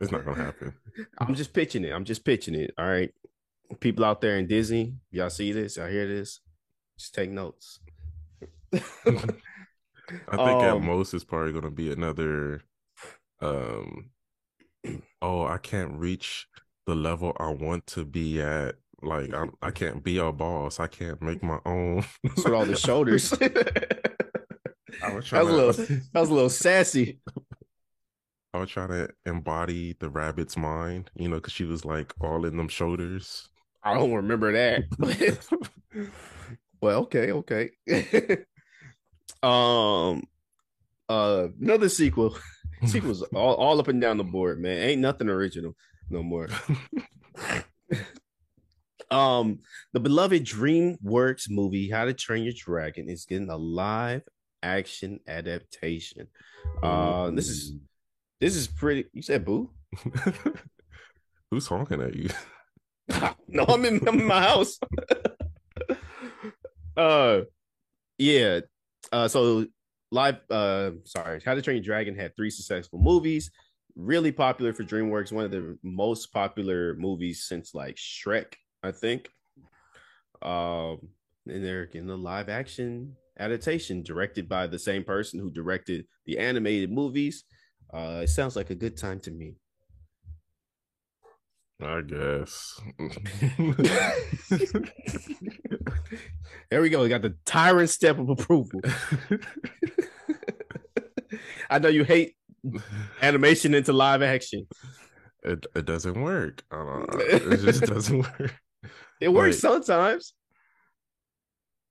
it's 0.00 0.12
not 0.12 0.24
gonna 0.24 0.42
happen. 0.42 0.74
I'm 1.18 1.34
just 1.34 1.52
pitching 1.52 1.84
it. 1.84 1.92
I'm 1.92 2.04
just 2.04 2.24
pitching 2.24 2.54
it. 2.54 2.72
All 2.78 2.86
right. 2.86 3.10
People 3.80 4.04
out 4.04 4.20
there 4.20 4.36
in 4.38 4.46
Disney, 4.46 4.94
y'all 5.10 5.30
see 5.30 5.50
this? 5.50 5.76
Y'all 5.76 5.88
hear 5.88 6.06
this? 6.06 6.40
Just 6.98 7.14
take 7.14 7.30
notes. 7.30 7.80
I 10.28 10.36
think 10.36 10.62
at 10.62 10.76
Um, 10.76 10.82
most 10.82 11.14
it's 11.14 11.24
probably 11.24 11.52
gonna 11.52 11.70
be 11.70 11.90
another 11.92 12.62
um 13.40 14.10
oh, 15.22 15.46
I 15.46 15.58
can't 15.58 15.94
reach 15.98 16.46
the 16.86 16.94
level 16.94 17.34
I 17.38 17.50
want 17.50 17.86
to 17.88 18.04
be 18.04 18.40
at. 18.40 18.76
Like 19.02 19.34
I'm, 19.34 19.52
I 19.62 19.70
can't 19.70 20.02
be 20.04 20.18
a 20.18 20.32
boss. 20.32 20.80
I 20.80 20.86
can't 20.86 21.20
make 21.22 21.42
my 21.42 21.60
own. 21.66 22.04
That's 22.24 22.44
what 22.44 22.54
all 22.54 22.66
the 22.66 22.76
shoulders. 22.76 23.32
I 25.00 25.10
was 25.10 25.24
was 25.32 25.48
trying 25.48 25.48
a 25.48 25.52
little 25.52 25.74
to 25.74 25.84
that 26.12 26.20
was 26.20 26.30
a 26.30 26.34
little 26.34 26.50
sassy. 26.50 27.20
I 28.54 28.58
was 28.58 28.70
trying 28.70 28.88
to 28.88 29.10
embody 29.26 29.92
the 29.98 30.08
rabbit's 30.08 30.56
mind, 30.56 31.10
you 31.14 31.28
know, 31.28 31.36
because 31.36 31.52
she 31.52 31.64
was 31.64 31.84
like 31.84 32.14
all 32.20 32.44
in 32.46 32.56
them 32.56 32.68
shoulders. 32.68 33.48
I 33.82 33.94
don't 33.94 34.12
remember 34.14 34.52
that. 34.52 34.84
well, 36.80 37.00
okay, 37.02 37.32
okay. 37.32 37.70
Um 39.44 40.22
uh 41.08 41.48
another 41.60 41.88
sequel. 41.88 42.36
Sequels 42.86 43.22
all, 43.34 43.54
all 43.54 43.80
up 43.80 43.88
and 43.88 44.00
down 44.00 44.18
the 44.18 44.24
board, 44.24 44.60
man. 44.60 44.76
Ain't 44.76 45.00
nothing 45.00 45.30
original 45.30 45.74
no 46.10 46.22
more. 46.22 46.48
Um, 49.10 49.60
the 49.92 50.00
beloved 50.00 50.44
DreamWorks 50.44 51.48
movie 51.48 51.88
How 51.88 52.04
to 52.04 52.12
Train 52.12 52.42
Your 52.42 52.52
Dragon 52.56 53.08
is 53.08 53.26
getting 53.26 53.48
a 53.48 53.56
live 53.56 54.22
action 54.62 55.20
adaptation. 55.28 56.26
Uh, 56.82 57.30
this 57.30 57.48
is 57.48 57.74
this 58.40 58.56
is 58.56 58.66
pretty. 58.66 59.04
You 59.12 59.22
said 59.22 59.44
boo? 59.44 59.70
Who's 61.50 61.68
honking 61.68 62.02
at 62.02 62.16
you? 62.16 62.28
no, 63.46 63.64
I'm 63.68 63.84
in, 63.84 64.06
I'm 64.08 64.20
in 64.20 64.26
my 64.26 64.42
house. 64.42 64.80
uh, 66.96 67.42
yeah. 68.18 68.60
Uh, 69.12 69.28
so 69.28 69.66
live. 70.10 70.40
Uh, 70.50 70.92
sorry, 71.04 71.40
How 71.44 71.54
to 71.54 71.62
Train 71.62 71.76
Your 71.76 71.84
Dragon 71.84 72.16
had 72.16 72.36
three 72.36 72.50
successful 72.50 72.98
movies. 72.98 73.50
Really 73.96 74.32
popular 74.32 74.72
for 74.72 74.84
DreamWorks. 74.84 75.32
One 75.32 75.44
of 75.44 75.50
the 75.50 75.78
most 75.82 76.32
popular 76.32 76.94
movies 76.94 77.44
since 77.46 77.74
like 77.74 77.96
Shrek, 77.96 78.54
I 78.82 78.92
think. 78.92 79.28
Um, 80.42 81.08
and 81.46 81.64
they're 81.64 81.86
getting 81.86 82.10
a 82.10 82.16
live 82.16 82.48
action 82.48 83.16
adaptation 83.38 84.02
directed 84.02 84.48
by 84.48 84.66
the 84.66 84.78
same 84.78 85.04
person 85.04 85.40
who 85.40 85.50
directed 85.50 86.06
the 86.26 86.38
animated 86.38 86.90
movies. 86.90 87.44
Uh, 87.92 88.20
it 88.22 88.28
sounds 88.28 88.56
like 88.56 88.70
a 88.70 88.74
good 88.74 88.96
time 88.96 89.20
to 89.20 89.30
me. 89.30 89.54
I 91.80 92.00
guess. 92.02 92.80
there 96.70 96.80
we 96.82 96.90
go. 96.90 97.02
We 97.02 97.08
got 97.08 97.22
the 97.22 97.36
tyrant 97.44 97.90
step 97.90 98.18
of 98.18 98.28
approval. 98.28 98.80
I 101.70 101.78
know 101.78 101.88
you 101.88 102.04
hate 102.04 102.36
animation 103.22 103.74
into 103.74 103.92
live 103.92 104.22
action. 104.22 104.66
It 105.42 105.66
it 105.74 105.84
doesn't 105.84 106.20
work. 106.20 106.62
it 106.72 107.60
just 107.60 107.82
doesn't 107.86 108.18
work. 108.18 108.54
It 109.20 109.28
works 109.28 109.62
like, 109.62 109.84
sometimes. 109.84 110.34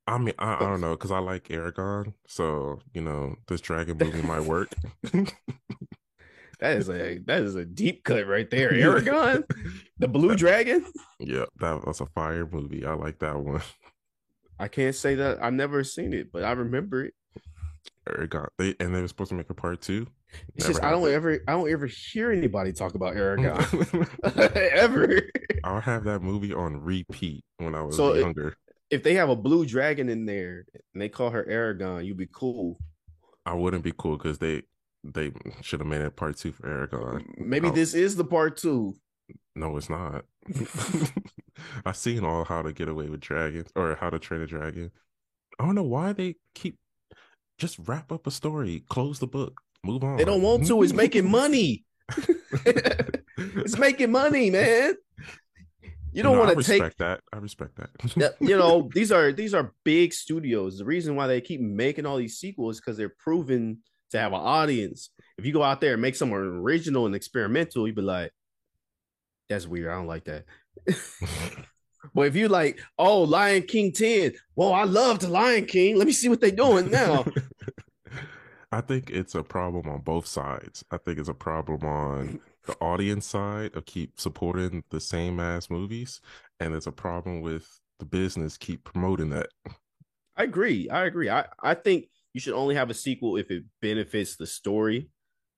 I 0.05 0.17
mean, 0.17 0.33
I, 0.37 0.55
I 0.55 0.59
don't 0.59 0.81
know 0.81 0.91
because 0.91 1.11
I 1.11 1.19
like 1.19 1.47
Eragon, 1.47 2.13
so 2.27 2.79
you 2.93 3.01
know 3.01 3.35
this 3.47 3.61
dragon 3.61 3.97
movie 3.97 4.21
might 4.21 4.41
work. 4.41 4.69
that 6.59 6.77
is 6.77 6.89
a 6.89 7.19
that 7.19 7.41
is 7.43 7.55
a 7.55 7.63
deep 7.63 8.03
cut 8.03 8.27
right 8.27 8.49
there. 8.49 8.71
Eragon, 8.71 9.43
the 9.99 10.07
blue 10.07 10.35
dragon. 10.35 10.85
Yeah, 11.19 11.45
that 11.59 11.85
was 11.85 12.01
a 12.01 12.05
fire 12.07 12.47
movie. 12.51 12.85
I 12.85 12.93
like 12.93 13.19
that 13.19 13.39
one. 13.39 13.61
I 14.63 14.67
can't 14.67 14.95
say 14.95 15.15
that 15.15 15.43
I've 15.43 15.53
never 15.53 15.83
seen 15.83 16.13
it, 16.13 16.31
but 16.31 16.43
I 16.43 16.51
remember 16.51 17.05
it. 17.05 17.13
Eragon, 18.07 18.47
they 18.57 18.75
and 18.79 18.95
they 18.95 19.01
were 19.01 19.07
supposed 19.07 19.29
to 19.29 19.35
make 19.35 19.49
a 19.49 19.53
part 19.53 19.81
two. 19.81 20.07
It's 20.55 20.65
just 20.65 20.83
I 20.83 20.89
don't 20.89 21.07
ever 21.09 21.39
I 21.47 21.51
don't 21.51 21.69
ever 21.69 21.85
hear 21.85 22.31
anybody 22.31 22.73
talk 22.73 22.95
about 22.95 23.15
Eragon 23.15 24.07
ever. 24.73 25.21
I'll 25.63 25.81
have 25.81 26.05
that 26.05 26.21
movie 26.21 26.53
on 26.53 26.77
repeat 26.77 27.43
when 27.57 27.75
I 27.75 27.81
was 27.81 27.95
so 27.95 28.13
younger 28.15 28.57
if 28.93 29.01
they 29.01 29.15
have 29.15 29.29
a 29.29 29.35
blue 29.35 29.65
dragon 29.65 30.07
in 30.07 30.25
there 30.25 30.65
and 30.93 31.01
they 31.01 31.09
call 31.09 31.31
her 31.31 31.43
Eragon, 31.43 32.05
you'd 32.05 32.15
be 32.15 32.29
cool. 32.31 32.77
I 33.43 33.55
wouldn't 33.55 33.83
be 33.83 33.93
cool 33.97 34.17
because 34.17 34.37
they 34.37 34.61
they 35.03 35.33
should 35.61 35.79
have 35.79 35.87
made 35.87 36.01
it 36.01 36.15
part 36.15 36.37
two 36.37 36.51
for 36.51 36.67
Eragon. 36.67 37.25
Maybe 37.37 37.71
this 37.71 37.95
is 37.95 38.15
the 38.15 38.23
part 38.23 38.57
two. 38.57 38.95
No, 39.55 39.75
it's 39.77 39.89
not. 39.89 40.25
I've 41.85 41.97
seen 41.97 42.23
all 42.23 42.43
how 42.45 42.61
to 42.61 42.73
get 42.73 42.87
away 42.87 43.09
with 43.09 43.19
dragons 43.19 43.69
or 43.75 43.95
how 43.99 44.09
to 44.09 44.19
train 44.19 44.41
a 44.41 44.47
dragon. 44.47 44.91
I 45.59 45.65
don't 45.65 45.75
know 45.75 45.83
why 45.83 46.13
they 46.13 46.35
keep 46.55 46.77
just 47.57 47.77
wrap 47.85 48.11
up 48.11 48.27
a 48.27 48.31
story, 48.31 48.83
close 48.89 49.19
the 49.19 49.27
book, 49.27 49.61
move 49.83 50.03
on. 50.03 50.17
They 50.17 50.25
don't 50.25 50.41
want 50.41 50.65
to. 50.67 50.83
It's 50.83 50.93
making 50.93 51.29
money. 51.29 51.85
it's 52.65 53.77
making 53.77 54.11
money, 54.11 54.49
man. 54.49 54.95
You 56.13 56.21
don't 56.21 56.37
want 56.37 56.55
to 56.57 56.63
take 56.63 56.95
that. 56.97 57.21
I 57.31 57.37
respect 57.37 57.75
that. 57.77 58.35
you 58.39 58.55
know, 58.55 58.89
these 58.93 59.11
are 59.11 59.31
these 59.31 59.53
are 59.53 59.73
big 59.83 60.13
studios. 60.13 60.77
The 60.77 60.85
reason 60.85 61.15
why 61.15 61.27
they 61.27 61.41
keep 61.41 61.59
making 61.59 62.05
all 62.05 62.17
these 62.17 62.37
sequels 62.37 62.79
because 62.79 62.97
they're 62.97 63.15
proven 63.17 63.79
to 64.11 64.19
have 64.19 64.31
an 64.31 64.39
audience. 64.39 65.09
If 65.37 65.45
you 65.45 65.53
go 65.53 65.63
out 65.63 65.81
there 65.81 65.93
and 65.93 66.01
make 66.01 66.15
something 66.15 66.37
original 66.37 67.07
and 67.07 67.15
experimental, 67.15 67.87
you'd 67.87 67.95
be 67.95 68.03
like, 68.03 68.31
"That's 69.49 69.65
weird. 69.65 69.89
I 69.89 69.95
don't 69.95 70.07
like 70.07 70.25
that." 70.25 70.45
but 72.13 72.27
if 72.27 72.35
you 72.35 72.47
like, 72.47 72.79
"Oh, 72.97 73.23
Lion 73.23 73.63
King 73.63 73.91
10," 73.91 74.33
well, 74.55 74.73
I 74.73 74.83
love 74.83 75.19
the 75.19 75.29
Lion 75.29 75.65
King. 75.65 75.97
Let 75.97 76.07
me 76.07 76.13
see 76.13 76.29
what 76.29 76.41
they're 76.41 76.51
doing 76.51 76.89
now. 76.89 77.25
I 78.71 78.81
think 78.81 79.11
it's 79.11 79.35
a 79.35 79.43
problem 79.43 79.87
on 79.87 80.01
both 80.01 80.25
sides. 80.25 80.83
I 80.89 80.97
think 80.97 81.19
it's 81.19 81.29
a 81.29 81.33
problem 81.33 81.83
on 81.83 82.39
the 82.65 82.73
audience 82.79 83.27
side 83.27 83.75
of 83.75 83.85
keep 83.85 84.19
supporting 84.19 84.83
the 84.89 84.99
same 84.99 85.39
ass 85.39 85.69
movies, 85.69 86.21
and 86.59 86.73
it's 86.73 86.87
a 86.87 86.91
problem 86.91 87.41
with 87.41 87.67
the 87.99 88.05
business 88.05 88.57
keep 88.57 88.83
promoting 88.83 89.29
that. 89.29 89.49
I 90.35 90.43
agree. 90.43 90.89
I 90.89 91.05
agree. 91.05 91.29
I, 91.29 91.45
I 91.61 91.75
think 91.75 92.05
you 92.33 92.41
should 92.41 92.55
only 92.55 92.75
have 92.75 92.89
a 92.89 92.95
sequel 92.95 93.37
if 93.37 93.51
it 93.51 93.63
benefits 93.81 94.35
the 94.35 94.47
story. 94.47 95.09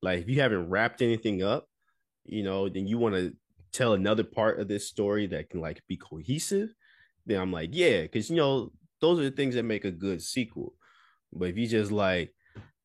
Like 0.02 0.22
if 0.22 0.30
you 0.30 0.42
haven't 0.42 0.70
wrapped 0.70 1.02
anything 1.02 1.42
up, 1.42 1.68
you 2.26 2.44
know, 2.44 2.68
then 2.68 2.86
you 2.88 2.98
want 2.98 3.16
to 3.16 3.34
tell 3.76 3.94
another 3.94 4.24
part 4.24 4.60
of 4.60 4.68
this 4.68 4.88
story 4.88 5.28
that 5.28 5.50
can 5.50 5.62
like 5.62 5.84
be 5.88 5.98
cohesive. 5.98 6.74
Then 7.26 7.42
I'm 7.42 7.52
like, 7.52 7.70
yeah, 7.74 8.02
because 8.02 8.30
you 8.30 8.38
know, 8.38 8.72
those 9.02 9.20
are 9.20 9.24
the 9.24 9.32
things 9.32 9.56
that 9.56 9.64
make 9.64 9.86
a 9.86 9.92
good 9.92 10.22
sequel. 10.22 10.74
But 11.34 11.50
if 11.50 11.58
you 11.58 11.68
just 11.68 11.92
like, 11.92 12.34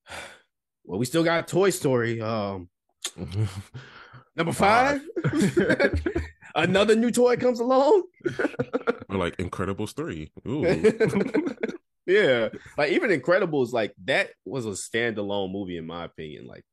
well, 0.84 0.98
we 0.98 1.06
still 1.06 1.24
got 1.24 1.48
Toy 1.48 1.70
Story. 1.70 2.20
Um, 2.20 2.68
Number 4.36 4.52
five, 4.52 5.02
another 6.54 6.94
new 6.94 7.10
toy 7.10 7.36
comes 7.36 7.60
along. 7.60 8.04
or 9.08 9.16
like 9.16 9.36
Incredibles 9.38 9.94
three. 9.94 10.30
yeah, 12.06 12.48
like 12.78 12.92
even 12.92 13.10
Incredibles, 13.10 13.72
like 13.72 13.92
that 14.04 14.30
was 14.44 14.66
a 14.66 14.70
standalone 14.70 15.52
movie 15.52 15.76
in 15.76 15.86
my 15.86 16.04
opinion. 16.04 16.46
Like 16.46 16.64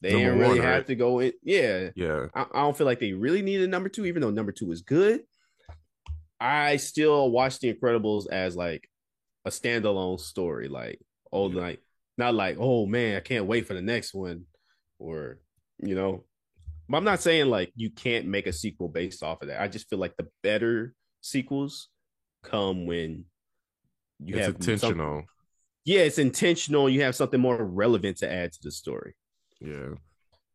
they 0.00 0.12
number 0.12 0.24
didn't 0.24 0.38
really 0.40 0.58
one, 0.58 0.66
have 0.66 0.76
right? 0.76 0.86
to 0.86 0.94
go 0.94 1.18
in. 1.20 1.32
Yeah, 1.42 1.90
yeah. 1.94 2.26
I, 2.34 2.46
I 2.52 2.62
don't 2.62 2.76
feel 2.76 2.86
like 2.86 3.00
they 3.00 3.12
really 3.12 3.42
needed 3.42 3.70
number 3.70 3.88
two, 3.88 4.06
even 4.06 4.22
though 4.22 4.30
number 4.30 4.52
two 4.52 4.72
is 4.72 4.82
good. 4.82 5.20
I 6.40 6.76
still 6.76 7.30
watch 7.30 7.58
The 7.58 7.72
Incredibles 7.72 8.26
as 8.30 8.56
like 8.56 8.88
a 9.44 9.50
standalone 9.50 10.18
story. 10.18 10.68
Like, 10.68 11.00
oh, 11.32 11.50
yeah. 11.50 11.60
like 11.60 11.80
not 12.16 12.34
like, 12.34 12.56
oh 12.58 12.86
man, 12.86 13.16
I 13.16 13.20
can't 13.20 13.46
wait 13.46 13.66
for 13.66 13.74
the 13.74 13.82
next 13.82 14.14
one, 14.14 14.44
or 14.98 15.38
you 15.78 15.94
know, 15.94 16.24
but 16.88 16.96
I'm 16.96 17.04
not 17.04 17.20
saying 17.20 17.46
like 17.46 17.72
you 17.76 17.90
can't 17.90 18.26
make 18.26 18.46
a 18.46 18.52
sequel 18.52 18.88
based 18.88 19.22
off 19.22 19.42
of 19.42 19.48
that. 19.48 19.60
I 19.60 19.68
just 19.68 19.88
feel 19.88 19.98
like 19.98 20.16
the 20.16 20.28
better 20.42 20.94
sequels 21.20 21.88
come 22.42 22.86
when 22.86 23.24
you 24.18 24.36
it's 24.36 24.46
have 24.46 24.56
intentional. 24.56 25.18
Some, 25.18 25.26
yeah, 25.84 26.00
it's 26.00 26.18
intentional. 26.18 26.88
You 26.88 27.02
have 27.02 27.16
something 27.16 27.40
more 27.40 27.62
relevant 27.62 28.18
to 28.18 28.32
add 28.32 28.52
to 28.52 28.58
the 28.62 28.70
story. 28.70 29.14
Yeah. 29.60 29.94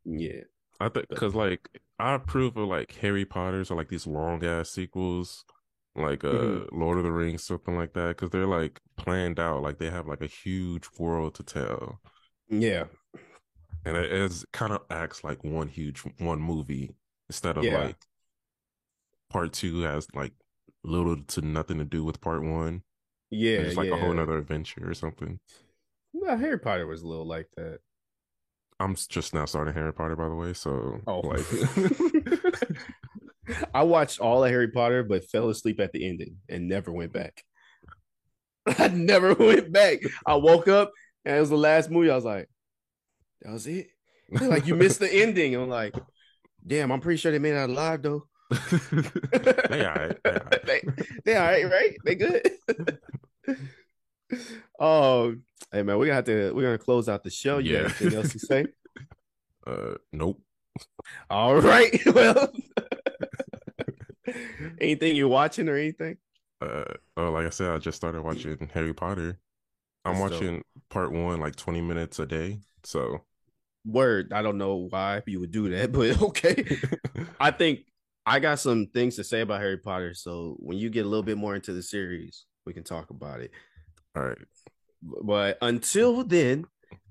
Yeah. 0.03 0.41
I 0.79 0.89
think 0.89 1.07
because 1.09 1.35
like 1.35 1.69
I 1.99 2.15
approve 2.15 2.57
of 2.57 2.67
like 2.67 2.95
Harry 3.01 3.25
Potter's 3.25 3.71
or 3.71 3.77
like 3.77 3.89
these 3.89 4.07
long 4.07 4.43
ass 4.43 4.69
sequels, 4.71 5.45
like 5.95 6.23
uh 6.23 6.29
mm-hmm. 6.29 6.79
Lord 6.79 6.97
of 6.97 7.03
the 7.03 7.11
Rings, 7.11 7.43
something 7.43 7.75
like 7.75 7.93
that, 7.93 8.09
because 8.09 8.29
they're 8.29 8.45
like 8.45 8.81
planned 8.97 9.39
out, 9.39 9.63
like 9.63 9.77
they 9.77 9.89
have 9.89 10.07
like 10.07 10.21
a 10.21 10.27
huge 10.27 10.87
world 10.97 11.35
to 11.35 11.43
tell. 11.43 11.99
Yeah 12.49 12.85
and 13.85 13.95
it 13.95 14.11
is 14.11 14.45
kind 14.51 14.73
of 14.73 14.81
acts 14.89 15.23
like 15.23 15.43
one 15.43 15.67
huge 15.67 16.03
one 16.17 16.41
movie 16.41 16.91
instead 17.29 17.57
of 17.57 17.63
yeah. 17.63 17.85
like 17.85 17.97
part 19.29 19.53
two 19.53 19.81
has 19.81 20.07
like 20.15 20.33
little 20.83 21.17
to 21.27 21.41
nothing 21.41 21.77
to 21.77 21.85
do 21.85 22.03
with 22.03 22.19
part 22.19 22.43
one. 22.43 22.81
Yeah, 23.29 23.59
it's 23.59 23.77
like 23.77 23.89
yeah. 23.89 23.95
a 23.95 23.99
whole 23.99 24.19
other 24.19 24.37
adventure 24.37 24.89
or 24.89 24.93
something. 24.93 25.39
Well, 26.13 26.37
Harry 26.37 26.59
Potter 26.59 26.87
was 26.87 27.01
a 27.01 27.07
little 27.07 27.27
like 27.27 27.47
that. 27.57 27.79
I'm 28.79 28.95
just 28.95 29.33
now 29.33 29.45
starting 29.45 29.73
Harry 29.73 29.93
Potter, 29.93 30.15
by 30.15 30.27
the 30.27 30.35
way. 30.35 30.53
So, 30.53 30.99
oh, 31.07 31.21
like, 31.21 31.45
I 33.73 33.83
watched 33.83 34.19
all 34.19 34.43
of 34.43 34.49
Harry 34.49 34.69
Potter, 34.69 35.03
but 35.03 35.29
fell 35.29 35.49
asleep 35.49 35.79
at 35.79 35.91
the 35.93 36.07
ending 36.07 36.37
and 36.49 36.67
never 36.67 36.91
went 36.91 37.13
back. 37.13 37.43
I 38.79 38.89
never 38.89 39.33
went 39.33 39.71
back. 39.71 39.99
I 40.25 40.35
woke 40.35 40.67
up 40.67 40.91
and 41.23 41.37
it 41.37 41.39
was 41.39 41.49
the 41.49 41.57
last 41.57 41.89
movie. 41.89 42.09
I 42.09 42.15
was 42.15 42.25
like, 42.25 42.49
that 43.41 43.53
was 43.53 43.67
it. 43.67 43.87
like 44.41 44.67
you 44.67 44.75
missed 44.75 44.99
the 44.99 45.13
ending. 45.13 45.55
I'm 45.55 45.69
like, 45.69 45.95
damn, 46.65 46.91
I'm 46.91 46.99
pretty 46.99 47.17
sure 47.17 47.31
they 47.31 47.39
made 47.39 47.53
it 47.53 47.69
alive 47.69 48.01
though. 48.01 48.27
they 48.49 49.85
all 49.85 49.95
right. 49.95 50.17
They 50.23 50.31
all 50.31 50.39
right. 50.51 50.65
they, 50.65 50.81
they 51.23 51.35
all 51.35 51.45
right, 51.45 51.71
right? 51.71 51.95
They 52.03 52.15
good. 52.15 52.51
oh, 54.79 55.35
hey 55.71 55.83
man, 55.83 55.97
we're 55.97 56.05
gonna 56.05 56.15
have 56.15 56.25
to 56.25 56.51
we're 56.53 56.63
gonna 56.63 56.77
close 56.77 57.09
out 57.09 57.23
the 57.23 57.29
show. 57.29 57.57
You 57.57 57.73
yeah. 57.73 57.79
anything 57.79 58.13
else 58.15 58.31
to 58.31 58.39
say? 58.39 58.65
Uh 59.67 59.95
nope. 60.13 60.39
All 61.27 61.55
right. 61.55 61.99
Well 62.13 62.51
anything 64.79 65.15
you're 65.15 65.27
watching 65.27 65.67
or 65.67 65.75
anything? 65.75 66.17
Uh 66.61 66.83
oh, 67.17 67.31
like 67.31 67.47
I 67.47 67.49
said, 67.49 67.71
I 67.71 67.79
just 67.79 67.97
started 67.97 68.21
watching 68.21 68.69
Harry 68.75 68.93
Potter. 68.93 69.39
I'm 70.05 70.19
That's 70.19 70.33
watching 70.33 70.57
dope. 70.57 70.65
part 70.89 71.11
one 71.11 71.39
like 71.39 71.55
20 71.55 71.81
minutes 71.81 72.19
a 72.19 72.27
day. 72.27 72.59
So 72.83 73.23
word. 73.85 74.33
I 74.33 74.41
don't 74.41 74.57
know 74.57 74.87
why 74.89 75.21
you 75.25 75.39
would 75.39 75.51
do 75.51 75.69
that, 75.69 75.91
but 75.91 76.21
okay. 76.21 76.63
I 77.39 77.51
think 77.51 77.79
I 78.25 78.39
got 78.39 78.59
some 78.59 78.87
things 78.87 79.15
to 79.17 79.23
say 79.23 79.41
about 79.41 79.61
Harry 79.61 79.77
Potter. 79.77 80.13
So 80.13 80.55
when 80.59 80.77
you 80.77 80.89
get 80.89 81.05
a 81.05 81.09
little 81.09 81.23
bit 81.23 81.37
more 81.37 81.55
into 81.55 81.73
the 81.73 81.83
series, 81.83 82.45
we 82.65 82.73
can 82.73 82.83
talk 82.83 83.11
about 83.11 83.39
it. 83.39 83.51
All 84.15 84.23
right. 84.23 84.37
But 85.23 85.57
until 85.61 86.23
then, 86.23 86.65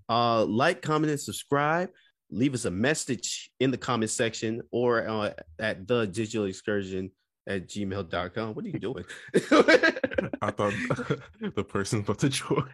uh, 0.08 0.44
like, 0.44 0.82
comment, 0.82 1.10
and 1.10 1.20
subscribe. 1.20 1.90
Leave 2.30 2.54
us 2.54 2.64
a 2.64 2.70
message 2.70 3.50
in 3.60 3.70
the 3.70 3.76
comment 3.78 4.10
section 4.10 4.62
or 4.72 5.06
uh, 5.08 5.32
at 5.58 5.86
the 5.86 6.06
digital 6.06 6.46
excursion 6.46 7.10
at 7.46 7.68
gmail.com. 7.68 8.54
What 8.54 8.64
are 8.64 8.68
you 8.68 8.78
doing? 8.78 9.04
I 9.34 10.50
thought 10.50 10.72
the 11.54 11.64
person's 11.68 12.04
about 12.04 12.18
to 12.20 12.28
join. 12.30 12.68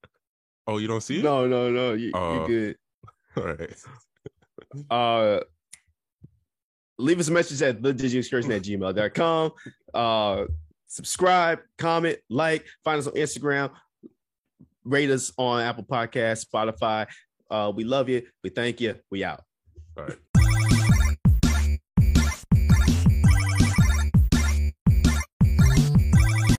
oh, 0.66 0.78
you 0.78 0.86
don't 0.86 1.02
see 1.02 1.18
it? 1.18 1.24
No, 1.24 1.46
no, 1.48 1.70
no. 1.70 1.94
You, 1.94 2.12
Oh. 2.14 2.34
you're 2.34 2.46
good. 2.46 2.76
All 3.36 3.44
right. 3.44 3.74
uh 4.90 5.40
leave 6.98 7.20
us 7.20 7.28
a 7.28 7.32
message 7.32 7.60
at 7.62 7.82
the 7.82 7.92
digital 7.92 8.18
excursion 8.20 8.50
at 8.52 8.62
gmail.com 8.62 9.52
uh 9.94 10.44
subscribe 10.86 11.60
comment 11.78 12.16
like 12.30 12.64
find 12.84 12.98
us 12.98 13.06
on 13.06 13.12
instagram 13.14 13.70
rate 14.86 15.10
us 15.10 15.32
on 15.36 15.62
apple 15.62 15.84
Podcasts, 15.84 16.46
spotify. 16.46 17.06
Uh 17.50 17.72
we 17.74 17.84
love 17.84 18.08
you. 18.08 18.22
We 18.42 18.50
thank 18.50 18.80
you. 18.80 18.94
We 19.10 19.24
out. 19.24 19.42
All 19.96 20.04
right. 20.04 20.18